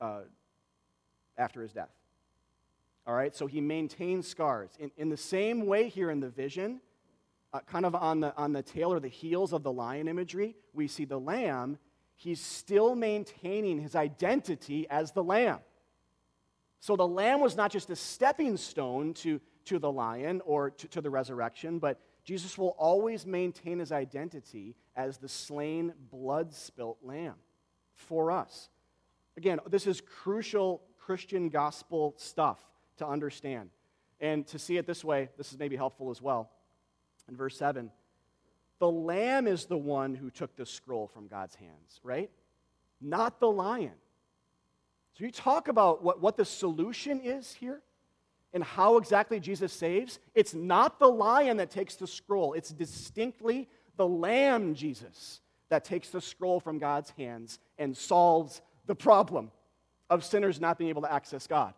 uh, 0.00 0.20
after 1.36 1.60
his 1.60 1.72
death. 1.72 1.90
All 3.06 3.14
right, 3.14 3.34
so 3.34 3.46
he 3.46 3.60
maintains 3.60 4.26
scars. 4.26 4.70
In, 4.78 4.90
in 4.96 5.08
the 5.10 5.16
same 5.16 5.66
way, 5.66 5.88
here 5.88 6.10
in 6.10 6.20
the 6.20 6.30
vision, 6.30 6.80
uh, 7.52 7.60
kind 7.60 7.84
of 7.84 7.94
on 7.94 8.20
the, 8.20 8.34
on 8.36 8.52
the 8.52 8.62
tail 8.62 8.92
or 8.92 8.98
the 8.98 9.08
heels 9.08 9.52
of 9.52 9.62
the 9.62 9.72
lion 9.72 10.08
imagery, 10.08 10.56
we 10.72 10.88
see 10.88 11.04
the 11.04 11.20
lamb 11.20 11.78
he's 12.16 12.40
still 12.40 12.94
maintaining 12.94 13.80
his 13.80 13.94
identity 13.94 14.86
as 14.88 15.12
the 15.12 15.22
lamb. 15.22 15.60
So 16.80 16.96
the 16.96 17.06
lamb 17.06 17.40
was 17.40 17.56
not 17.56 17.70
just 17.70 17.90
a 17.90 17.96
stepping 17.96 18.56
stone 18.56 19.14
to, 19.14 19.40
to 19.66 19.78
the 19.78 19.90
lion 19.90 20.42
or 20.44 20.70
to, 20.70 20.88
to 20.88 21.00
the 21.00 21.10
resurrection, 21.10 21.78
but 21.78 21.98
Jesus 22.24 22.58
will 22.58 22.74
always 22.78 23.26
maintain 23.26 23.78
his 23.78 23.92
identity 23.92 24.76
as 24.96 25.18
the 25.18 25.28
slain, 25.28 25.92
blood 26.10 26.52
spilt 26.52 26.98
lamb 27.02 27.34
for 27.94 28.30
us. 28.30 28.68
Again, 29.36 29.60
this 29.68 29.86
is 29.86 30.00
crucial 30.00 30.82
Christian 30.98 31.48
gospel 31.48 32.14
stuff 32.16 32.58
to 32.98 33.06
understand. 33.06 33.70
And 34.20 34.46
to 34.48 34.58
see 34.58 34.76
it 34.76 34.86
this 34.86 35.04
way, 35.04 35.28
this 35.36 35.52
is 35.52 35.58
maybe 35.58 35.76
helpful 35.76 36.10
as 36.10 36.22
well. 36.22 36.50
In 37.28 37.36
verse 37.36 37.56
7, 37.56 37.90
the 38.78 38.90
lamb 38.90 39.46
is 39.46 39.66
the 39.66 39.76
one 39.76 40.14
who 40.14 40.30
took 40.30 40.56
the 40.56 40.66
scroll 40.66 41.06
from 41.06 41.28
God's 41.28 41.54
hands, 41.54 42.00
right? 42.02 42.30
Not 43.00 43.40
the 43.40 43.50
lion. 43.50 43.92
So 45.16 45.24
you 45.24 45.30
talk 45.30 45.68
about 45.68 46.02
what, 46.02 46.20
what 46.20 46.36
the 46.36 46.44
solution 46.44 47.20
is 47.20 47.54
here 47.54 47.80
and 48.52 48.64
how 48.64 48.96
exactly 48.96 49.40
Jesus 49.40 49.72
saves. 49.72 50.18
It's 50.34 50.54
not 50.54 50.98
the 50.98 51.08
lion 51.08 51.58
that 51.58 51.70
takes 51.70 51.96
the 51.96 52.06
scroll, 52.06 52.52
it's 52.54 52.70
distinctly 52.70 53.68
the 53.96 54.06
lamb, 54.06 54.74
Jesus, 54.74 55.40
that 55.68 55.84
takes 55.84 56.10
the 56.10 56.20
scroll 56.20 56.58
from 56.58 56.78
God's 56.78 57.10
hands 57.10 57.58
and 57.78 57.96
solves 57.96 58.60
the 58.86 58.94
problem 58.94 59.50
of 60.10 60.24
sinners 60.24 60.60
not 60.60 60.78
being 60.78 60.90
able 60.90 61.02
to 61.02 61.12
access 61.12 61.46
God, 61.46 61.74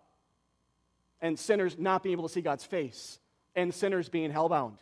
and 1.21 1.39
sinners 1.39 1.77
not 1.79 2.03
being 2.03 2.13
able 2.13 2.27
to 2.27 2.33
see 2.33 2.41
God's 2.41 2.65
face, 2.65 3.19
and 3.55 3.73
sinners 3.73 4.09
being 4.09 4.33
hellbound 4.33 4.79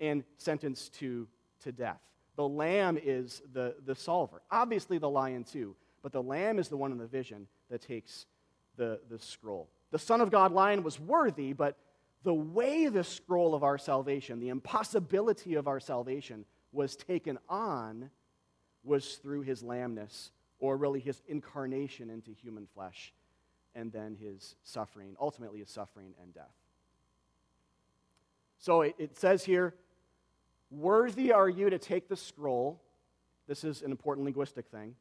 and 0.00 0.24
sentenced 0.38 0.94
to 0.94 1.28
to 1.60 1.72
death. 1.72 2.00
The 2.36 2.48
lamb 2.48 2.98
is 3.02 3.42
the, 3.52 3.74
the 3.84 3.94
solver. 3.94 4.42
Obviously, 4.50 4.98
the 4.98 5.10
lion 5.10 5.44
too, 5.44 5.76
but 6.02 6.12
the 6.12 6.22
lamb 6.22 6.58
is 6.58 6.68
the 6.68 6.76
one 6.76 6.92
in 6.92 6.98
the 6.98 7.06
vision 7.06 7.46
that 7.70 7.82
takes 7.82 8.26
the, 8.76 9.00
the 9.10 9.18
scroll. 9.18 9.68
The 9.90 9.98
Son 9.98 10.20
of 10.20 10.30
God 10.30 10.52
lion 10.52 10.82
was 10.82 10.98
worthy, 10.98 11.52
but 11.52 11.76
the 12.22 12.34
way 12.34 12.88
the 12.88 13.04
scroll 13.04 13.54
of 13.54 13.62
our 13.62 13.78
salvation, 13.78 14.40
the 14.40 14.48
impossibility 14.48 15.54
of 15.54 15.66
our 15.68 15.80
salvation, 15.80 16.44
was 16.72 16.96
taken 16.96 17.38
on 17.48 18.10
was 18.84 19.16
through 19.16 19.42
his 19.42 19.62
lambness, 19.62 20.32
or 20.58 20.76
really 20.76 21.00
his 21.00 21.20
incarnation 21.26 22.10
into 22.10 22.32
human 22.32 22.66
flesh, 22.74 23.12
and 23.74 23.92
then 23.92 24.16
his 24.20 24.56
suffering, 24.62 25.16
ultimately 25.20 25.58
his 25.58 25.70
suffering 25.70 26.14
and 26.22 26.32
death. 26.32 26.54
So 28.58 28.82
it, 28.82 28.94
it 28.98 29.18
says 29.18 29.44
here, 29.44 29.74
Worthy 30.70 31.32
are 31.32 31.48
you 31.48 31.70
to 31.70 31.78
take 31.78 32.08
the 32.08 32.16
scroll. 32.16 32.80
This 33.48 33.64
is 33.64 33.82
an 33.82 33.90
important 33.90 34.24
linguistic 34.24 34.66
thing. 34.68 34.94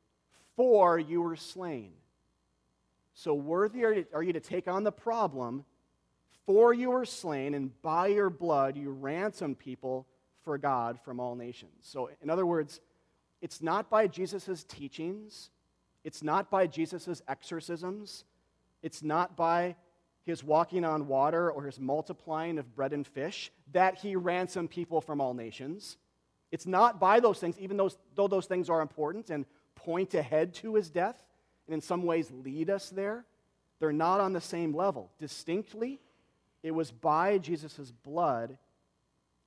For 0.56 0.98
you 0.98 1.22
were 1.22 1.36
slain. 1.36 1.92
So, 3.14 3.34
worthy 3.34 3.84
are 4.14 4.24
you 4.24 4.34
to 4.34 4.40
take 4.40 4.68
on 4.68 4.84
the 4.84 4.92
problem, 4.92 5.66
for 6.46 6.74
you 6.74 6.92
were 6.92 7.06
slain, 7.06 7.54
and 7.54 7.82
by 7.82 8.08
your 8.08 8.30
blood 8.30 8.78
you 8.78 8.92
ransomed 8.92 9.60
people 9.60 10.08
for 10.44 10.58
God 10.58 11.00
from 11.04 11.20
all 11.20 11.36
nations. 11.36 11.74
So, 11.82 12.10
in 12.22 12.30
other 12.30 12.46
words, 12.46 12.80
it's 13.42 13.62
not 13.62 13.90
by 13.90 14.08
Jesus' 14.08 14.64
teachings, 14.64 15.50
it's 16.04 16.24
not 16.24 16.50
by 16.50 16.66
Jesus' 16.66 17.22
exorcisms, 17.28 18.26
it's 18.82 19.04
not 19.04 19.36
by 19.36 19.76
his 20.30 20.44
walking 20.44 20.86
on 20.86 21.08
water 21.08 21.52
or 21.52 21.64
his 21.64 21.80
multiplying 21.80 22.58
of 22.58 22.76
bread 22.76 22.94
and 22.94 23.06
fish 23.06 23.52
that 23.72 23.96
he 23.96 24.16
ransomed 24.16 24.70
people 24.70 25.02
from 25.02 25.20
all 25.20 25.34
nations. 25.34 25.98
It's 26.52 26.66
not 26.66 27.00
by 27.00 27.20
those 27.20 27.40
things, 27.40 27.60
even 27.60 27.78
those, 27.78 27.98
though 28.16 28.28
those 28.28 28.46
things 28.46 28.70
are 28.70 28.82
important 28.82 29.30
and 29.30 29.46
point 29.76 30.14
ahead 30.14 30.54
to 30.56 30.76
his 30.76 30.90
death 30.90 31.22
and 31.68 31.74
in 31.74 31.82
some 31.82 32.04
ways 32.04 32.32
lead 32.32 32.70
us 32.70 32.90
there. 32.90 33.26
They're 33.80 33.92
not 33.92 34.20
on 34.20 34.34
the 34.34 34.42
same 34.42 34.74
level. 34.74 35.12
Distinctly, 35.20 36.00
it 36.64 36.72
was 36.72 36.92
by 36.92 37.38
Jesus' 37.38 37.92
blood, 38.04 38.58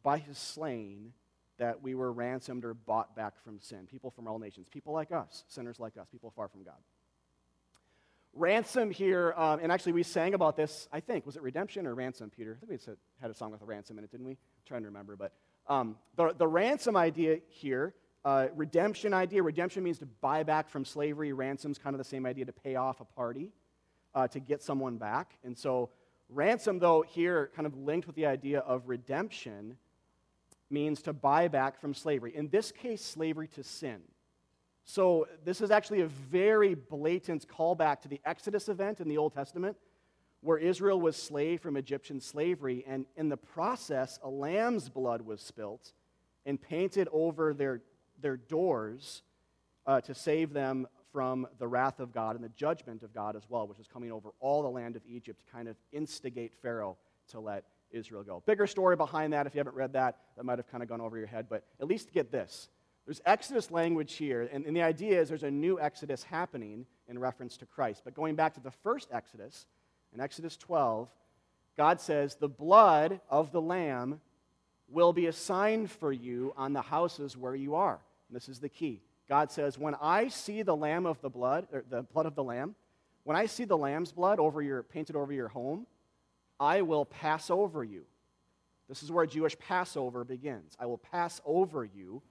by 0.02 0.18
his 0.18 0.38
slaying, 0.38 1.12
that 1.58 1.82
we 1.82 1.94
were 1.94 2.10
ransomed 2.12 2.64
or 2.64 2.74
bought 2.74 3.14
back 3.14 3.34
from 3.44 3.60
sin. 3.60 3.86
People 3.90 4.10
from 4.10 4.26
all 4.26 4.38
nations, 4.38 4.68
people 4.68 4.92
like 4.92 5.12
us, 5.12 5.44
sinners 5.48 5.78
like 5.78 5.96
us, 5.96 6.06
people 6.10 6.32
far 6.34 6.48
from 6.48 6.62
God. 6.62 6.74
Ransom 8.34 8.90
here, 8.90 9.34
um, 9.36 9.60
and 9.62 9.70
actually 9.70 9.92
we 9.92 10.02
sang 10.02 10.32
about 10.32 10.56
this, 10.56 10.88
I 10.90 11.00
think. 11.00 11.26
Was 11.26 11.36
it 11.36 11.42
Redemption 11.42 11.86
or 11.86 11.94
Ransom, 11.94 12.30
Peter? 12.30 12.56
I 12.62 12.66
think 12.66 12.80
we 12.86 12.94
had 13.20 13.30
a 13.30 13.34
song 13.34 13.52
with 13.52 13.60
a 13.60 13.64
ransom 13.66 13.98
in 13.98 14.04
it, 14.04 14.10
didn't 14.10 14.24
we? 14.24 14.32
I'm 14.32 14.38
trying 14.66 14.82
to 14.82 14.88
remember. 14.88 15.16
But 15.16 15.32
um, 15.66 15.96
the, 16.16 16.32
the 16.36 16.46
ransom 16.46 16.96
idea 16.96 17.40
here, 17.48 17.94
uh, 18.24 18.46
redemption 18.54 19.12
idea, 19.12 19.42
redemption 19.42 19.82
means 19.82 19.98
to 19.98 20.06
buy 20.06 20.44
back 20.44 20.70
from 20.70 20.84
slavery. 20.84 21.34
Ransom's 21.34 21.76
kind 21.76 21.94
of 21.94 21.98
the 21.98 22.04
same 22.04 22.24
idea 22.24 22.46
to 22.46 22.52
pay 22.52 22.76
off 22.76 23.00
a 23.00 23.04
party, 23.04 23.50
uh, 24.14 24.28
to 24.28 24.40
get 24.40 24.62
someone 24.62 24.96
back. 24.96 25.36
And 25.44 25.56
so 25.56 25.90
ransom, 26.30 26.78
though, 26.78 27.02
here 27.02 27.50
kind 27.54 27.66
of 27.66 27.76
linked 27.76 28.06
with 28.06 28.16
the 28.16 28.26
idea 28.26 28.60
of 28.60 28.88
redemption, 28.88 29.76
means 30.70 31.02
to 31.02 31.12
buy 31.12 31.48
back 31.48 31.78
from 31.78 31.92
slavery. 31.92 32.34
In 32.34 32.48
this 32.48 32.72
case, 32.72 33.04
slavery 33.04 33.48
to 33.48 33.62
sin. 33.62 34.00
So, 34.84 35.28
this 35.44 35.60
is 35.60 35.70
actually 35.70 36.00
a 36.00 36.06
very 36.06 36.74
blatant 36.74 37.46
callback 37.46 38.00
to 38.02 38.08
the 38.08 38.20
Exodus 38.24 38.68
event 38.68 39.00
in 39.00 39.08
the 39.08 39.16
Old 39.16 39.32
Testament, 39.32 39.76
where 40.40 40.58
Israel 40.58 41.00
was 41.00 41.16
slave 41.16 41.60
from 41.60 41.76
Egyptian 41.76 42.20
slavery, 42.20 42.84
and 42.86 43.06
in 43.16 43.28
the 43.28 43.36
process, 43.36 44.18
a 44.22 44.28
lamb's 44.28 44.88
blood 44.88 45.22
was 45.22 45.40
spilt 45.40 45.92
and 46.44 46.60
painted 46.60 47.08
over 47.12 47.54
their, 47.54 47.80
their 48.20 48.36
doors 48.36 49.22
uh, 49.86 50.00
to 50.00 50.14
save 50.14 50.52
them 50.52 50.86
from 51.12 51.46
the 51.58 51.68
wrath 51.68 52.00
of 52.00 52.12
God 52.12 52.34
and 52.34 52.44
the 52.44 52.50
judgment 52.50 53.02
of 53.02 53.14
God 53.14 53.36
as 53.36 53.42
well, 53.48 53.66
which 53.66 53.78
is 53.78 53.86
coming 53.86 54.10
over 54.10 54.30
all 54.40 54.62
the 54.62 54.68
land 54.68 54.96
of 54.96 55.02
Egypt 55.06 55.44
to 55.46 55.52
kind 55.52 55.68
of 55.68 55.76
instigate 55.92 56.52
Pharaoh 56.60 56.96
to 57.28 57.38
let 57.38 57.64
Israel 57.90 58.22
go. 58.22 58.42
Bigger 58.46 58.66
story 58.66 58.96
behind 58.96 59.32
that, 59.32 59.46
if 59.46 59.54
you 59.54 59.58
haven't 59.58 59.76
read 59.76 59.92
that, 59.92 60.18
that 60.36 60.44
might 60.44 60.58
have 60.58 60.68
kind 60.70 60.82
of 60.82 60.88
gone 60.88 61.00
over 61.00 61.18
your 61.18 61.26
head, 61.26 61.46
but 61.48 61.64
at 61.80 61.86
least 61.86 62.12
get 62.12 62.32
this. 62.32 62.68
There's 63.04 63.20
Exodus 63.26 63.70
language 63.70 64.14
here, 64.14 64.48
and, 64.52 64.64
and 64.64 64.76
the 64.76 64.82
idea 64.82 65.20
is 65.20 65.28
there's 65.28 65.42
a 65.42 65.50
new 65.50 65.80
Exodus 65.80 66.22
happening 66.22 66.86
in 67.08 67.18
reference 67.18 67.56
to 67.58 67.66
Christ. 67.66 68.02
But 68.04 68.14
going 68.14 68.36
back 68.36 68.54
to 68.54 68.60
the 68.60 68.70
first 68.70 69.08
Exodus, 69.12 69.66
in 70.14 70.20
Exodus 70.20 70.56
12, 70.56 71.08
God 71.76 72.00
says, 72.00 72.36
The 72.36 72.48
blood 72.48 73.20
of 73.28 73.50
the 73.50 73.60
Lamb 73.60 74.20
will 74.88 75.12
be 75.12 75.26
a 75.26 75.32
sign 75.32 75.86
for 75.86 76.12
you 76.12 76.52
on 76.56 76.72
the 76.72 76.82
houses 76.82 77.36
where 77.36 77.54
you 77.54 77.74
are. 77.74 77.98
And 78.28 78.36
this 78.36 78.48
is 78.48 78.60
the 78.60 78.68
key. 78.68 79.00
God 79.28 79.50
says, 79.50 79.78
When 79.78 79.96
I 80.00 80.28
see 80.28 80.62
the 80.62 80.76
lamb 80.76 81.06
of 81.06 81.20
the 81.22 81.30
blood, 81.30 81.66
or 81.72 81.84
the 81.88 82.02
blood 82.02 82.26
of 82.26 82.34
the 82.34 82.44
lamb, 82.44 82.74
when 83.24 83.36
I 83.36 83.46
see 83.46 83.64
the 83.64 83.78
lamb's 83.78 84.12
blood 84.12 84.38
over 84.38 84.60
your, 84.60 84.82
painted 84.82 85.16
over 85.16 85.32
your 85.32 85.48
home, 85.48 85.86
I 86.60 86.82
will 86.82 87.04
pass 87.04 87.50
over 87.50 87.82
you. 87.82 88.04
This 88.88 89.02
is 89.02 89.10
where 89.10 89.26
Jewish 89.26 89.58
Passover 89.58 90.24
begins. 90.24 90.76
I 90.78 90.86
will 90.86 90.98
pass 90.98 91.40
over 91.44 91.84
you 91.84 92.22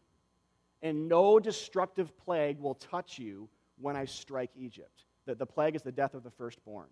and 0.81 1.07
no 1.07 1.39
destructive 1.39 2.17
plague 2.17 2.59
will 2.59 2.75
touch 2.75 3.19
you 3.19 3.49
when 3.79 3.95
I 3.95 4.05
strike 4.05 4.51
Egypt. 4.55 5.05
The, 5.25 5.35
the 5.35 5.45
plague 5.45 5.75
is 5.75 5.81
the 5.81 5.91
death 5.91 6.13
of 6.13 6.23
the 6.23 6.31
firstborn 6.31 6.87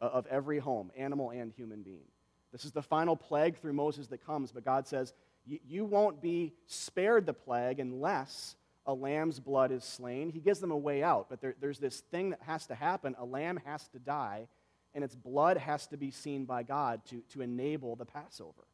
uh, 0.00 0.06
of 0.06 0.26
every 0.26 0.58
home, 0.58 0.90
animal 0.96 1.30
and 1.30 1.52
human 1.52 1.82
being. 1.82 2.08
This 2.52 2.64
is 2.64 2.72
the 2.72 2.82
final 2.82 3.16
plague 3.16 3.56
through 3.56 3.74
Moses 3.74 4.08
that 4.08 4.24
comes, 4.24 4.52
but 4.52 4.64
God 4.64 4.86
says, 4.86 5.14
You 5.46 5.84
won't 5.84 6.20
be 6.20 6.52
spared 6.66 7.26
the 7.26 7.32
plague 7.32 7.78
unless 7.78 8.56
a 8.86 8.94
lamb's 8.94 9.38
blood 9.38 9.70
is 9.70 9.84
slain. 9.84 10.30
He 10.30 10.40
gives 10.40 10.58
them 10.58 10.70
a 10.70 10.76
way 10.76 11.02
out, 11.02 11.26
but 11.28 11.40
there, 11.40 11.54
there's 11.60 11.78
this 11.78 12.00
thing 12.10 12.30
that 12.30 12.40
has 12.42 12.66
to 12.66 12.74
happen. 12.74 13.14
A 13.18 13.24
lamb 13.24 13.60
has 13.64 13.86
to 13.88 13.98
die, 13.98 14.48
and 14.94 15.04
its 15.04 15.14
blood 15.14 15.58
has 15.58 15.86
to 15.88 15.96
be 15.96 16.10
seen 16.10 16.44
by 16.44 16.62
God 16.64 17.04
to, 17.10 17.22
to 17.32 17.42
enable 17.42 17.94
the 17.94 18.06
Passover 18.06 18.66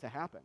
to 0.00 0.08
happen. 0.08 0.40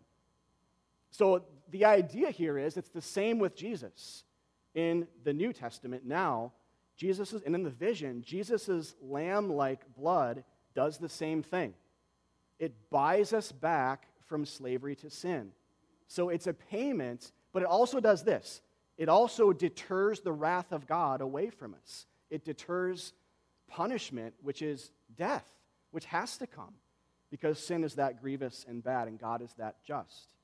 So 1.15 1.43
the 1.69 1.85
idea 1.85 2.29
here 2.29 2.57
is 2.57 2.75
it's 2.75 2.89
the 2.89 3.01
same 3.01 3.39
with 3.39 3.55
Jesus 3.55 4.25
in 4.73 5.07
the 5.23 5.31
New 5.31 5.53
Testament 5.53 6.05
now. 6.05 6.51
Jesus 6.97 7.31
is, 7.31 7.41
and 7.43 7.55
in 7.55 7.63
the 7.63 7.69
vision, 7.69 8.21
Jesus' 8.21 8.95
lamb 9.01 9.49
like 9.49 9.81
blood 9.95 10.43
does 10.73 10.97
the 10.97 11.07
same 11.07 11.41
thing. 11.41 11.73
It 12.59 12.73
buys 12.89 13.31
us 13.31 13.53
back 13.53 14.07
from 14.25 14.45
slavery 14.45 14.93
to 14.97 15.09
sin. 15.09 15.53
So 16.07 16.27
it's 16.27 16.47
a 16.47 16.53
payment, 16.53 17.31
but 17.53 17.61
it 17.61 17.69
also 17.69 18.01
does 18.01 18.23
this 18.23 18.61
it 18.97 19.07
also 19.07 19.53
deters 19.53 20.19
the 20.19 20.33
wrath 20.33 20.73
of 20.73 20.85
God 20.85 21.21
away 21.21 21.49
from 21.49 21.75
us. 21.75 22.07
It 22.29 22.43
deters 22.43 23.13
punishment, 23.69 24.33
which 24.41 24.61
is 24.61 24.91
death, 25.17 25.49
which 25.91 26.05
has 26.05 26.37
to 26.39 26.47
come 26.47 26.73
because 27.31 27.57
sin 27.57 27.85
is 27.85 27.95
that 27.95 28.21
grievous 28.21 28.65
and 28.67 28.83
bad, 28.83 29.07
and 29.07 29.17
God 29.17 29.41
is 29.41 29.53
that 29.57 29.77
just 29.85 30.34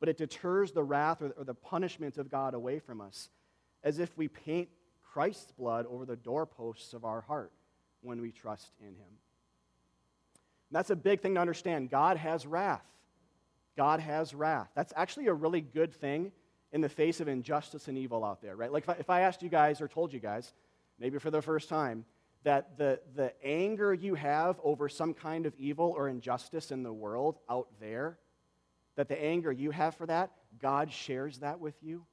but 0.00 0.08
it 0.08 0.16
deters 0.16 0.72
the 0.72 0.82
wrath 0.82 1.22
or, 1.22 1.30
or 1.38 1.44
the 1.44 1.54
punishment 1.54 2.18
of 2.18 2.30
God 2.30 2.54
away 2.54 2.78
from 2.78 3.00
us, 3.00 3.28
as 3.84 3.98
if 3.98 4.16
we 4.16 4.26
paint 4.26 4.68
Christ's 5.12 5.52
blood 5.52 5.86
over 5.86 6.04
the 6.04 6.16
doorposts 6.16 6.94
of 6.94 7.04
our 7.04 7.20
heart 7.20 7.52
when 8.00 8.20
we 8.20 8.32
trust 8.32 8.72
in 8.80 8.88
Him. 8.88 9.18
And 10.70 10.76
that's 10.76 10.90
a 10.90 10.96
big 10.96 11.20
thing 11.20 11.34
to 11.34 11.40
understand. 11.40 11.90
God 11.90 12.16
has 12.16 12.46
wrath. 12.46 12.84
God 13.76 14.00
has 14.00 14.34
wrath. 14.34 14.68
That's 14.74 14.92
actually 14.96 15.26
a 15.26 15.34
really 15.34 15.60
good 15.60 15.92
thing 15.92 16.32
in 16.72 16.80
the 16.80 16.88
face 16.88 17.20
of 17.20 17.28
injustice 17.28 17.88
and 17.88 17.98
evil 17.98 18.24
out 18.24 18.40
there, 18.40 18.56
right? 18.56 18.72
Like 18.72 18.84
if 18.84 18.88
I, 18.88 18.92
if 18.94 19.10
I 19.10 19.20
asked 19.22 19.42
you 19.42 19.48
guys 19.48 19.80
or 19.80 19.88
told 19.88 20.12
you 20.12 20.20
guys, 20.20 20.54
maybe 20.98 21.18
for 21.18 21.30
the 21.30 21.42
first 21.42 21.68
time, 21.68 22.04
that 22.44 22.78
the, 22.78 23.00
the 23.16 23.32
anger 23.44 23.92
you 23.92 24.14
have 24.14 24.58
over 24.62 24.88
some 24.88 25.12
kind 25.12 25.44
of 25.44 25.54
evil 25.58 25.92
or 25.96 26.08
injustice 26.08 26.70
in 26.70 26.82
the 26.82 26.92
world 26.92 27.38
out 27.50 27.68
there 27.80 28.18
that 29.00 29.08
the 29.08 29.24
anger 29.24 29.50
you 29.50 29.70
have 29.70 29.94
for 29.94 30.04
that, 30.04 30.30
God 30.60 30.92
shares 30.92 31.38
that 31.38 31.58
with 31.58 31.74
you, 31.80 32.04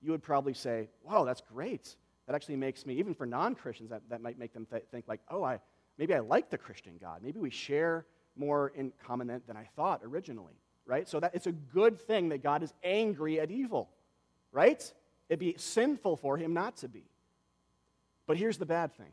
you 0.00 0.12
would 0.12 0.22
probably 0.22 0.54
say, 0.54 0.88
Whoa, 1.02 1.24
that's 1.24 1.42
great. 1.52 1.96
That 2.28 2.36
actually 2.36 2.54
makes 2.54 2.86
me, 2.86 2.94
even 2.94 3.12
for 3.12 3.26
non 3.26 3.56
Christians, 3.56 3.90
that, 3.90 4.02
that 4.08 4.20
might 4.20 4.38
make 4.38 4.52
them 4.52 4.68
th- 4.70 4.84
think, 4.92 5.06
like, 5.08 5.18
oh, 5.28 5.42
I, 5.42 5.58
maybe 5.98 6.14
I 6.14 6.20
like 6.20 6.48
the 6.48 6.58
Christian 6.58 6.92
God. 7.00 7.22
Maybe 7.24 7.40
we 7.40 7.50
share 7.50 8.06
more 8.36 8.68
in 8.76 8.92
common 9.04 9.26
than, 9.26 9.42
than 9.48 9.56
I 9.56 9.68
thought 9.74 10.02
originally, 10.04 10.54
right? 10.84 11.08
So 11.08 11.18
that 11.18 11.34
it's 11.34 11.48
a 11.48 11.52
good 11.52 11.98
thing 11.98 12.28
that 12.28 12.40
God 12.40 12.62
is 12.62 12.72
angry 12.84 13.40
at 13.40 13.50
evil, 13.50 13.90
right? 14.52 14.80
It'd 15.28 15.40
be 15.40 15.56
sinful 15.58 16.18
for 16.18 16.36
him 16.36 16.54
not 16.54 16.76
to 16.78 16.88
be. 16.88 17.02
But 18.28 18.36
here's 18.36 18.58
the 18.58 18.66
bad 18.66 18.94
thing, 18.96 19.10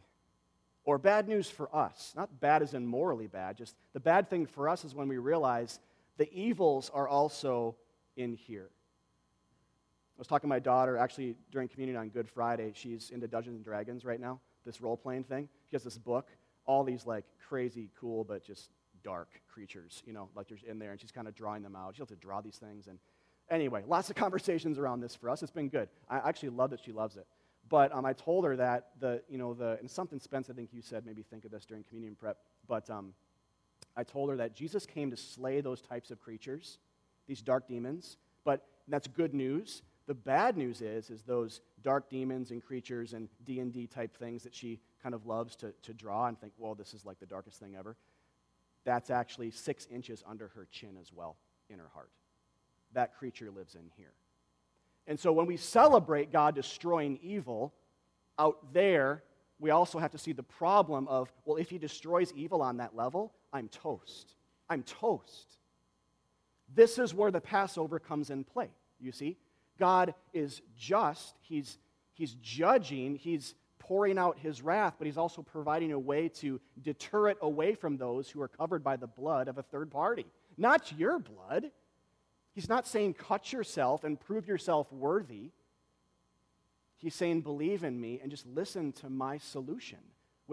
or 0.86 1.00
bad 1.00 1.28
news 1.28 1.50
for 1.50 1.76
us. 1.76 2.14
Not 2.16 2.40
bad 2.40 2.62
as 2.62 2.76
in 2.76 2.86
morally 2.86 3.26
bad, 3.26 3.58
just 3.58 3.76
the 3.94 4.00
bad 4.00 4.30
thing 4.30 4.46
for 4.46 4.70
us 4.70 4.86
is 4.86 4.94
when 4.94 5.08
we 5.08 5.18
realize 5.18 5.80
the 6.18 6.32
evils 6.34 6.92
are 6.94 7.08
also 7.08 7.76
in 8.16 8.34
here. 8.34 8.70
I 10.16 10.20
was 10.20 10.28
talking 10.28 10.48
to 10.48 10.50
my 10.50 10.60
daughter 10.60 10.98
actually 10.98 11.36
during 11.52 11.68
communion 11.68 11.98
on 11.98 12.10
Good 12.10 12.30
Friday. 12.30 12.72
She's 12.76 13.10
into 13.10 13.28
Dungeons 13.28 13.56
and 13.56 13.66
Dragons 13.66 14.06
right 14.06 14.20
now, 14.20 14.40
this 14.66 14.80
role 14.80 14.96
playing 14.96 15.24
thing. 15.24 15.50
She 15.70 15.76
has 15.76 15.84
this 15.84 15.98
book, 15.98 16.28
all 16.66 16.84
these 16.84 17.06
like 17.06 17.26
crazy, 17.48 17.90
cool, 18.00 18.24
but 18.24 18.44
just 18.46 18.70
dark 19.04 19.30
creatures, 19.52 20.04
you 20.06 20.14
know, 20.14 20.30
like 20.36 20.48
there's 20.48 20.64
in 20.64 20.80
there, 20.80 20.92
and 20.92 21.02
she's 21.02 21.12
kind 21.12 21.28
of 21.28 21.36
drawing 21.36 21.64
them 21.64 21.76
out. 21.76 21.96
She'll 21.96 22.06
have 22.06 22.10
to 22.10 22.16
draw 22.16 22.42
these 22.42 22.58
things. 22.58 22.88
And 22.88 23.00
anyway, 23.50 23.84
lots 23.88 24.10
of 24.10 24.16
conversations 24.26 24.78
around 24.78 25.02
this 25.02 25.16
for 25.16 25.30
us. 25.30 25.42
It's 25.42 25.52
been 25.52 25.70
good. 25.70 25.90
I 26.10 26.18
actually 26.18 26.50
love 26.50 26.70
that 26.70 26.80
she 26.84 26.92
loves 26.92 27.18
it. 27.18 27.26
But 27.70 27.94
um, 27.94 28.06
I 28.06 28.14
told 28.14 28.46
her 28.46 28.56
that 28.58 28.90
the, 29.00 29.22
you 29.30 29.38
know, 29.38 29.54
the, 29.54 29.78
and 29.80 29.90
something 29.90 30.20
Spence, 30.20 30.50
I 30.50 30.54
think 30.54 30.70
you 30.74 30.82
said, 30.82 31.06
maybe 31.06 31.24
think 31.24 31.46
of 31.46 31.52
this 31.52 31.66
during 31.66 31.84
communion 31.84 32.16
prep, 32.16 32.38
but 32.68 32.90
um, 32.90 33.14
I 33.96 34.04
told 34.04 34.30
her 34.30 34.38
that 34.38 34.56
Jesus 34.56 34.86
came 34.86 35.12
to 35.12 35.18
slay 35.18 35.62
those 35.62 35.82
types 35.82 36.12
of 36.12 36.20
creatures, 36.20 36.80
these 37.28 37.42
dark 37.42 37.68
demons, 37.68 38.18
but 38.44 38.66
that's 38.88 39.08
good 39.08 39.34
news. 39.34 39.84
The 40.08 40.14
bad 40.14 40.58
news 40.58 40.82
is, 40.82 41.10
is 41.10 41.24
those 41.24 41.62
dark 41.82 42.10
demons 42.10 42.52
and 42.52 42.64
creatures 42.64 43.14
and 43.14 43.30
D&D 43.46 43.88
type 43.88 44.18
things 44.18 44.44
that 44.44 44.54
she 44.56 44.80
kind 45.02 45.16
of 45.16 45.26
loves 45.26 45.56
to, 45.58 45.74
to 45.84 45.94
draw 45.94 46.28
and 46.28 46.40
think, 46.40 46.54
well, 46.58 46.76
this 46.76 46.94
is 46.94 47.06
like 47.06 47.20
the 47.20 47.26
darkest 47.26 47.60
thing 47.60 47.76
ever. 47.78 47.96
That's 48.86 49.10
actually 49.10 49.52
six 49.52 49.88
inches 49.90 50.24
under 50.28 50.50
her 50.50 50.68
chin 50.72 50.98
as 51.00 51.14
well, 51.14 51.38
in 51.70 51.80
her 51.80 51.90
heart. 51.94 52.10
That 52.94 53.16
creature 53.16 53.50
lives 53.52 53.76
in 53.76 53.90
here. 53.96 54.14
And 55.08 55.20
so 55.20 55.32
when 55.32 55.46
we 55.46 55.58
celebrate 55.58 56.32
God 56.32 56.56
destroying 56.56 57.20
evil 57.22 57.74
out 58.40 58.74
there, 58.74 59.24
we 59.60 59.70
also 59.70 60.00
have 60.00 60.12
to 60.12 60.18
see 60.18 60.34
the 60.34 60.44
problem 60.44 61.08
of, 61.08 61.32
well, 61.46 61.58
if 61.58 61.70
he 61.70 61.78
destroys 61.78 62.34
evil 62.34 62.62
on 62.62 62.78
that 62.78 62.96
level, 62.96 63.34
I'm 63.54 63.70
toast. 63.70 64.34
I'm 64.70 64.84
toast. 64.84 65.58
This 66.74 66.98
is 66.98 67.14
where 67.14 67.32
the 67.32 67.40
Passover 67.40 68.00
comes 68.00 68.30
in 68.32 68.44
play, 68.44 68.70
you 69.00 69.12
see? 69.12 69.38
God 69.80 70.14
is 70.34 70.62
just, 70.78 71.36
He's, 71.42 71.78
he's 72.14 72.34
judging, 72.42 73.16
He's 73.16 73.54
pouring 73.78 74.18
out 74.18 74.40
His 74.40 74.62
wrath, 74.62 74.96
but 74.98 75.06
He's 75.06 75.18
also 75.18 75.44
providing 75.44 75.92
a 75.92 76.00
way 76.00 76.30
to 76.30 76.60
deter 76.82 77.30
it 77.30 77.38
away 77.42 77.76
from 77.76 77.98
those 77.98 78.30
who 78.30 78.42
are 78.42 78.48
covered 78.48 78.84
by 78.84 78.96
the 78.96 79.08
blood 79.08 79.48
of 79.48 79.58
a 79.58 79.64
third 79.64 79.92
party. 79.92 80.26
Not 80.58 80.92
your 80.98 81.20
blood. 81.20 81.72
He's 82.54 82.70
not 82.70 82.88
saying 82.88 83.16
cut 83.16 83.52
yourself 83.52 84.04
and 84.04 84.20
prove 84.20 84.48
yourself 84.48 84.92
worthy. 84.92 85.52
He's 86.98 87.16
saying 87.16 87.42
believe 87.42 87.84
in 87.84 88.00
me 88.00 88.20
and 88.22 88.32
just 88.32 88.46
listen 88.46 88.94
to 88.94 89.10
my 89.10 89.38
solution, 89.38 90.00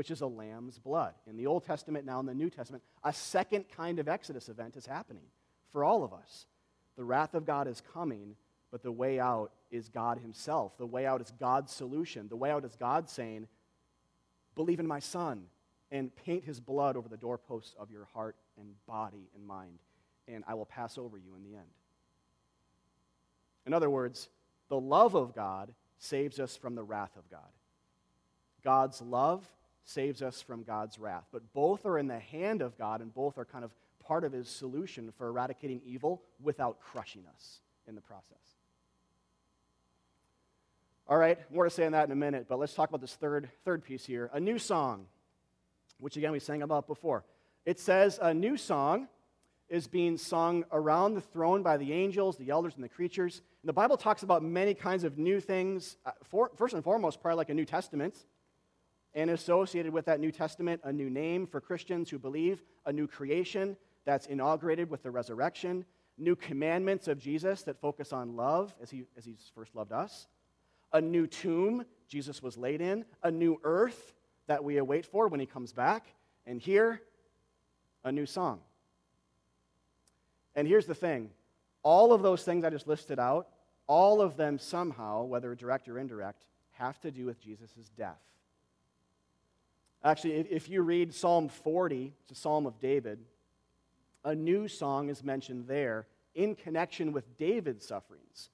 which 0.00 0.10
is 0.10 0.22
a 0.22 0.26
lamb's 0.26 0.78
blood. 0.78 1.12
In 1.26 1.36
the 1.36 1.46
Old 1.46 1.66
Testament, 1.66 2.06
now 2.06 2.20
in 2.20 2.24
the 2.24 2.32
New 2.32 2.48
Testament, 2.48 2.82
a 3.04 3.12
second 3.12 3.66
kind 3.68 3.98
of 3.98 4.08
Exodus 4.08 4.48
event 4.48 4.78
is 4.78 4.86
happening 4.86 5.24
for 5.72 5.84
all 5.84 6.02
of 6.02 6.14
us. 6.14 6.46
The 6.96 7.04
wrath 7.04 7.34
of 7.34 7.44
God 7.44 7.68
is 7.68 7.82
coming, 7.92 8.34
but 8.70 8.82
the 8.82 8.90
way 8.90 9.20
out 9.20 9.52
is 9.70 9.90
God 9.90 10.16
Himself. 10.16 10.78
The 10.78 10.86
way 10.86 11.04
out 11.04 11.20
is 11.20 11.30
God's 11.38 11.70
solution. 11.74 12.28
The 12.28 12.36
way 12.36 12.50
out 12.50 12.64
is 12.64 12.74
God 12.76 13.10
saying, 13.10 13.46
Believe 14.54 14.80
in 14.80 14.86
my 14.86 15.00
Son 15.00 15.42
and 15.90 16.16
paint 16.16 16.44
His 16.44 16.60
blood 16.60 16.96
over 16.96 17.10
the 17.10 17.18
doorposts 17.18 17.74
of 17.78 17.90
your 17.90 18.06
heart 18.14 18.36
and 18.58 18.68
body 18.86 19.28
and 19.36 19.46
mind, 19.46 19.80
and 20.26 20.44
I 20.48 20.54
will 20.54 20.64
pass 20.64 20.96
over 20.96 21.18
you 21.18 21.34
in 21.36 21.42
the 21.44 21.58
end. 21.58 21.68
In 23.66 23.74
other 23.74 23.90
words, 23.90 24.30
the 24.70 24.80
love 24.80 25.14
of 25.14 25.34
God 25.34 25.74
saves 25.98 26.40
us 26.40 26.56
from 26.56 26.74
the 26.74 26.82
wrath 26.82 27.18
of 27.18 27.30
God. 27.30 27.52
God's 28.64 29.02
love 29.02 29.46
saves 29.84 30.22
us 30.22 30.42
from 30.42 30.62
God's 30.62 30.98
wrath. 30.98 31.24
But 31.32 31.52
both 31.52 31.86
are 31.86 31.98
in 31.98 32.06
the 32.06 32.18
hand 32.18 32.62
of 32.62 32.76
God, 32.78 33.00
and 33.00 33.12
both 33.12 33.38
are 33.38 33.44
kind 33.44 33.64
of 33.64 33.72
part 34.04 34.24
of 34.24 34.32
his 34.32 34.48
solution 34.48 35.12
for 35.16 35.28
eradicating 35.28 35.80
evil 35.84 36.22
without 36.42 36.80
crushing 36.80 37.24
us 37.32 37.60
in 37.86 37.94
the 37.94 38.00
process. 38.00 38.38
All 41.08 41.18
right, 41.18 41.38
more 41.52 41.64
to 41.64 41.70
say 41.70 41.86
on 41.86 41.92
that 41.92 42.04
in 42.06 42.12
a 42.12 42.16
minute, 42.16 42.46
but 42.48 42.58
let's 42.58 42.72
talk 42.72 42.88
about 42.88 43.00
this 43.00 43.14
third, 43.14 43.50
third 43.64 43.82
piece 43.82 44.04
here. 44.04 44.30
A 44.32 44.38
new 44.38 44.58
song, 44.58 45.06
which 45.98 46.16
again 46.16 46.30
we 46.30 46.38
sang 46.38 46.62
about 46.62 46.86
before. 46.86 47.24
It 47.66 47.80
says 47.80 48.18
a 48.22 48.32
new 48.32 48.56
song 48.56 49.08
is 49.68 49.86
being 49.86 50.16
sung 50.16 50.64
around 50.72 51.14
the 51.14 51.20
throne 51.20 51.62
by 51.62 51.76
the 51.76 51.92
angels, 51.92 52.36
the 52.36 52.50
elders, 52.50 52.74
and 52.74 52.84
the 52.84 52.88
creatures. 52.88 53.42
And 53.62 53.68
the 53.68 53.72
Bible 53.72 53.96
talks 53.96 54.22
about 54.22 54.42
many 54.42 54.74
kinds 54.74 55.04
of 55.04 55.18
new 55.18 55.40
things. 55.40 55.96
Uh, 56.04 56.10
for, 56.24 56.50
first 56.56 56.74
and 56.74 56.82
foremost, 56.82 57.20
probably 57.20 57.36
like 57.36 57.50
a 57.50 57.54
New 57.54 57.64
Testament 57.64 58.24
and 59.14 59.30
associated 59.30 59.92
with 59.92 60.04
that 60.06 60.20
New 60.20 60.30
Testament, 60.30 60.80
a 60.84 60.92
new 60.92 61.10
name 61.10 61.46
for 61.46 61.60
Christians 61.60 62.10
who 62.10 62.18
believe, 62.18 62.62
a 62.86 62.92
new 62.92 63.06
creation, 63.06 63.76
that's 64.04 64.26
inaugurated 64.26 64.90
with 64.90 65.02
the 65.02 65.10
resurrection, 65.10 65.84
new 66.16 66.36
commandments 66.36 67.08
of 67.08 67.18
Jesus 67.18 67.62
that 67.62 67.80
focus 67.80 68.12
on 68.12 68.36
love 68.36 68.74
as, 68.82 68.90
he, 68.90 69.04
as 69.16 69.24
he's 69.24 69.50
first 69.54 69.74
loved 69.74 69.92
us, 69.92 70.26
a 70.92 71.00
new 71.00 71.26
tomb 71.26 71.84
Jesus 72.08 72.42
was 72.42 72.56
laid 72.56 72.80
in, 72.80 73.04
a 73.22 73.30
new 73.30 73.60
earth 73.62 74.14
that 74.46 74.62
we 74.62 74.78
await 74.78 75.06
for 75.06 75.28
when 75.28 75.40
he 75.40 75.46
comes 75.46 75.72
back, 75.72 76.06
and 76.46 76.60
here, 76.60 77.00
a 78.04 78.10
new 78.10 78.26
song. 78.26 78.60
And 80.56 80.66
here's 80.66 80.86
the 80.86 80.94
thing 80.94 81.30
all 81.82 82.12
of 82.12 82.22
those 82.22 82.42
things 82.42 82.64
I 82.64 82.70
just 82.70 82.86
listed 82.86 83.18
out, 83.18 83.48
all 83.86 84.20
of 84.20 84.36
them 84.36 84.58
somehow, 84.58 85.24
whether 85.24 85.54
direct 85.54 85.88
or 85.88 85.98
indirect, 85.98 86.44
have 86.72 87.00
to 87.00 87.10
do 87.10 87.26
with 87.26 87.40
Jesus' 87.40 87.90
death. 87.96 88.20
Actually, 90.02 90.32
if 90.50 90.68
you 90.68 90.82
read 90.82 91.14
Psalm 91.14 91.48
40, 91.48 92.14
it's 92.22 92.32
a 92.32 92.34
psalm 92.34 92.66
of 92.66 92.80
David, 92.80 93.18
a 94.24 94.34
new 94.34 94.66
song 94.66 95.10
is 95.10 95.22
mentioned 95.22 95.66
there 95.66 96.06
in 96.34 96.54
connection 96.54 97.12
with 97.12 97.36
David's 97.36 97.86
sufferings, 97.86 98.50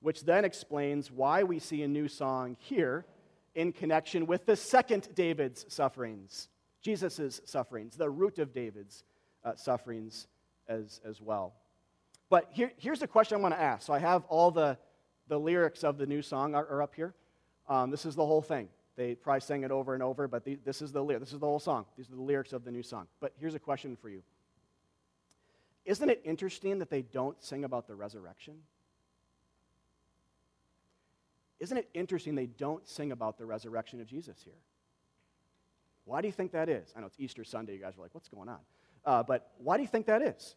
which 0.00 0.24
then 0.24 0.44
explains 0.44 1.10
why 1.10 1.42
we 1.42 1.58
see 1.58 1.82
a 1.82 1.88
new 1.88 2.06
song 2.08 2.56
here 2.60 3.06
in 3.54 3.72
connection 3.72 4.26
with 4.26 4.44
the 4.44 4.56
second 4.56 5.08
David's 5.14 5.64
sufferings, 5.68 6.48
Jesus' 6.82 7.40
sufferings, 7.44 7.96
the 7.96 8.10
root 8.10 8.38
of 8.38 8.52
David's 8.52 9.04
uh, 9.44 9.54
sufferings 9.56 10.26
as, 10.68 11.00
as 11.04 11.20
well. 11.20 11.54
But 12.28 12.48
here, 12.50 12.72
here's 12.76 13.00
the 13.00 13.08
question 13.08 13.38
I 13.38 13.40
want 13.40 13.54
to 13.54 13.60
ask. 13.60 13.86
So 13.86 13.92
I 13.92 13.98
have 13.98 14.24
all 14.28 14.50
the, 14.50 14.78
the 15.28 15.38
lyrics 15.38 15.82
of 15.82 15.98
the 15.98 16.06
new 16.06 16.22
song 16.22 16.54
are, 16.54 16.66
are 16.66 16.82
up 16.82 16.94
here. 16.94 17.14
Um, 17.68 17.90
this 17.90 18.04
is 18.04 18.14
the 18.14 18.24
whole 18.24 18.42
thing. 18.42 18.68
They 19.00 19.14
probably 19.14 19.40
sang 19.40 19.62
it 19.62 19.70
over 19.70 19.94
and 19.94 20.02
over, 20.02 20.28
but 20.28 20.44
the, 20.44 20.58
this 20.62 20.82
is 20.82 20.92
the 20.92 21.02
lyric. 21.02 21.20
This 21.20 21.32
is 21.32 21.38
the 21.38 21.46
whole 21.46 21.58
song. 21.58 21.86
These 21.96 22.10
are 22.10 22.16
the 22.16 22.20
lyrics 22.20 22.52
of 22.52 22.66
the 22.66 22.70
new 22.70 22.82
song. 22.82 23.06
But 23.18 23.32
here's 23.40 23.54
a 23.54 23.58
question 23.58 23.96
for 23.96 24.10
you. 24.10 24.22
Isn't 25.86 26.10
it 26.10 26.20
interesting 26.22 26.80
that 26.80 26.90
they 26.90 27.00
don't 27.00 27.42
sing 27.42 27.64
about 27.64 27.88
the 27.88 27.94
resurrection? 27.94 28.56
Isn't 31.60 31.78
it 31.78 31.88
interesting 31.94 32.34
they 32.34 32.44
don't 32.44 32.86
sing 32.86 33.10
about 33.10 33.38
the 33.38 33.46
resurrection 33.46 34.02
of 34.02 34.06
Jesus 34.06 34.36
here? 34.44 34.60
Why 36.04 36.20
do 36.20 36.28
you 36.28 36.32
think 36.32 36.52
that 36.52 36.68
is? 36.68 36.92
I 36.94 37.00
know 37.00 37.06
it's 37.06 37.16
Easter 37.18 37.42
Sunday. 37.42 37.72
You 37.72 37.80
guys 37.80 37.96
are 37.96 38.02
like, 38.02 38.14
what's 38.14 38.28
going 38.28 38.50
on? 38.50 38.60
Uh, 39.06 39.22
but 39.22 39.50
why 39.56 39.78
do 39.78 39.82
you 39.82 39.88
think 39.88 40.04
that 40.08 40.20
is? 40.20 40.56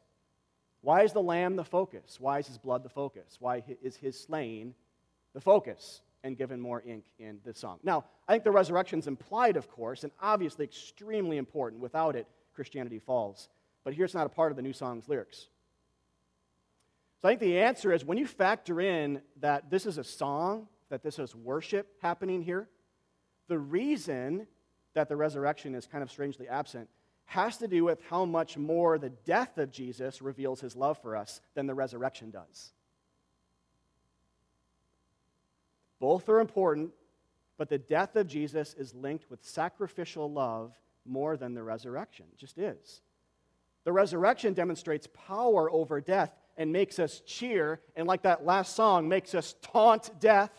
Why 0.82 1.04
is 1.04 1.14
the 1.14 1.22
lamb 1.22 1.56
the 1.56 1.64
focus? 1.64 2.18
Why 2.20 2.40
is 2.40 2.48
his 2.48 2.58
blood 2.58 2.84
the 2.84 2.90
focus? 2.90 3.38
Why 3.40 3.64
is 3.82 3.96
his 3.96 4.20
slaying 4.20 4.76
the 5.34 5.40
focus 5.40 6.02
and 6.24 6.38
given 6.38 6.60
more 6.60 6.82
ink 6.86 7.06
in 7.20 7.40
this 7.46 7.60
song? 7.60 7.80
Now, 7.84 8.06
I 8.28 8.34
think 8.34 8.44
the 8.44 8.52
resurrection 8.52 9.00
is 9.00 9.08
implied, 9.08 9.58
of 9.58 9.70
course, 9.70 10.04
and 10.04 10.12
obviously 10.22 10.66
extremely 10.66 11.38
important. 11.38 11.82
Without 11.82 12.16
it, 12.16 12.28
Christianity 12.54 13.00
falls. 13.00 13.50
But 13.84 13.94
here's 13.94 14.14
not 14.14 14.26
a 14.26 14.30
part 14.30 14.52
of 14.52 14.56
the 14.56 14.62
new 14.62 14.74
song's 14.74 15.10
lyrics. 15.10 15.48
So 17.22 17.30
I 17.30 17.32
think 17.32 17.42
the 17.42 17.60
answer 17.60 17.92
is 17.94 18.04
when 18.04 18.18
you 18.18 18.28
factor 18.28 18.82
in 18.82 19.22
that 19.40 19.70
this 19.70 19.86
is 19.86 19.98
a 19.98 20.04
song, 20.04 20.68
that 20.90 21.04
this 21.04 21.20
is 21.20 21.36
worship 21.36 21.88
happening 22.02 22.42
here, 22.42 22.68
the 23.48 23.58
reason 23.58 24.48
that 24.94 25.10
the 25.10 25.16
resurrection 25.16 25.76
is 25.76 25.88
kind 25.88 26.04
of 26.04 26.12
strangely 26.12 26.48
absent 26.48 26.90
has 27.26 27.58
to 27.58 27.68
do 27.68 27.84
with 27.84 28.00
how 28.10 28.26
much 28.26 28.58
more 28.58 28.98
the 28.98 29.10
death 29.10 29.58
of 29.58 29.72
Jesus 29.72 30.22
reveals 30.22 30.60
his 30.60 30.76
love 30.76 30.98
for 30.98 31.16
us 31.16 31.42
than 31.56 31.66
the 31.66 31.74
resurrection 31.74 32.30
does. 32.30 32.74
Both 36.04 36.28
are 36.28 36.42
important, 36.42 36.92
but 37.58 37.70
the 37.70 37.78
death 37.78 38.18
of 38.18 38.28
Jesus 38.28 38.74
is 38.78 38.94
linked 38.94 39.32
with 39.32 39.42
sacrificial 39.42 40.30
love 40.30 40.78
more 41.06 41.38
than 41.38 41.54
the 41.54 41.64
resurrection. 41.64 42.26
It 42.34 42.40
just 42.40 42.58
is. 42.58 43.02
The 43.86 43.94
resurrection 43.94 44.54
demonstrates 44.54 45.08
power 45.14 45.72
over 45.72 46.02
death 46.02 46.36
and 46.58 46.74
makes 46.74 47.00
us 47.00 47.22
cheer, 47.26 47.80
and 47.96 48.06
like 48.06 48.24
that 48.24 48.46
last 48.46 48.76
song, 48.76 49.08
makes 49.08 49.34
us 49.34 49.56
taunt 49.62 50.10
death. 50.20 50.52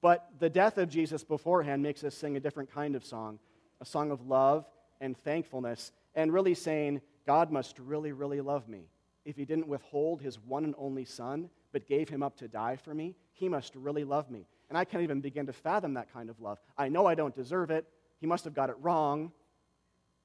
But 0.00 0.26
the 0.38 0.48
death 0.48 0.78
of 0.78 0.88
Jesus 0.88 1.22
beforehand 1.22 1.82
makes 1.82 2.02
us 2.02 2.14
sing 2.14 2.34
a 2.38 2.40
different 2.40 2.72
kind 2.72 2.96
of 2.96 3.04
song, 3.04 3.38
a 3.82 3.84
song 3.84 4.10
of 4.10 4.26
love 4.26 4.64
and 5.02 5.18
thankfulness, 5.18 5.92
and 6.14 6.32
really 6.32 6.54
saying, 6.54 7.02
God 7.26 7.52
must 7.52 7.78
really, 7.78 8.12
really 8.12 8.40
love 8.40 8.70
me. 8.70 8.88
If 9.26 9.36
he 9.36 9.44
didn't 9.44 9.68
withhold 9.68 10.22
his 10.22 10.38
one 10.38 10.64
and 10.64 10.74
only 10.78 11.04
son, 11.04 11.50
but 11.78 11.88
gave 11.88 12.08
him 12.08 12.22
up 12.22 12.36
to 12.38 12.48
die 12.48 12.76
for 12.76 12.94
me, 12.94 13.14
he 13.34 13.48
must 13.48 13.74
really 13.74 14.04
love 14.04 14.30
me. 14.30 14.46
And 14.68 14.76
I 14.76 14.84
can't 14.84 15.02
even 15.02 15.20
begin 15.20 15.46
to 15.46 15.52
fathom 15.52 15.94
that 15.94 16.12
kind 16.12 16.28
of 16.28 16.40
love. 16.40 16.58
I 16.76 16.88
know 16.88 17.06
I 17.06 17.14
don't 17.14 17.34
deserve 17.34 17.70
it. 17.70 17.86
He 18.20 18.26
must 18.26 18.44
have 18.44 18.54
got 18.54 18.68
it 18.68 18.76
wrong. 18.80 19.32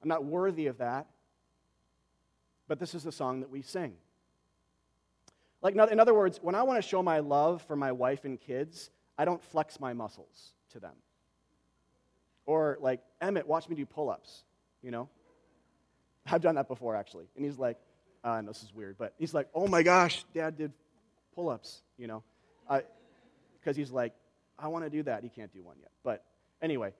I'm 0.02 0.08
not 0.08 0.24
worthy 0.24 0.66
of 0.66 0.78
that. 0.78 1.06
But 2.66 2.78
this 2.78 2.94
is 2.94 3.04
the 3.04 3.12
song 3.12 3.40
that 3.40 3.50
we 3.50 3.62
sing. 3.62 3.94
Like, 5.62 5.74
in 5.76 6.00
other 6.00 6.12
words, 6.12 6.40
when 6.42 6.54
I 6.54 6.62
want 6.62 6.82
to 6.82 6.86
show 6.86 7.02
my 7.02 7.20
love 7.20 7.62
for 7.62 7.76
my 7.76 7.92
wife 7.92 8.24
and 8.24 8.38
kids, 8.38 8.90
I 9.16 9.24
don't 9.24 9.42
flex 9.42 9.80
my 9.80 9.94
muscles 9.94 10.52
to 10.72 10.80
them. 10.80 10.94
Or, 12.44 12.76
like, 12.80 13.00
Emmett, 13.22 13.46
watch 13.46 13.68
me 13.68 13.76
do 13.76 13.86
pull 13.86 14.10
ups 14.10 14.44
you 14.84 14.90
know? 14.90 15.08
I've 16.26 16.42
done 16.42 16.54
that 16.56 16.68
before, 16.68 16.94
actually. 16.94 17.26
And 17.36 17.44
he's 17.44 17.58
like, 17.58 17.78
uh, 18.22 18.40
this 18.42 18.62
is 18.62 18.72
weird, 18.74 18.96
but 18.98 19.14
he's 19.18 19.34
like, 19.34 19.48
oh 19.54 19.66
my 19.66 19.82
gosh, 19.82 20.24
dad 20.34 20.56
did 20.56 20.72
pull 21.34 21.48
ups, 21.48 21.82
you 21.98 22.06
know? 22.06 22.22
Because 23.60 23.76
he's 23.76 23.90
like, 23.90 24.12
I 24.58 24.68
want 24.68 24.84
to 24.84 24.90
do 24.90 25.02
that. 25.02 25.22
He 25.22 25.28
can't 25.28 25.52
do 25.52 25.62
one 25.62 25.76
yet. 25.80 25.90
But 26.02 26.24
anyway, 26.62 26.92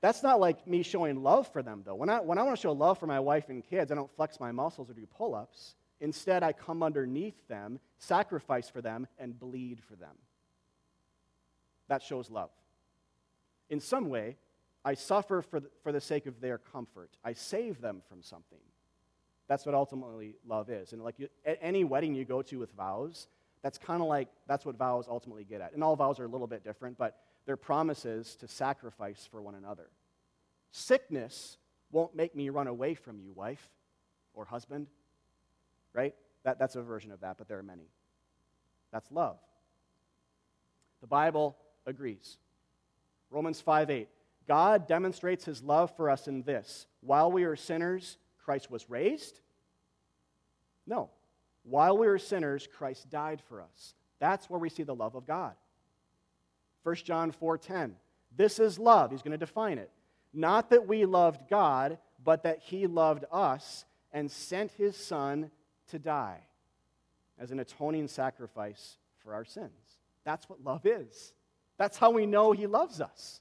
that's 0.00 0.22
not 0.22 0.40
like 0.40 0.66
me 0.66 0.82
showing 0.82 1.22
love 1.22 1.52
for 1.52 1.62
them, 1.62 1.82
though. 1.84 1.94
When 1.94 2.08
I, 2.08 2.20
when 2.20 2.38
I 2.38 2.42
want 2.42 2.56
to 2.56 2.60
show 2.60 2.72
love 2.72 2.98
for 2.98 3.06
my 3.06 3.20
wife 3.20 3.48
and 3.48 3.62
kids, 3.62 3.92
I 3.92 3.94
don't 3.94 4.10
flex 4.16 4.40
my 4.40 4.50
muscles 4.50 4.90
or 4.90 4.94
do 4.94 5.06
pull 5.06 5.34
ups. 5.34 5.74
Instead, 6.00 6.42
I 6.42 6.52
come 6.52 6.82
underneath 6.82 7.46
them, 7.46 7.78
sacrifice 7.98 8.68
for 8.68 8.80
them, 8.80 9.06
and 9.18 9.38
bleed 9.38 9.80
for 9.88 9.94
them. 9.94 10.16
That 11.88 12.02
shows 12.02 12.30
love. 12.30 12.50
In 13.70 13.78
some 13.78 14.08
way, 14.08 14.36
I 14.84 14.94
suffer 14.94 15.42
for 15.42 15.60
the, 15.60 15.70
for 15.82 15.92
the 15.92 16.00
sake 16.00 16.26
of 16.26 16.40
their 16.40 16.58
comfort. 16.58 17.10
I 17.24 17.34
save 17.34 17.80
them 17.80 18.02
from 18.08 18.22
something. 18.22 18.58
That's 19.46 19.64
what 19.64 19.74
ultimately 19.74 20.34
love 20.46 20.70
is. 20.70 20.92
And 20.92 21.02
like 21.02 21.18
you, 21.18 21.28
any 21.44 21.84
wedding 21.84 22.14
you 22.14 22.24
go 22.24 22.42
to 22.42 22.58
with 22.58 22.72
vows, 22.72 23.28
that's 23.62 23.78
kind 23.78 24.02
of 24.02 24.08
like 24.08 24.28
that's 24.46 24.66
what 24.66 24.76
vows 24.76 25.06
ultimately 25.08 25.44
get 25.44 25.60
at. 25.60 25.72
And 25.72 25.82
all 25.82 25.96
vows 25.96 26.18
are 26.20 26.24
a 26.24 26.28
little 26.28 26.46
bit 26.46 26.64
different, 26.64 26.98
but 26.98 27.18
they're 27.46 27.56
promises 27.56 28.36
to 28.36 28.48
sacrifice 28.48 29.28
for 29.30 29.40
one 29.40 29.54
another. 29.54 29.88
Sickness 30.70 31.58
won't 31.90 32.14
make 32.14 32.34
me 32.34 32.48
run 32.48 32.66
away 32.66 32.94
from 32.94 33.18
you, 33.20 33.32
wife 33.32 33.68
or 34.34 34.44
husband, 34.44 34.88
right? 35.92 36.14
That, 36.44 36.58
that's 36.58 36.76
a 36.76 36.82
version 36.82 37.12
of 37.12 37.20
that, 37.20 37.38
but 37.38 37.48
there 37.48 37.58
are 37.58 37.62
many. 37.62 37.88
That's 38.92 39.10
love. 39.12 39.38
The 41.00 41.06
Bible 41.06 41.56
agrees. 41.86 42.38
Romans 43.30 43.60
5 43.60 43.90
8. 43.90 44.08
God 44.48 44.88
demonstrates 44.88 45.44
his 45.44 45.62
love 45.62 45.94
for 45.96 46.10
us 46.10 46.26
in 46.26 46.42
this 46.42 46.86
while 47.00 47.30
we 47.30 47.44
are 47.44 47.56
sinners, 47.56 48.18
Christ 48.44 48.70
was 48.70 48.88
raised? 48.88 49.40
No. 50.86 51.10
While 51.64 51.98
we 51.98 52.06
were 52.06 52.18
sinners, 52.18 52.68
Christ 52.76 53.10
died 53.10 53.40
for 53.48 53.60
us. 53.60 53.94
That's 54.18 54.48
where 54.50 54.60
we 54.60 54.68
see 54.68 54.82
the 54.82 54.94
love 54.94 55.14
of 55.14 55.26
God. 55.26 55.54
1 56.82 56.96
John 57.04 57.32
4:10. 57.32 57.94
This 58.34 58.58
is 58.58 58.78
love. 58.78 59.10
He's 59.10 59.22
going 59.22 59.32
to 59.32 59.38
define 59.38 59.78
it. 59.78 59.90
Not 60.32 60.70
that 60.70 60.88
we 60.88 61.04
loved 61.04 61.48
God, 61.48 61.98
but 62.24 62.44
that 62.44 62.60
he 62.60 62.86
loved 62.86 63.24
us 63.30 63.84
and 64.12 64.30
sent 64.30 64.72
his 64.72 64.96
son 64.96 65.50
to 65.88 65.98
die 65.98 66.40
as 67.38 67.50
an 67.50 67.60
atoning 67.60 68.08
sacrifice 68.08 68.96
for 69.22 69.34
our 69.34 69.44
sins. 69.44 69.98
That's 70.24 70.48
what 70.48 70.64
love 70.64 70.86
is. 70.86 71.34
That's 71.76 71.98
how 71.98 72.10
we 72.10 72.26
know 72.26 72.52
he 72.52 72.66
loves 72.66 73.00
us. 73.00 73.40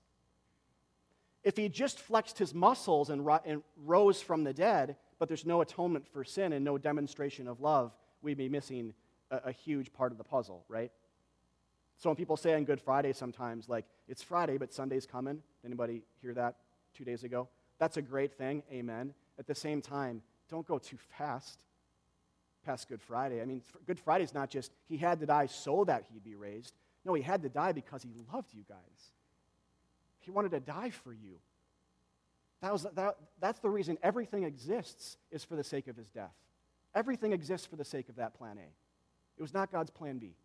If 1.44 1.58
he 1.58 1.70
just 1.70 2.00
flexed 2.00 2.38
his 2.38 2.54
muscles 2.54 3.10
and, 3.10 3.26
ro- 3.26 3.42
and 3.46 3.64
rose 3.78 4.22
from 4.22 4.44
the 4.44 4.54
dead, 4.54 4.96
but 5.20 5.28
there's 5.28 5.46
no 5.46 5.62
atonement 5.62 6.08
for 6.08 6.24
sin 6.24 6.54
and 6.54 6.64
no 6.64 6.78
demonstration 6.78 7.48
of 7.48 7.62
love, 7.62 7.92
we'd 8.22 8.38
be 8.38 8.50
missing 8.50 8.94
a, 9.30 9.38
a 9.46 9.52
huge 9.52 9.94
part 9.94 10.12
of 10.12 10.18
the 10.18 10.24
puzzle, 10.24 10.64
right? 10.68 10.92
So 11.98 12.10
when 12.10 12.16
people 12.16 12.38
say 12.38 12.54
on 12.56 12.64
Good 12.64 12.82
Friday 12.82 13.14
sometimes, 13.14 13.70
like, 13.70 13.86
it's 14.08 14.24
Friday, 14.24 14.58
but 14.58 14.74
Sunday's 14.74 15.06
coming, 15.06 15.36
did 15.36 15.68
anybody 15.68 16.04
hear 16.22 16.34
that 16.34 16.56
two 16.96 17.04
days 17.04 17.24
ago? 17.24 17.48
That's 17.80 17.98
a 17.98 18.02
great 18.02 18.34
thing, 18.34 18.64
amen. 18.72 19.14
At 19.40 19.48
the 19.48 19.56
same 19.56 19.82
time, 19.82 20.22
don't 20.50 20.68
go 20.68 20.78
too 20.78 20.98
fast 21.18 21.66
past 22.66 22.88
Good 22.88 23.02
Friday. 23.02 23.42
I 23.42 23.46
mean, 23.46 23.62
Good 23.88 24.00
Friday 24.00 24.24
is 24.24 24.34
not 24.34 24.50
just 24.50 24.72
he 24.88 24.98
had 24.98 25.20
to 25.20 25.26
die 25.26 25.48
so 25.48 25.84
that 25.86 26.06
he'd 26.12 26.24
be 26.24 26.36
raised. 26.36 26.74
No, 27.04 27.14
he 27.14 27.24
had 27.24 27.42
to 27.44 27.50
die 27.50 27.72
because 27.72 28.04
he 28.04 28.10
loved 28.32 28.54
you 28.54 28.64
guys. 28.68 29.12
He 30.20 30.30
wanted 30.32 30.52
to 30.52 30.60
die 30.60 30.92
for 30.92 31.14
you. 31.14 31.40
That 32.62 32.72
was, 32.72 32.86
that, 32.96 33.18
that's 33.40 33.60
the 33.60 33.70
reason 33.70 33.98
everything 34.04 34.44
exists 34.44 35.18
is 35.32 35.44
for 35.44 35.56
the 35.56 35.64
sake 35.64 35.88
of 35.88 35.96
his 35.96 36.10
death. 36.10 36.36
Everything 36.94 37.34
exists 37.34 37.68
for 37.68 37.76
the 37.76 37.86
sake 37.86 38.10
of 38.10 38.18
that 38.18 38.34
plan 38.34 38.58
A. 38.58 38.70
It 39.38 39.42
was 39.42 39.54
not 39.54 39.72
God's 39.72 39.92
plan 39.92 40.18
B. 40.18 40.36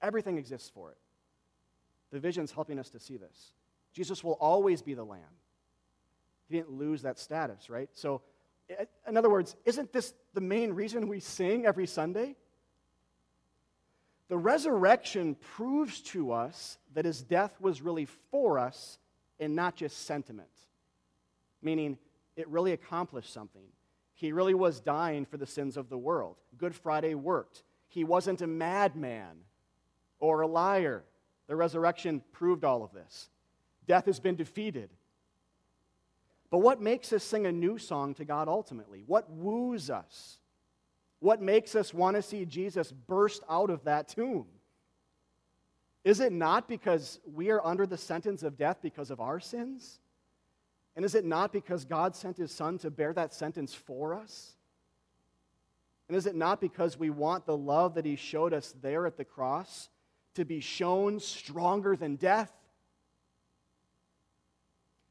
Everything 0.00 0.38
exists 0.38 0.70
for 0.70 0.90
it. 0.90 0.98
The 2.12 2.20
vision's 2.20 2.52
helping 2.52 2.78
us 2.78 2.90
to 2.90 3.00
see 3.00 3.16
this. 3.16 3.52
Jesus 3.92 4.22
will 4.22 4.38
always 4.40 4.82
be 4.82 4.94
the 4.94 5.04
Lamb. 5.04 5.20
He 6.48 6.56
didn't 6.56 6.70
lose 6.70 7.02
that 7.02 7.18
status, 7.18 7.68
right? 7.68 7.88
So, 7.94 8.22
in 9.08 9.16
other 9.16 9.30
words, 9.30 9.56
isn't 9.64 9.92
this 9.92 10.14
the 10.34 10.40
main 10.40 10.72
reason 10.72 11.08
we 11.08 11.20
sing 11.20 11.66
every 11.66 11.86
Sunday? 11.86 12.36
The 14.28 14.36
resurrection 14.36 15.36
proves 15.36 16.00
to 16.02 16.32
us 16.32 16.78
that 16.94 17.04
his 17.04 17.22
death 17.22 17.60
was 17.60 17.80
really 17.80 18.06
for 18.30 18.58
us 18.58 18.98
and 19.38 19.54
not 19.54 19.76
just 19.76 20.06
sentiment. 20.06 20.48
Meaning, 21.62 21.98
it 22.36 22.48
really 22.48 22.72
accomplished 22.72 23.32
something. 23.32 23.62
He 24.16 24.32
really 24.32 24.54
was 24.54 24.80
dying 24.80 25.26
for 25.26 25.36
the 25.36 25.46
sins 25.46 25.76
of 25.76 25.90
the 25.90 25.98
world. 25.98 26.36
Good 26.56 26.74
Friday 26.74 27.14
worked. 27.14 27.62
He 27.88 28.02
wasn't 28.02 28.40
a 28.40 28.46
madman 28.46 29.36
or 30.18 30.40
a 30.40 30.46
liar. 30.46 31.04
The 31.46 31.54
resurrection 31.54 32.22
proved 32.32 32.64
all 32.64 32.82
of 32.82 32.92
this. 32.92 33.28
Death 33.86 34.06
has 34.06 34.18
been 34.18 34.34
defeated. 34.34 34.88
But 36.50 36.58
what 36.58 36.80
makes 36.80 37.12
us 37.12 37.22
sing 37.22 37.44
a 37.44 37.52
new 37.52 37.76
song 37.76 38.14
to 38.14 38.24
God 38.24 38.48
ultimately? 38.48 39.04
What 39.06 39.30
woos 39.30 39.90
us? 39.90 40.38
What 41.20 41.42
makes 41.42 41.74
us 41.74 41.92
want 41.92 42.16
to 42.16 42.22
see 42.22 42.46
Jesus 42.46 42.92
burst 42.92 43.42
out 43.50 43.68
of 43.68 43.84
that 43.84 44.08
tomb? 44.08 44.46
Is 46.04 46.20
it 46.20 46.32
not 46.32 46.68
because 46.68 47.20
we 47.34 47.50
are 47.50 47.64
under 47.64 47.86
the 47.86 47.98
sentence 47.98 48.42
of 48.42 48.56
death 48.56 48.78
because 48.80 49.10
of 49.10 49.20
our 49.20 49.40
sins? 49.40 49.98
And 50.96 51.04
is 51.04 51.14
it 51.14 51.24
not 51.24 51.52
because 51.52 51.84
God 51.84 52.16
sent 52.16 52.38
his 52.38 52.50
son 52.50 52.78
to 52.78 52.90
bear 52.90 53.12
that 53.12 53.34
sentence 53.34 53.74
for 53.74 54.14
us? 54.14 54.56
And 56.08 56.16
is 56.16 56.26
it 56.26 56.34
not 56.34 56.60
because 56.60 56.98
we 56.98 57.10
want 57.10 57.46
the 57.46 57.56
love 57.56 57.94
that 57.94 58.06
he 58.06 58.16
showed 58.16 58.54
us 58.54 58.74
there 58.80 59.06
at 59.06 59.16
the 59.16 59.24
cross 59.24 59.88
to 60.34 60.44
be 60.44 60.60
shown 60.60 61.20
stronger 61.20 61.96
than 61.96 62.16
death? 62.16 62.52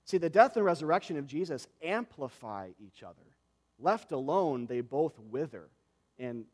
See, 0.06 0.18
the 0.18 0.30
death 0.30 0.56
and 0.56 0.66
resurrection 0.66 1.18
of 1.18 1.28
Jesus 1.28 1.68
amplify 1.84 2.70
each 2.80 3.04
other. 3.04 3.16
Left 3.80 4.12
alone, 4.12 4.68
they 4.68 4.82
both 4.82 5.20
wither 5.20 5.68
and, 6.18 6.46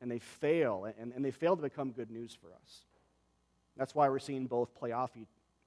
and 0.00 0.10
they 0.10 0.18
fail, 0.18 0.86
and, 0.98 1.12
and 1.14 1.24
they 1.24 1.30
fail 1.30 1.54
to 1.54 1.62
become 1.62 1.92
good 1.92 2.10
news 2.10 2.36
for 2.38 2.48
us. 2.48 2.80
That's 3.76 3.94
why 3.94 4.08
we're 4.08 4.18
seeing 4.18 4.46
both 4.46 4.74
play 4.74 4.92
off 4.92 5.10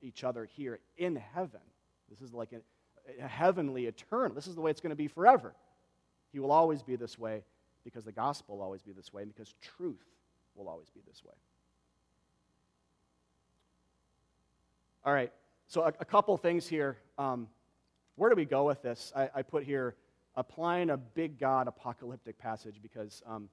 each 0.01 0.23
other 0.23 0.45
here 0.45 0.79
in 0.97 1.15
heaven. 1.15 1.61
This 2.09 2.21
is 2.21 2.33
like 2.33 2.51
a, 2.51 2.57
a 2.57 2.61
heavenly, 3.25 3.85
eternal. 3.85 4.33
This 4.33 4.47
is 4.47 4.55
the 4.55 4.61
way 4.61 4.71
it's 4.71 4.81
going 4.81 4.91
to 4.91 4.95
be 4.95 5.07
forever. 5.07 5.53
He 6.31 6.39
will 6.39 6.51
always 6.51 6.81
be 6.81 6.95
this 6.95 7.17
way 7.19 7.43
because 7.83 8.05
the 8.05 8.11
gospel 8.11 8.57
will 8.57 8.63
always 8.63 8.81
be 8.81 8.91
this 8.91 9.11
way, 9.11 9.23
and 9.23 9.33
because 9.33 9.53
truth 9.61 10.05
will 10.55 10.69
always 10.69 10.89
be 10.89 11.01
this 11.07 11.23
way. 11.23 11.33
All 15.03 15.13
right, 15.13 15.31
so 15.67 15.81
a, 15.81 15.87
a 15.99 16.05
couple 16.05 16.37
things 16.37 16.67
here. 16.67 16.97
Um, 17.17 17.47
where 18.15 18.29
do 18.29 18.35
we 18.35 18.45
go 18.45 18.65
with 18.65 18.81
this? 18.83 19.11
I, 19.15 19.29
I, 19.35 19.41
put 19.41 19.63
here 19.63 19.95
applying 20.35 20.91
a 20.91 20.97
big 20.97 21.39
God 21.39 21.67
apocalyptic 21.67 22.37
passage 22.37 22.75
because 22.83 23.23
um, 23.25 23.49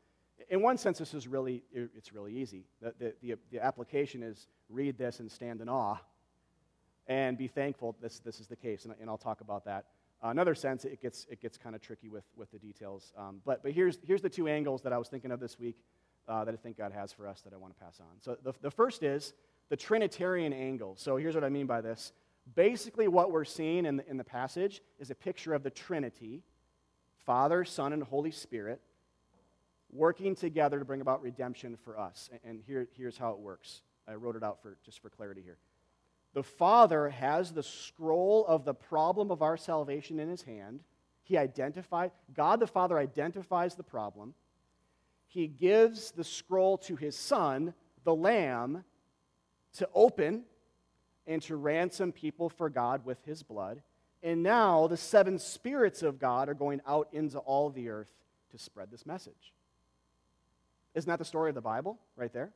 in 0.51 0.63
one 0.63 0.77
sense, 0.77 0.99
this 0.99 1.15
is 1.15 1.27
really, 1.27 1.63
it's 1.73 2.13
really 2.13 2.35
easy. 2.35 2.65
The, 2.81 2.95
the, 2.99 3.15
the, 3.23 3.35
the, 3.51 3.65
application 3.65 4.23
is 4.23 4.47
read 4.69 4.99
this 4.99 5.21
and 5.21 5.31
stand 5.31 5.61
in 5.61 5.69
awe 5.69 5.97
and 7.09 7.37
be 7.37 7.49
thankful 7.49 7.97
this, 8.01 8.21
this 8.21 8.39
is 8.39 8.47
the 8.47 8.57
case, 8.57 8.85
and, 8.85 8.95
and 9.01 9.11
I'll 9.11 9.19
talk 9.19 9.41
about 9.41 9.65
that. 9.65 9.87
Uh, 10.23 10.29
another 10.29 10.55
sense, 10.55 10.85
it 10.85 11.01
gets, 11.01 11.27
it 11.31 11.41
gets 11.41 11.57
kind 11.57 11.75
of 11.75 11.81
tricky 11.81 12.09
with, 12.09 12.25
with 12.37 12.51
the 12.51 12.59
details. 12.59 13.13
Um, 13.17 13.41
but 13.45 13.63
but 13.63 13.73
here's, 13.73 13.99
here's 14.05 14.23
the 14.23 14.29
two 14.29 14.49
angles 14.49 14.83
that 14.83 14.93
I 14.93 14.99
was 14.99 15.09
thinking 15.09 15.31
of 15.31 15.41
this 15.41 15.59
week 15.59 15.77
uh, 16.29 16.45
that 16.45 16.53
I 16.53 16.57
think 16.57 16.77
God 16.77 16.93
has 16.93 17.13
for 17.13 17.27
us 17.27 17.41
that 17.43 17.53
I 17.53 17.57
want 17.57 17.77
to 17.77 17.85
pass 17.85 18.01
on. 18.01 18.21
So 18.21 18.37
the, 18.43 18.53
the 18.61 18.71
first 18.71 19.03
is 19.03 19.33
the 19.69 19.77
Trinitarian 19.77 20.53
angle. 20.53 20.97
So 20.97 21.17
here's 21.17 21.35
what 21.35 21.45
I 21.45 21.49
mean 21.49 21.67
by 21.67 21.81
this. 21.81 22.13
Basically, 22.55 23.09
what 23.09 23.31
we're 23.31 23.45
seeing 23.45 23.87
in 23.87 23.97
the, 23.97 24.09
in 24.09 24.17
the 24.17 24.25
passage 24.25 24.83
is 24.99 25.11
a 25.11 25.15
picture 25.15 25.55
of 25.55 25.63
the 25.63 25.71
Trinity 25.71 26.43
Father, 27.27 27.63
Son, 27.63 27.93
and 27.93 28.03
Holy 28.03 28.31
Spirit 28.31 28.81
working 29.93 30.35
together 30.35 30.79
to 30.79 30.85
bring 30.85 31.03
about 31.03 31.23
redemption 31.23 31.77
for 31.77 31.99
us. 31.99 32.31
And 32.43 32.63
here, 32.67 32.89
here's 32.97 33.19
how 33.19 33.33
it 33.33 33.39
works. 33.39 33.83
I 34.09 34.15
wrote 34.15 34.35
it 34.35 34.43
out 34.43 34.63
for, 34.63 34.79
just 34.83 35.01
for 35.01 35.11
clarity 35.11 35.43
here. 35.43 35.59
The 36.39 36.45
Father 36.45 37.09
has 37.09 37.51
the 37.51 37.65
scroll 37.65 38.47
of 38.47 38.65
the 38.65 38.73
problem 38.73 39.33
of 39.33 39.43
our 39.43 39.57
salvation 39.57 40.21
in 40.21 40.29
his 40.29 40.43
hand. 40.43 40.85
He 41.25 41.37
identified, 41.37 42.13
God 42.33 42.61
the 42.61 42.67
Father 42.69 42.97
identifies 42.97 43.75
the 43.75 43.83
problem. 43.83 44.35
He 45.27 45.49
gives 45.49 46.13
the 46.13 46.23
scroll 46.23 46.79
to 46.79 46.95
his 46.95 47.17
Son, 47.17 47.75
the 48.05 48.15
Lamb, 48.15 48.85
to 49.79 49.89
open 49.93 50.45
and 51.27 51.43
to 51.43 51.57
ransom 51.57 52.13
people 52.13 52.49
for 52.49 52.71
God 52.71 53.05
with 53.05 53.19
his 53.25 53.43
blood. 53.43 53.83
And 54.23 54.45
now 54.45 54.87
the 54.87 54.97
seven 54.97 55.41
spirits 55.41 56.05
of 56.05 56.21
God 56.21 56.49
are 56.49 56.55
going 56.55 56.81
out 56.87 57.09
into 57.11 57.39
all 57.39 57.69
the 57.69 57.89
earth 57.89 58.13
to 58.53 58.59
spread 58.59 58.93
this 58.93 59.05
message. 59.05 59.53
Isn't 60.95 61.09
that 61.09 61.19
the 61.19 61.25
story 61.25 61.49
of 61.49 61.57
the 61.57 61.61
Bible 61.61 61.99
right 62.15 62.33
there? 62.33 62.53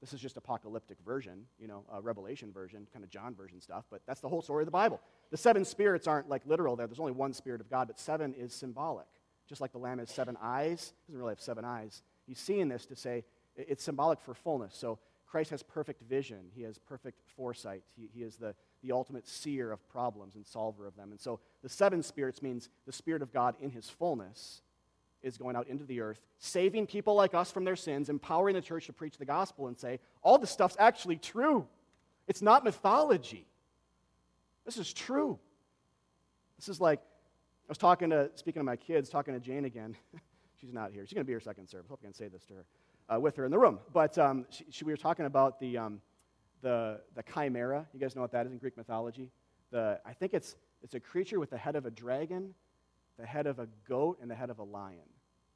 This 0.00 0.12
is 0.12 0.20
just 0.20 0.36
apocalyptic 0.36 0.98
version, 1.04 1.46
you 1.58 1.66
know, 1.66 1.84
a 1.92 2.00
Revelation 2.00 2.52
version, 2.52 2.86
kind 2.92 3.04
of 3.04 3.10
John 3.10 3.34
version 3.34 3.60
stuff, 3.60 3.84
but 3.90 4.00
that's 4.06 4.20
the 4.20 4.28
whole 4.28 4.42
story 4.42 4.62
of 4.62 4.66
the 4.66 4.72
Bible. 4.72 5.00
The 5.30 5.36
seven 5.36 5.64
spirits 5.64 6.06
aren't 6.06 6.28
like 6.28 6.42
literal 6.46 6.76
there. 6.76 6.86
There's 6.86 7.00
only 7.00 7.12
one 7.12 7.32
spirit 7.32 7.60
of 7.60 7.68
God, 7.68 7.88
but 7.88 7.98
seven 7.98 8.32
is 8.34 8.52
symbolic. 8.52 9.06
Just 9.48 9.60
like 9.60 9.72
the 9.72 9.78
lamb 9.78 9.98
has 9.98 10.10
seven 10.10 10.36
eyes, 10.40 10.92
doesn't 11.06 11.18
really 11.18 11.32
have 11.32 11.40
seven 11.40 11.64
eyes. 11.64 12.02
He's 12.26 12.38
seeing 12.38 12.68
this 12.68 12.86
to 12.86 12.96
say 12.96 13.24
it's 13.56 13.82
symbolic 13.82 14.20
for 14.20 14.34
fullness. 14.34 14.76
So 14.76 14.98
Christ 15.26 15.50
has 15.50 15.62
perfect 15.62 16.02
vision. 16.02 16.50
He 16.54 16.62
has 16.62 16.78
perfect 16.78 17.20
foresight. 17.36 17.82
He, 17.96 18.08
he 18.12 18.22
is 18.22 18.36
the, 18.36 18.54
the 18.82 18.92
ultimate 18.92 19.26
seer 19.26 19.72
of 19.72 19.86
problems 19.88 20.36
and 20.36 20.46
solver 20.46 20.86
of 20.86 20.96
them. 20.96 21.10
And 21.10 21.20
so 21.20 21.40
the 21.62 21.68
seven 21.68 22.02
spirits 22.02 22.40
means 22.40 22.68
the 22.86 22.92
Spirit 22.92 23.20
of 23.22 23.32
God 23.32 23.56
in 23.60 23.70
his 23.70 23.90
fullness 23.90 24.62
is 25.22 25.36
going 25.36 25.56
out 25.56 25.66
into 25.68 25.84
the 25.84 26.00
earth, 26.00 26.20
saving 26.38 26.86
people 26.86 27.14
like 27.14 27.34
us 27.34 27.50
from 27.50 27.64
their 27.64 27.76
sins, 27.76 28.08
empowering 28.08 28.54
the 28.54 28.60
church 28.60 28.86
to 28.86 28.92
preach 28.92 29.18
the 29.18 29.24
gospel 29.24 29.66
and 29.66 29.78
say, 29.78 29.98
all 30.22 30.38
this 30.38 30.50
stuff's 30.50 30.76
actually 30.78 31.16
true. 31.16 31.66
It's 32.26 32.42
not 32.42 32.64
mythology. 32.64 33.46
This 34.64 34.76
is 34.76 34.92
true. 34.92 35.38
This 36.58 36.68
is 36.68 36.80
like, 36.80 37.00
I 37.00 37.70
was 37.70 37.78
talking 37.78 38.10
to, 38.10 38.30
speaking 38.34 38.60
to 38.60 38.64
my 38.64 38.76
kids, 38.76 39.08
talking 39.08 39.34
to 39.34 39.40
Jane 39.40 39.64
again. 39.64 39.96
She's 40.60 40.72
not 40.72 40.92
here. 40.92 41.06
She's 41.06 41.14
going 41.14 41.24
to 41.24 41.26
be 41.26 41.32
here 41.32 41.40
second 41.40 41.68
service. 41.68 41.88
Hope 41.88 42.00
I 42.02 42.06
can 42.06 42.14
say 42.14 42.28
this 42.28 42.44
to 42.46 42.54
her, 42.54 42.64
uh, 43.14 43.20
with 43.20 43.36
her 43.36 43.44
in 43.44 43.50
the 43.50 43.58
room. 43.58 43.78
But 43.92 44.18
um, 44.18 44.46
she, 44.50 44.64
she, 44.70 44.84
we 44.84 44.92
were 44.92 44.96
talking 44.96 45.26
about 45.26 45.60
the, 45.60 45.78
um, 45.78 46.00
the, 46.62 47.00
the 47.14 47.22
chimera. 47.22 47.86
You 47.94 48.00
guys 48.00 48.16
know 48.16 48.22
what 48.22 48.32
that 48.32 48.46
is 48.46 48.52
in 48.52 48.58
Greek 48.58 48.76
mythology? 48.76 49.30
The, 49.70 50.00
I 50.04 50.12
think 50.12 50.34
it's, 50.34 50.56
it's 50.82 50.94
a 50.94 51.00
creature 51.00 51.38
with 51.38 51.50
the 51.50 51.58
head 51.58 51.76
of 51.76 51.86
a 51.86 51.90
dragon 51.90 52.54
the 53.18 53.26
head 53.26 53.46
of 53.46 53.58
a 53.58 53.68
goat 53.88 54.18
and 54.22 54.30
the 54.30 54.34
head 54.34 54.50
of 54.50 54.58
a 54.58 54.64
lion. 54.64 55.08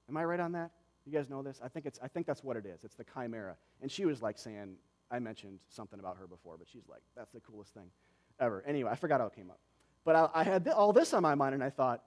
Am 0.09 0.17
I 0.17 0.25
right 0.25 0.41
on 0.41 0.53
that? 0.53 0.71
You 1.07 1.13
guys 1.13 1.29
know 1.29 1.43
this? 1.43 1.61
I 1.63 1.69
think, 1.69 1.87
it's, 1.87 1.99
I 2.03 2.09
think 2.09 2.27
that's 2.27 2.45
what 2.45 2.57
it 2.57 2.67
is. 2.67 2.85
It's 2.85 2.95
the 2.95 3.05
chimera. 3.05 3.57
And 3.81 3.91
she 3.91 4.05
was 4.05 4.23
like 4.23 4.39
saying, 4.39 4.77
I 5.11 5.19
mentioned 5.19 5.59
something 5.69 5.99
about 5.99 6.17
her 6.17 6.27
before, 6.27 6.57
but 6.59 6.69
she's 6.69 6.89
like, 6.89 7.03
that's 7.17 7.33
the 7.33 7.41
coolest 7.41 7.75
thing 7.75 7.91
ever. 8.41 8.63
Anyway, 8.67 8.91
I 8.91 8.95
forgot 8.95 9.21
how 9.21 9.27
it 9.27 9.35
came 9.35 9.51
up. 9.51 9.59
But 10.05 10.17
I, 10.17 10.29
I 10.35 10.45
had 10.45 10.65
th- 10.65 10.75
all 10.75 10.93
this 10.93 11.13
on 11.13 11.23
my 11.23 11.35
mind, 11.35 11.55
and 11.55 11.63
I 11.63 11.71
thought, 11.71 12.03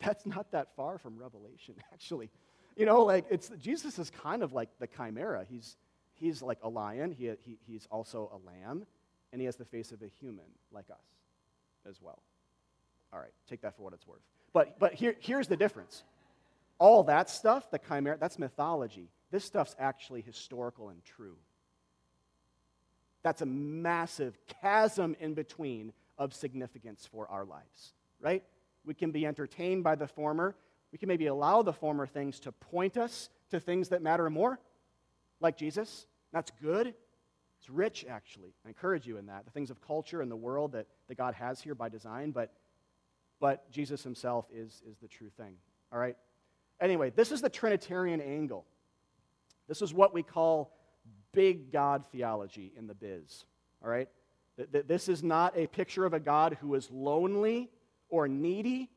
that's 0.00 0.26
not 0.26 0.50
that 0.52 0.74
far 0.76 0.98
from 0.98 1.18
Revelation, 1.18 1.74
actually. 1.92 2.30
You 2.76 2.86
know, 2.86 3.02
like, 3.02 3.26
it's, 3.30 3.50
Jesus 3.60 3.98
is 3.98 4.10
kind 4.10 4.42
of 4.42 4.52
like 4.52 4.68
the 4.78 4.86
chimera. 4.86 5.44
He's, 5.48 5.76
he's 6.14 6.42
like 6.42 6.58
a 6.62 6.68
lion, 6.68 7.12
he, 7.12 7.30
he, 7.44 7.58
he's 7.66 7.86
also 7.90 8.30
a 8.32 8.38
lamb, 8.46 8.86
and 9.32 9.40
he 9.40 9.46
has 9.46 9.56
the 9.56 9.64
face 9.64 9.92
of 9.92 10.02
a 10.02 10.08
human 10.08 10.44
like 10.72 10.90
us 10.90 11.04
as 11.88 12.00
well. 12.00 12.22
All 13.12 13.20
right, 13.20 13.32
take 13.48 13.62
that 13.62 13.76
for 13.76 13.82
what 13.82 13.92
it's 13.92 14.06
worth. 14.06 14.22
But, 14.52 14.78
but 14.78 14.94
here, 14.94 15.16
here's 15.20 15.48
the 15.48 15.56
difference. 15.56 16.02
All 16.78 17.04
that 17.04 17.30
stuff, 17.30 17.70
the 17.70 17.78
chimera, 17.78 18.16
that's 18.18 18.38
mythology. 18.38 19.08
This 19.30 19.44
stuff's 19.44 19.74
actually 19.78 20.20
historical 20.20 20.88
and 20.88 21.02
true. 21.04 21.36
That's 23.22 23.40
a 23.42 23.46
massive 23.46 24.36
chasm 24.60 25.16
in 25.20 25.34
between 25.34 25.92
of 26.18 26.34
significance 26.34 27.08
for 27.10 27.28
our 27.30 27.44
lives, 27.44 27.94
right? 28.20 28.42
We 28.84 28.94
can 28.94 29.10
be 29.10 29.26
entertained 29.26 29.84
by 29.84 29.94
the 29.94 30.06
former. 30.06 30.56
We 30.90 30.98
can 30.98 31.08
maybe 31.08 31.26
allow 31.26 31.62
the 31.62 31.72
former 31.72 32.06
things 32.06 32.40
to 32.40 32.52
point 32.52 32.96
us 32.96 33.30
to 33.50 33.60
things 33.60 33.90
that 33.90 34.02
matter 34.02 34.28
more, 34.28 34.58
like 35.40 35.56
Jesus. 35.56 36.06
That's 36.32 36.50
good. 36.60 36.94
It's 37.58 37.70
rich, 37.70 38.04
actually. 38.08 38.54
I 38.66 38.68
encourage 38.68 39.06
you 39.06 39.18
in 39.18 39.26
that. 39.26 39.44
The 39.44 39.52
things 39.52 39.70
of 39.70 39.80
culture 39.80 40.20
and 40.20 40.30
the 40.30 40.36
world 40.36 40.72
that, 40.72 40.86
that 41.08 41.16
God 41.16 41.34
has 41.34 41.60
here 41.60 41.76
by 41.76 41.88
design, 41.88 42.32
but, 42.32 42.52
but 43.42 43.68
Jesus 43.72 44.04
himself 44.04 44.46
is, 44.54 44.82
is 44.88 44.98
the 45.02 45.08
true 45.08 45.28
thing. 45.36 45.56
All 45.92 45.98
right? 45.98 46.16
Anyway, 46.80 47.10
this 47.10 47.32
is 47.32 47.40
the 47.40 47.48
Trinitarian 47.50 48.20
angle. 48.20 48.64
This 49.66 49.82
is 49.82 49.92
what 49.92 50.14
we 50.14 50.22
call 50.22 50.72
big 51.32 51.72
God 51.72 52.04
theology 52.12 52.72
in 52.78 52.86
the 52.86 52.94
biz. 52.94 53.44
All 53.82 53.90
right? 53.90 54.08
This 54.70 55.08
is 55.08 55.24
not 55.24 55.58
a 55.58 55.66
picture 55.66 56.06
of 56.06 56.14
a 56.14 56.20
God 56.20 56.56
who 56.60 56.72
is 56.76 56.88
lonely 56.92 57.68
or 58.08 58.28
needy, 58.28 58.88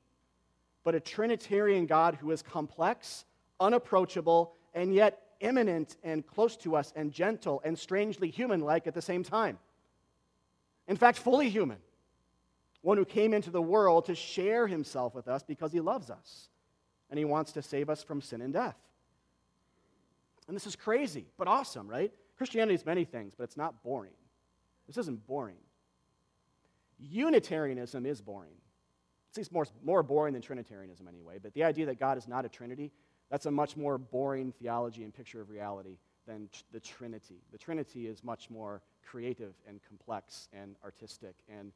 but 0.83 0.93
a 0.93 0.99
Trinitarian 0.99 1.87
God 1.87 2.13
who 2.21 2.29
is 2.29 2.43
complex, 2.43 3.25
unapproachable, 3.59 4.53
and 4.75 4.93
yet 4.93 5.23
immanent 5.39 5.97
and 6.03 6.23
close 6.27 6.55
to 6.57 6.75
us 6.75 6.93
and 6.95 7.11
gentle 7.11 7.63
and 7.65 7.79
strangely 7.79 8.29
human 8.29 8.59
like 8.59 8.85
at 8.85 8.93
the 8.93 9.01
same 9.01 9.23
time. 9.23 9.57
In 10.87 10.97
fact, 10.97 11.17
fully 11.17 11.49
human. 11.49 11.77
One 12.85 12.97
who 12.97 13.05
came 13.05 13.33
into 13.33 13.49
the 13.49 13.63
world 13.63 14.05
to 14.05 14.13
share 14.13 14.67
himself 14.67 15.15
with 15.15 15.27
us 15.27 15.41
because 15.41 15.71
he 15.73 15.79
loves 15.79 16.11
us 16.11 16.49
and 17.09 17.17
he 17.17 17.25
wants 17.25 17.51
to 17.53 17.63
save 17.63 17.89
us 17.89 18.03
from 18.03 18.21
sin 18.21 18.41
and 18.41 18.53
death. 18.53 18.77
And 20.47 20.55
this 20.55 20.67
is 20.67 20.75
crazy, 20.75 21.25
but 21.35 21.47
awesome, 21.47 21.87
right? 21.87 22.13
Christianity 22.37 22.75
is 22.75 22.85
many 22.85 23.03
things, 23.03 23.33
but 23.35 23.45
it's 23.45 23.57
not 23.57 23.81
boring. 23.81 24.13
This 24.85 24.97
isn't 24.97 25.25
boring. 25.25 25.55
Unitarianism 26.99 28.05
is 28.05 28.21
boring. 28.21 28.53
It's 29.35 29.51
more, 29.51 29.65
more 29.83 30.03
boring 30.03 30.33
than 30.33 30.43
Trinitarianism, 30.43 31.07
anyway. 31.07 31.39
But 31.41 31.55
the 31.55 31.63
idea 31.63 31.87
that 31.87 31.99
God 31.99 32.19
is 32.19 32.27
not 32.27 32.45
a 32.45 32.49
Trinity, 32.49 32.91
that's 33.31 33.47
a 33.47 33.51
much 33.51 33.75
more 33.75 33.97
boring 33.97 34.51
theology 34.51 35.03
and 35.03 35.11
picture 35.11 35.41
of 35.41 35.49
reality 35.49 35.97
than 36.27 36.49
the 36.71 36.79
Trinity. 36.79 37.41
The 37.51 37.57
Trinity 37.57 38.05
is 38.05 38.23
much 38.23 38.51
more 38.51 38.83
creative 39.03 39.55
and 39.67 39.79
complex 39.89 40.49
and 40.53 40.75
artistic 40.83 41.33
and 41.49 41.71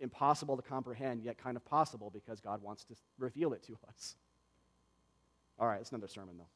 impossible 0.00 0.56
to 0.56 0.62
comprehend, 0.62 1.22
yet 1.22 1.38
kind 1.38 1.56
of 1.56 1.64
possible 1.64 2.10
because 2.10 2.40
God 2.40 2.62
wants 2.62 2.84
to 2.84 2.94
reveal 3.18 3.52
it 3.52 3.62
to 3.64 3.76
us. 3.88 4.16
All 5.58 5.66
right, 5.66 5.78
that's 5.78 5.90
another 5.90 6.08
sermon, 6.08 6.36
though. 6.38 6.46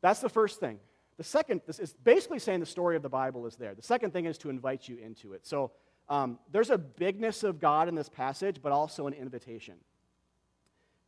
That's 0.00 0.20
the 0.20 0.28
first 0.28 0.60
thing. 0.60 0.78
The 1.16 1.24
second, 1.24 1.62
this 1.66 1.78
is 1.78 1.94
basically 2.04 2.38
saying 2.38 2.60
the 2.60 2.66
story 2.66 2.96
of 2.96 3.02
the 3.02 3.08
Bible 3.08 3.46
is 3.46 3.56
there. 3.56 3.74
The 3.74 3.82
second 3.82 4.12
thing 4.12 4.26
is 4.26 4.38
to 4.38 4.50
invite 4.50 4.88
you 4.88 4.98
into 4.98 5.32
it. 5.32 5.46
So 5.46 5.72
um, 6.08 6.38
there's 6.52 6.70
a 6.70 6.78
bigness 6.78 7.42
of 7.42 7.58
God 7.58 7.88
in 7.88 7.94
this 7.94 8.08
passage, 8.08 8.58
but 8.62 8.72
also 8.72 9.06
an 9.06 9.14
invitation. 9.14 9.74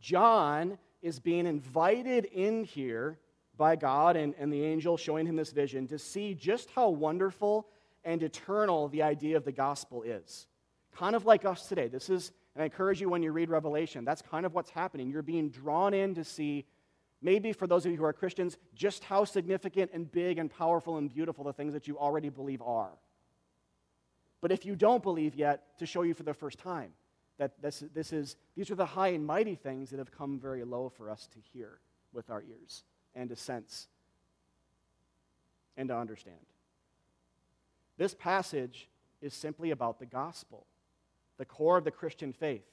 John 0.01 0.79
is 1.03 1.21
being 1.21 1.47
invited 1.47 2.25
in 2.27 2.65
here 2.65 3.19
by 3.57 3.77
God 3.77 4.17
and, 4.17 4.35
and 4.39 4.53
the 4.53 4.63
angel 4.65 4.97
showing 4.97 5.27
him 5.27 5.37
this 5.37 5.53
vision 5.53 5.87
to 5.89 5.99
see 5.99 6.35
just 6.35 6.71
how 6.71 6.89
wonderful 6.89 7.69
and 8.05 8.23
eternal 8.23 8.89
the 8.89 9.03
idea 9.03 9.37
of 9.37 9.45
the 9.45 9.53
gospel 9.53 10.03
is. 10.03 10.47
Kind 10.99 11.15
of 11.15 11.27
like 11.27 11.45
us 11.45 11.69
today. 11.69 11.87
This 11.87 12.11
is, 12.11 12.33
and 12.57 12.63
I 12.63 12.65
encourage 12.65 13.01
you 13.01 13.09
when 13.09 13.23
you 13.23 13.31
read 13.31 13.51
Revelation, 13.51 14.05
that's 14.05 14.21
kind 14.21 14.45
of 14.45 14.53
what's 14.53 14.71
happening. 14.71 15.09
You're 15.09 15.23
being 15.23 15.49
drawn 15.49 15.95
in 15.95 16.13
to 16.17 16.25
see, 16.25 16.65
maybe 17.23 17.53
for 17.53 17.69
those 17.69 17.87
of 17.87 17.93
you 17.93 17.99
who 17.99 18.05
are 18.05 18.13
Christians, 18.13 18.57
just 18.75 19.05
how 19.05 19.25
significant 19.25 19.93
and 19.95 20.11
big 20.11 20.39
and 20.39 20.51
powerful 20.51 20.97
and 20.97 21.09
beautiful 21.09 21.45
the 21.45 21.53
things 21.53 21.73
that 21.73 21.87
you 21.87 21.97
already 21.97 22.31
believe 22.31 22.61
are. 22.63 22.91
But 24.41 24.51
if 24.51 24.67
you 24.67 24.75
don't 24.75 25.01
believe 25.01 25.37
yet, 25.37 25.79
to 25.79 25.87
show 25.87 26.03
you 26.03 26.15
for 26.15 26.25
the 26.25 26.35
first 26.35 26.59
time 26.59 26.91
that 27.39 27.63
this, 27.63 27.85
this 27.95 28.13
is, 28.13 28.35
these 28.57 28.69
are 28.69 28.75
the 28.75 28.85
high 28.85 29.09
and 29.09 29.25
mighty 29.25 29.55
things 29.55 29.91
that 29.91 29.99
have 29.99 30.11
come 30.11 30.41
very 30.41 30.65
low 30.65 30.89
for 30.89 31.11
us 31.11 31.29
to 31.29 31.39
hear 31.53 31.79
with 32.13 32.29
our 32.29 32.43
ears 32.43 32.83
and 33.15 33.29
to 33.29 33.37
sense 33.37 33.87
and 35.77 35.91
to 35.91 35.97
understand. 35.97 36.37
This 37.99 38.15
passage 38.15 38.89
is 39.23 39.33
simply 39.33 39.71
about 39.71 40.01
the 40.01 40.07
gospel, 40.07 40.67
the 41.39 41.45
core 41.45 41.79
of 41.79 41.85
the 41.85 41.91
Christian 41.91 42.33
faith. 42.33 42.67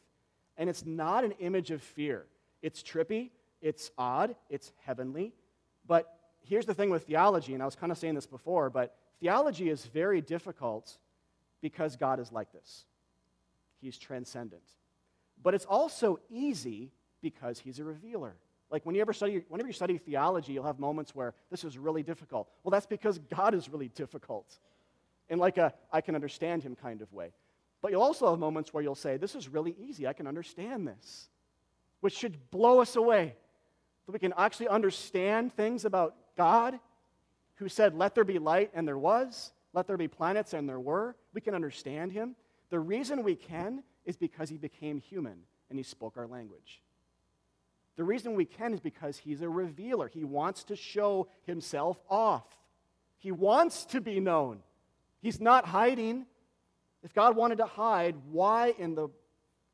And 0.58 0.70
it's 0.70 0.86
not 0.86 1.24
an 1.24 1.32
image 1.40 1.72
of 1.72 1.82
fear. 1.82 2.26
It's 2.62 2.82
trippy, 2.82 3.30
it's 3.62 3.92
odd, 3.98 4.36
it's 4.50 4.72
heavenly. 4.86 5.34
But 5.88 6.12
here's 6.42 6.66
the 6.66 6.74
thing 6.74 6.90
with 6.90 7.04
theology, 7.04 7.54
and 7.54 7.62
I 7.62 7.66
was 7.66 7.76
kind 7.76 7.92
of 7.92 7.98
saying 7.98 8.16
this 8.16 8.26
before, 8.26 8.70
but 8.70 8.96
theology 9.20 9.70
is 9.70 9.86
very 9.86 10.22
difficult 10.22 10.98
because 11.62 11.96
God 11.96 12.20
is 12.20 12.32
like 12.32 12.52
this. 12.52 12.86
He's 13.82 13.98
transcendent. 13.98 14.64
But 15.42 15.54
it's 15.54 15.66
also 15.66 16.20
easy 16.30 16.92
because 17.22 17.60
he's 17.60 17.80
a 17.80 17.84
revealer. 17.84 18.36
Like 18.72 18.86
when 18.86 18.96
you 18.96 19.02
ever 19.02 19.14
study, 19.14 19.44
whenever 19.48 19.68
you 19.68 19.74
study 19.74 19.98
theology, 19.98 20.54
you'll 20.54 20.64
have 20.64 20.80
moments 20.80 21.14
where 21.14 21.34
this 21.52 21.64
is 21.64 21.78
really 21.78 22.04
difficult. 22.04 22.50
Well, 22.64 22.72
that's 22.72 22.86
because 22.86 23.20
God 23.20 23.54
is 23.54 23.70
really 23.70 23.90
difficult 23.90 24.60
in 25.30 25.40
like 25.40 25.58
a 25.58 25.74
I 25.92 26.02
can 26.02 26.16
understand 26.16 26.64
him 26.64 26.76
kind 26.76 27.02
of 27.02 27.12
way. 27.14 27.32
But 27.86 27.92
you'll 27.92 28.02
also 28.02 28.32
have 28.32 28.40
moments 28.40 28.74
where 28.74 28.82
you'll 28.82 28.96
say, 28.96 29.18
This 29.18 29.36
is 29.36 29.48
really 29.48 29.76
easy. 29.80 30.08
I 30.08 30.14
can 30.14 30.26
understand 30.26 30.88
this, 30.88 31.30
which 32.00 32.18
should 32.18 32.50
blow 32.50 32.82
us 32.82 32.96
away. 32.96 33.36
That 34.08 34.12
we 34.12 34.18
can 34.18 34.34
actually 34.36 34.70
understand 34.70 35.54
things 35.54 35.86
about 35.86 36.16
God 36.36 36.80
who 37.58 37.70
said, 37.70 37.94
Let 37.94 38.16
there 38.16 38.24
be 38.24 38.40
light, 38.40 38.72
and 38.74 38.88
there 38.88 38.98
was. 38.98 39.52
Let 39.72 39.86
there 39.86 39.98
be 39.98 40.08
planets, 40.08 40.54
and 40.54 40.68
there 40.68 40.80
were. 40.80 41.16
We 41.36 41.42
can 41.42 41.54
understand 41.54 42.12
him. 42.12 42.36
The 42.72 42.80
reason 42.80 43.22
we 43.22 43.36
can 43.36 43.84
is 44.04 44.18
because 44.18 44.50
he 44.50 44.58
became 44.58 44.98
human 44.98 45.38
and 45.70 45.78
he 45.78 45.84
spoke 45.84 46.18
our 46.18 46.26
language. 46.26 46.82
The 47.98 48.04
reason 48.04 48.34
we 48.34 48.46
can 48.46 48.74
is 48.74 48.80
because 48.80 49.16
he's 49.16 49.44
a 49.44 49.48
revealer. 49.50 50.08
He 50.08 50.24
wants 50.24 50.64
to 50.64 50.76
show 50.76 51.28
himself 51.44 52.02
off. 52.10 52.48
He 53.20 53.32
wants 53.32 53.86
to 53.86 54.02
be 54.02 54.20
known. 54.20 54.64
He's 55.22 55.40
not 55.40 55.66
hiding. 55.66 56.26
If 57.06 57.14
God 57.14 57.36
wanted 57.36 57.60
to 57.60 57.68
hide, 57.68 58.16
why 58.32 58.74
in 58.80 58.96
the 58.96 59.10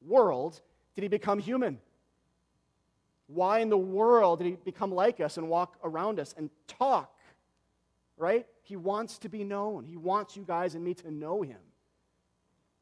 world 0.06 0.60
did 0.96 1.04
he 1.04 1.08
become 1.08 1.40
human? 1.40 1.80
Why 3.28 3.60
in 3.60 3.70
the 3.70 3.78
world 3.78 4.40
did 4.40 4.48
he 4.48 4.58
become 4.66 4.94
like 4.94 5.22
us 5.22 5.38
and 5.38 5.48
walk 5.48 5.78
around 5.82 6.20
us 6.20 6.36
and 6.38 6.50
talk? 6.68 7.18
Right? 8.18 8.46
He 8.64 8.76
wants 8.76 9.18
to 9.20 9.30
be 9.30 9.46
known. 9.46 9.86
He 9.86 9.96
wants 9.96 10.36
you 10.36 10.44
guys 10.44 10.76
and 10.76 10.84
me 10.84 10.94
to 10.96 11.10
know 11.10 11.42
him. 11.42 11.62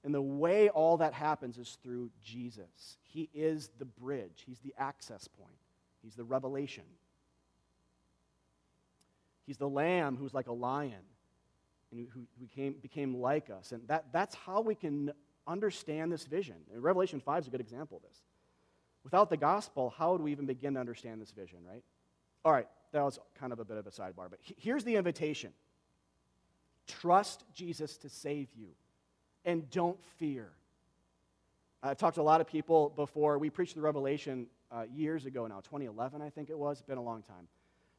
And 0.04 0.16
the 0.16 0.22
way 0.22 0.70
all 0.70 0.98
that 0.98 1.14
happens 1.14 1.60
is 1.60 1.78
through 1.84 2.10
Jesus. 2.24 2.98
He 3.04 3.30
is 3.36 3.70
the 3.78 3.86
bridge, 3.86 4.44
He's 4.48 4.60
the 4.62 4.74
access 4.80 5.28
point, 5.28 5.60
He's 6.02 6.16
the 6.16 6.24
revelation. 6.24 6.86
He's 9.46 9.58
the 9.58 9.70
lamb 9.70 10.18
who's 10.18 10.34
like 10.34 10.48
a 10.48 10.54
lion 10.54 11.04
and 11.92 12.08
who 12.14 12.22
became, 12.40 12.76
became 12.82 13.16
like 13.16 13.50
us. 13.50 13.72
And 13.72 13.88
that, 13.88 14.06
that's 14.12 14.36
how 14.36 14.62
we 14.62 14.76
can 14.76 15.12
understand 15.48 16.12
this 16.12 16.26
vision. 16.26 16.56
And 16.74 16.84
Revelation 16.84 17.20
5 17.20 17.44
is 17.44 17.48
a 17.48 17.52
good 17.52 17.62
example 17.62 17.98
of 17.98 18.04
this. 18.04 18.22
Without 19.04 19.30
the 19.30 19.38
gospel, 19.38 19.94
how 19.98 20.12
would 20.12 20.22
we 20.22 20.32
even 20.32 20.46
begin 20.46 20.76
to 20.76 20.80
understand 20.80 21.22
this 21.22 21.32
vision, 21.32 21.60
right? 21.68 21.84
All 22.46 22.52
right, 22.52 22.68
that 22.92 23.02
was 23.02 23.20
kind 23.40 23.52
of 23.52 23.60
a 23.60 23.66
bit 23.66 23.78
of 23.78 23.88
a 23.88 23.92
sidebar, 23.92 24.30
but 24.30 24.40
here's 24.58 24.84
the 24.84 24.96
invitation 24.96 25.52
trust 26.88 27.44
Jesus 27.54 27.98
to 27.98 28.10
save 28.10 28.50
you 28.56 28.70
and 29.46 29.70
don't 29.70 30.04
fear. 30.18 30.50
I've 31.84 31.98
talked 31.98 32.16
to 32.16 32.22
a 32.22 32.24
lot 32.24 32.42
of 32.42 32.48
people 32.48 32.90
before. 32.90 33.38
We 33.38 33.50
preached 33.50 33.76
the 33.76 33.82
Revelation 33.82 34.48
uh, 34.72 34.84
years 34.92 35.26
ago 35.26 35.48
now, 35.48 35.62
2011, 35.62 36.22
I 36.22 36.30
think 36.30 36.50
it 36.50 36.58
was. 36.58 36.80
It's 36.80 36.88
been 36.88 36.98
a 36.98 37.04
long 37.04 37.22
time. 37.22 37.48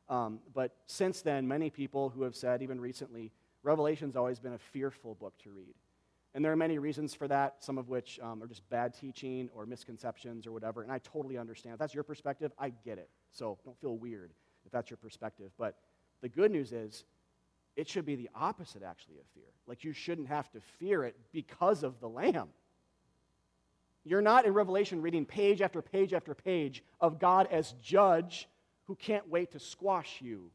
Um, 0.09 0.41
but 0.55 0.75
since 0.87 1.23
then, 1.23 1.47
many 1.47 1.71
people 1.71 2.11
who 2.11 2.23
have 2.23 2.35
said, 2.35 2.63
even 2.63 2.81
recently, 2.81 3.33
Revelation's 3.63 4.17
always 4.17 4.39
been 4.39 4.55
a 4.55 4.59
fearful 4.59 5.15
book 5.15 5.35
to 5.43 5.51
read. 5.51 5.75
And 6.35 6.45
there 6.45 6.53
are 6.53 6.57
many 6.57 6.79
reasons 6.79 7.13
for 7.15 7.27
that, 7.29 7.57
some 7.59 7.77
of 7.77 7.89
which 7.89 8.21
um, 8.23 8.43
are 8.43 8.47
just 8.47 8.69
bad 8.71 8.95
teaching 8.95 9.51
or 9.55 9.67
misconceptions 9.67 10.47
or 10.47 10.53
whatever. 10.53 10.83
And 10.83 10.93
I 10.93 10.99
totally 10.99 11.37
understand. 11.37 11.75
If 11.75 11.81
that's 11.81 11.95
your 11.95 12.05
perspective, 12.05 12.53
I 12.59 12.71
get 12.85 12.99
it. 12.99 13.11
So 13.33 13.59
don't 13.65 13.79
feel 13.81 13.97
weird 13.97 14.31
if 14.65 14.71
that's 14.71 14.91
your 14.91 14.97
perspective. 14.97 15.51
But 15.59 15.77
the 16.21 16.29
good 16.29 16.53
news 16.53 16.73
is, 16.73 17.05
it 17.77 17.89
should 17.89 18.05
be 18.05 18.17
the 18.17 18.31
opposite, 18.35 18.83
actually, 18.83 19.19
of 19.19 19.25
fear. 19.35 19.45
Like, 19.67 19.85
you 19.85 19.93
shouldn't 19.93 20.29
have 20.29 20.51
to 20.53 20.61
fear 20.79 21.05
it 21.05 21.17
because 21.33 21.83
of 21.83 21.99
the 22.01 22.09
Lamb. 22.09 22.49
You're 24.05 24.23
not 24.23 24.45
in 24.45 24.55
Revelation 24.55 25.03
reading 25.03 25.25
page 25.25 25.61
after 25.61 25.83
page 25.83 26.13
after 26.13 26.35
page 26.35 26.83
of 27.01 27.19
God 27.19 27.49
as 27.51 27.75
judge 27.83 28.49
who 28.87 28.95
can't 28.97 29.29
wait 29.29 29.53
to 29.53 29.59
squash 29.59 30.21
you. 30.21 30.51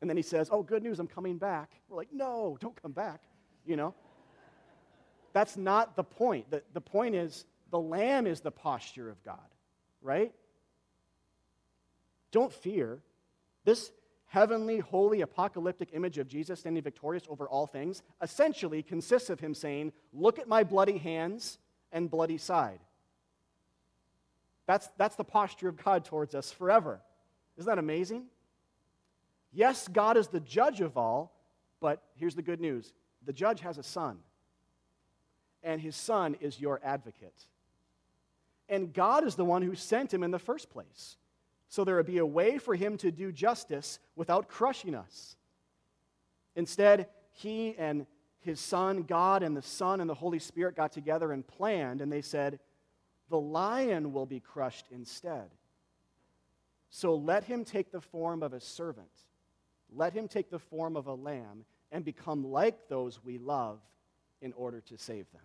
And 0.00 0.08
then 0.08 0.16
he 0.16 0.22
says, 0.22 0.48
Oh, 0.50 0.62
good 0.62 0.82
news, 0.82 0.98
I'm 0.98 1.06
coming 1.06 1.38
back. 1.38 1.70
We're 1.88 1.96
like, 1.96 2.12
No, 2.12 2.56
don't 2.60 2.80
come 2.80 2.92
back. 2.92 3.22
You 3.66 3.76
know? 3.76 3.94
That's 5.32 5.56
not 5.56 5.96
the 5.96 6.04
point. 6.04 6.50
The, 6.50 6.62
the 6.72 6.80
point 6.80 7.14
is 7.14 7.44
the 7.70 7.78
Lamb 7.78 8.26
is 8.26 8.40
the 8.40 8.50
posture 8.50 9.10
of 9.10 9.22
God, 9.22 9.38
right? 10.00 10.32
Don't 12.30 12.52
fear. 12.52 13.00
This 13.64 13.90
heavenly, 14.26 14.78
holy, 14.78 15.20
apocalyptic 15.20 15.90
image 15.92 16.18
of 16.18 16.28
Jesus 16.28 16.60
standing 16.60 16.82
victorious 16.82 17.24
over 17.28 17.48
all 17.48 17.66
things 17.66 18.02
essentially 18.22 18.82
consists 18.82 19.30
of 19.30 19.40
him 19.40 19.54
saying, 19.54 19.92
Look 20.12 20.38
at 20.38 20.48
my 20.48 20.64
bloody 20.64 20.98
hands 20.98 21.58
and 21.92 22.10
bloody 22.10 22.38
side. 22.38 22.80
That's, 24.66 24.88
that's 24.98 25.16
the 25.16 25.24
posture 25.24 25.68
of 25.68 25.82
God 25.82 26.04
towards 26.04 26.34
us 26.34 26.52
forever. 26.52 27.00
Isn't 27.56 27.68
that 27.68 27.78
amazing? 27.78 28.24
Yes, 29.52 29.88
God 29.88 30.16
is 30.16 30.28
the 30.28 30.40
judge 30.40 30.80
of 30.80 30.96
all, 30.96 31.34
but 31.80 32.02
here's 32.14 32.34
the 32.34 32.42
good 32.42 32.60
news 32.60 32.92
the 33.24 33.32
judge 33.32 33.60
has 33.60 33.78
a 33.78 33.82
son, 33.82 34.18
and 35.62 35.80
his 35.80 35.96
son 35.96 36.36
is 36.40 36.60
your 36.60 36.80
advocate. 36.82 37.46
And 38.68 38.92
God 38.92 39.24
is 39.26 39.34
the 39.34 39.44
one 39.44 39.62
who 39.62 39.74
sent 39.74 40.12
him 40.12 40.22
in 40.22 40.30
the 40.30 40.38
first 40.38 40.68
place. 40.70 41.16
So 41.68 41.84
there 41.84 41.96
would 41.96 42.06
be 42.06 42.18
a 42.18 42.26
way 42.26 42.58
for 42.58 42.74
him 42.74 42.96
to 42.98 43.10
do 43.10 43.32
justice 43.32 43.98
without 44.14 44.48
crushing 44.48 44.94
us. 44.94 45.36
Instead, 46.54 47.08
he 47.32 47.74
and 47.78 48.06
his 48.40 48.60
son, 48.60 49.02
God, 49.02 49.42
and 49.42 49.56
the 49.56 49.62
Son 49.62 50.00
and 50.00 50.08
the 50.08 50.14
Holy 50.14 50.38
Spirit 50.38 50.76
got 50.76 50.92
together 50.92 51.32
and 51.32 51.46
planned, 51.46 52.00
and 52.00 52.10
they 52.10 52.22
said, 52.22 52.58
The 53.28 53.38
lion 53.38 54.12
will 54.12 54.26
be 54.26 54.40
crushed 54.40 54.86
instead. 54.90 55.50
So 56.90 57.14
let 57.14 57.44
him 57.44 57.64
take 57.64 57.90
the 57.92 58.00
form 58.00 58.42
of 58.42 58.54
a 58.54 58.60
servant, 58.60 59.10
let 59.94 60.12
him 60.12 60.28
take 60.28 60.50
the 60.50 60.58
form 60.58 60.96
of 60.96 61.06
a 61.06 61.14
lamb, 61.14 61.64
and 61.90 62.04
become 62.04 62.44
like 62.44 62.88
those 62.88 63.24
we 63.24 63.38
love 63.38 63.80
in 64.42 64.52
order 64.52 64.80
to 64.82 64.98
save 64.98 65.30
them. 65.32 65.42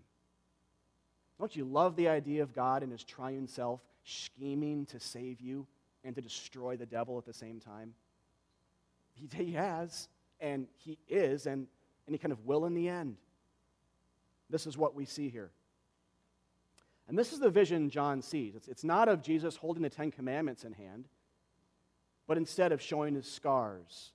Don't 1.39 1.55
you 1.55 1.63
love 1.63 1.95
the 1.95 2.09
idea 2.09 2.43
of 2.43 2.53
God 2.53 2.83
and 2.83 2.91
his 2.91 3.03
triune 3.03 3.47
self 3.47 3.81
scheming 4.03 4.85
to 4.87 4.99
save 4.99 5.39
you 5.39 5.65
and 6.03 6.13
to 6.15 6.21
destroy 6.21 6.75
the 6.75 6.85
devil 6.85 7.17
at 7.17 7.25
the 7.25 7.33
same 7.33 7.59
time? 7.59 7.93
He, 9.13 9.29
he 9.43 9.53
has, 9.53 10.09
and 10.41 10.67
he 10.77 10.97
is, 11.07 11.45
and 11.45 11.67
and 12.05 12.13
he 12.13 12.17
kind 12.17 12.31
of 12.31 12.45
will 12.45 12.65
in 12.65 12.73
the 12.73 12.89
end. 12.89 13.17
This 14.49 14.67
is 14.67 14.77
what 14.77 14.95
we 14.95 15.05
see 15.05 15.29
here. 15.29 15.51
And 17.07 17.17
this 17.17 17.33
is 17.33 17.39
the 17.39 17.49
vision 17.49 17.89
John 17.89 18.21
sees. 18.21 18.55
It's, 18.55 18.67
it's 18.67 18.83
not 18.83 19.09
of 19.09 19.21
Jesus 19.21 19.55
holding 19.55 19.83
the 19.83 19.89
Ten 19.89 20.11
Commandments 20.11 20.63
in 20.63 20.73
hand, 20.73 21.07
but 22.27 22.37
instead 22.37 22.71
of 22.71 22.81
showing 22.81 23.15
his 23.15 23.29
scars 23.29 24.11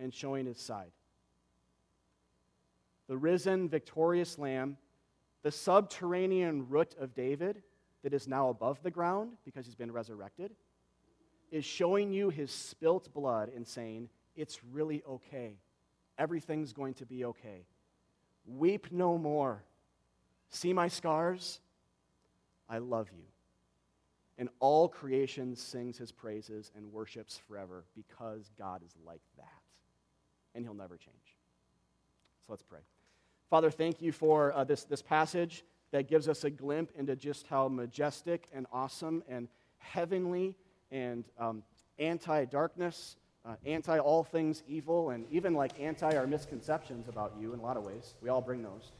and 0.00 0.12
showing 0.12 0.46
his 0.46 0.58
side. 0.58 0.90
The 3.08 3.16
risen, 3.16 3.68
victorious 3.68 4.38
Lamb, 4.38 4.76
the 5.42 5.50
subterranean 5.50 6.68
root 6.68 6.94
of 6.98 7.14
David 7.14 7.62
that 8.02 8.14
is 8.14 8.26
now 8.26 8.48
above 8.48 8.82
the 8.82 8.90
ground 8.90 9.32
because 9.44 9.66
he's 9.66 9.74
been 9.74 9.92
resurrected, 9.92 10.52
is 11.50 11.64
showing 11.64 12.12
you 12.12 12.30
his 12.30 12.50
spilt 12.50 13.12
blood 13.12 13.50
and 13.54 13.66
saying, 13.66 14.08
It's 14.36 14.60
really 14.72 15.02
okay 15.08 15.56
everything's 16.20 16.72
going 16.72 16.94
to 16.94 17.06
be 17.06 17.24
okay. 17.24 17.64
Weep 18.46 18.88
no 18.92 19.18
more. 19.18 19.64
See 20.50 20.72
my 20.72 20.86
scars? 20.86 21.60
I 22.68 22.78
love 22.78 23.08
you. 23.16 23.24
And 24.38 24.48
all 24.60 24.88
creation 24.88 25.56
sings 25.56 25.98
his 25.98 26.12
praises 26.12 26.70
and 26.76 26.92
worships 26.92 27.40
forever 27.48 27.84
because 27.96 28.50
God 28.58 28.82
is 28.84 28.94
like 29.04 29.22
that. 29.38 29.59
And 30.54 30.64
he'll 30.64 30.74
never 30.74 30.96
change. 30.96 31.36
So 32.46 32.52
let's 32.52 32.62
pray. 32.62 32.80
Father, 33.48 33.70
thank 33.70 34.00
you 34.00 34.12
for 34.12 34.52
uh, 34.52 34.64
this, 34.64 34.84
this 34.84 35.02
passage 35.02 35.64
that 35.92 36.08
gives 36.08 36.28
us 36.28 36.44
a 36.44 36.50
glimpse 36.50 36.92
into 36.96 37.16
just 37.16 37.46
how 37.48 37.68
majestic 37.68 38.48
and 38.52 38.66
awesome 38.72 39.22
and 39.28 39.48
heavenly 39.78 40.56
and 40.90 41.24
um, 41.38 41.62
anti 41.98 42.44
darkness 42.44 43.16
uh, 43.44 43.54
anti 43.64 43.98
all 43.98 44.22
things 44.22 44.62
evil, 44.68 45.10
and 45.10 45.24
even 45.30 45.54
like 45.54 45.78
anti 45.80 46.14
our 46.14 46.26
misconceptions 46.26 47.08
about 47.08 47.34
you 47.40 47.52
in 47.52 47.58
a 47.58 47.62
lot 47.62 47.76
of 47.76 47.84
ways. 47.84 48.14
We 48.20 48.28
all 48.28 48.40
bring 48.40 48.62
those. 48.62 48.92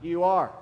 You 0.00 0.22
are. 0.22 0.52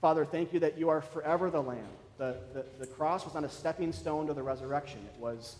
Father, 0.00 0.24
thank 0.24 0.52
you 0.52 0.60
that 0.60 0.78
you 0.78 0.90
are 0.90 1.00
forever 1.00 1.50
the 1.50 1.62
Lamb. 1.62 1.88
The, 2.18 2.36
the, 2.52 2.64
the 2.78 2.86
cross 2.86 3.24
was 3.24 3.34
not 3.34 3.42
a 3.42 3.48
stepping 3.48 3.92
stone 3.92 4.26
to 4.28 4.34
the 4.34 4.42
resurrection, 4.42 5.00
it 5.12 5.20
was 5.20 5.56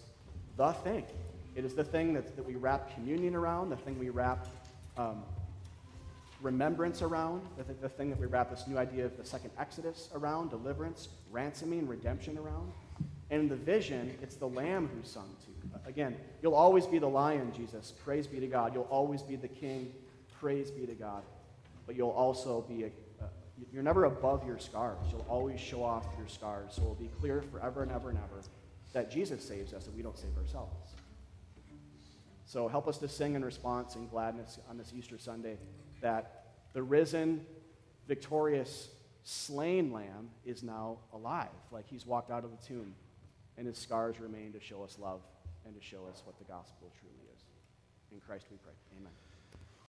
the 0.56 0.72
thing. 0.72 1.04
It 1.54 1.64
is 1.64 1.74
the 1.74 1.84
thing 1.84 2.14
that, 2.14 2.36
that 2.36 2.44
we 2.44 2.56
wrap 2.56 2.92
communion 2.94 3.34
around, 3.34 3.70
the 3.70 3.76
thing 3.76 3.98
we 3.98 4.10
wrap 4.10 4.46
um, 4.96 5.22
remembrance 6.42 7.00
around, 7.00 7.42
the, 7.56 7.72
the 7.74 7.88
thing 7.88 8.10
that 8.10 8.18
we 8.18 8.26
wrap 8.26 8.50
this 8.50 8.66
new 8.66 8.76
idea 8.76 9.04
of 9.04 9.16
the 9.16 9.24
second 9.24 9.50
Exodus 9.58 10.08
around, 10.14 10.50
deliverance, 10.50 11.08
ransoming, 11.30 11.86
redemption 11.86 12.36
around. 12.38 12.72
And 13.30 13.42
in 13.42 13.48
the 13.48 13.56
vision, 13.56 14.16
it's 14.22 14.36
the 14.36 14.48
Lamb 14.48 14.90
who's 14.94 15.08
sung 15.08 15.34
to. 15.44 15.88
Again, 15.88 16.16
you'll 16.42 16.54
always 16.54 16.86
be 16.86 16.98
the 16.98 17.08
lion, 17.08 17.52
Jesus. 17.54 17.92
Praise 18.04 18.26
be 18.26 18.40
to 18.40 18.46
God. 18.46 18.74
You'll 18.74 18.84
always 18.84 19.22
be 19.22 19.36
the 19.36 19.48
king. 19.48 19.92
Praise 20.40 20.70
be 20.70 20.86
to 20.86 20.94
God. 20.94 21.22
But 21.86 21.96
you'll 21.96 22.10
also 22.10 22.62
be 22.62 22.84
a, 22.84 22.86
uh, 23.22 23.28
you're 23.72 23.82
never 23.82 24.04
above 24.04 24.46
your 24.46 24.58
scars. 24.58 24.98
You'll 25.10 25.26
always 25.28 25.60
show 25.60 25.82
off 25.82 26.06
your 26.18 26.28
scars. 26.28 26.74
So 26.74 26.82
it'll 26.82 26.94
be 26.94 27.10
clear 27.20 27.42
forever 27.42 27.82
and 27.82 27.92
ever 27.92 28.10
and 28.10 28.18
ever 28.18 28.42
that 28.92 29.10
Jesus 29.10 29.46
saves 29.46 29.72
us 29.74 29.86
and 29.86 29.96
we 29.96 30.02
don't 30.02 30.16
save 30.16 30.36
ourselves. 30.38 30.93
So 32.44 32.68
help 32.68 32.88
us 32.88 32.98
to 32.98 33.08
sing 33.08 33.34
in 33.34 33.44
response 33.44 33.94
and 33.94 34.10
gladness 34.10 34.58
on 34.68 34.76
this 34.76 34.92
Easter 34.96 35.18
Sunday 35.18 35.58
that 36.00 36.44
the 36.72 36.82
risen, 36.82 37.46
victorious, 38.06 38.90
slain 39.22 39.92
lamb 39.92 40.30
is 40.44 40.62
now 40.62 40.98
alive, 41.14 41.48
like 41.70 41.88
he's 41.88 42.06
walked 42.06 42.30
out 42.30 42.44
of 42.44 42.50
the 42.50 42.66
tomb 42.66 42.94
and 43.56 43.66
his 43.66 43.78
scars 43.78 44.20
remain 44.20 44.52
to 44.52 44.60
show 44.60 44.82
us 44.82 44.98
love 44.98 45.20
and 45.64 45.74
to 45.74 45.80
show 45.80 46.06
us 46.10 46.22
what 46.24 46.38
the 46.38 46.44
gospel 46.44 46.92
truly 47.00 47.24
is. 47.34 47.42
In 48.12 48.20
Christ 48.20 48.46
we 48.50 48.56
pray. 48.58 48.74
Amen. 48.98 49.12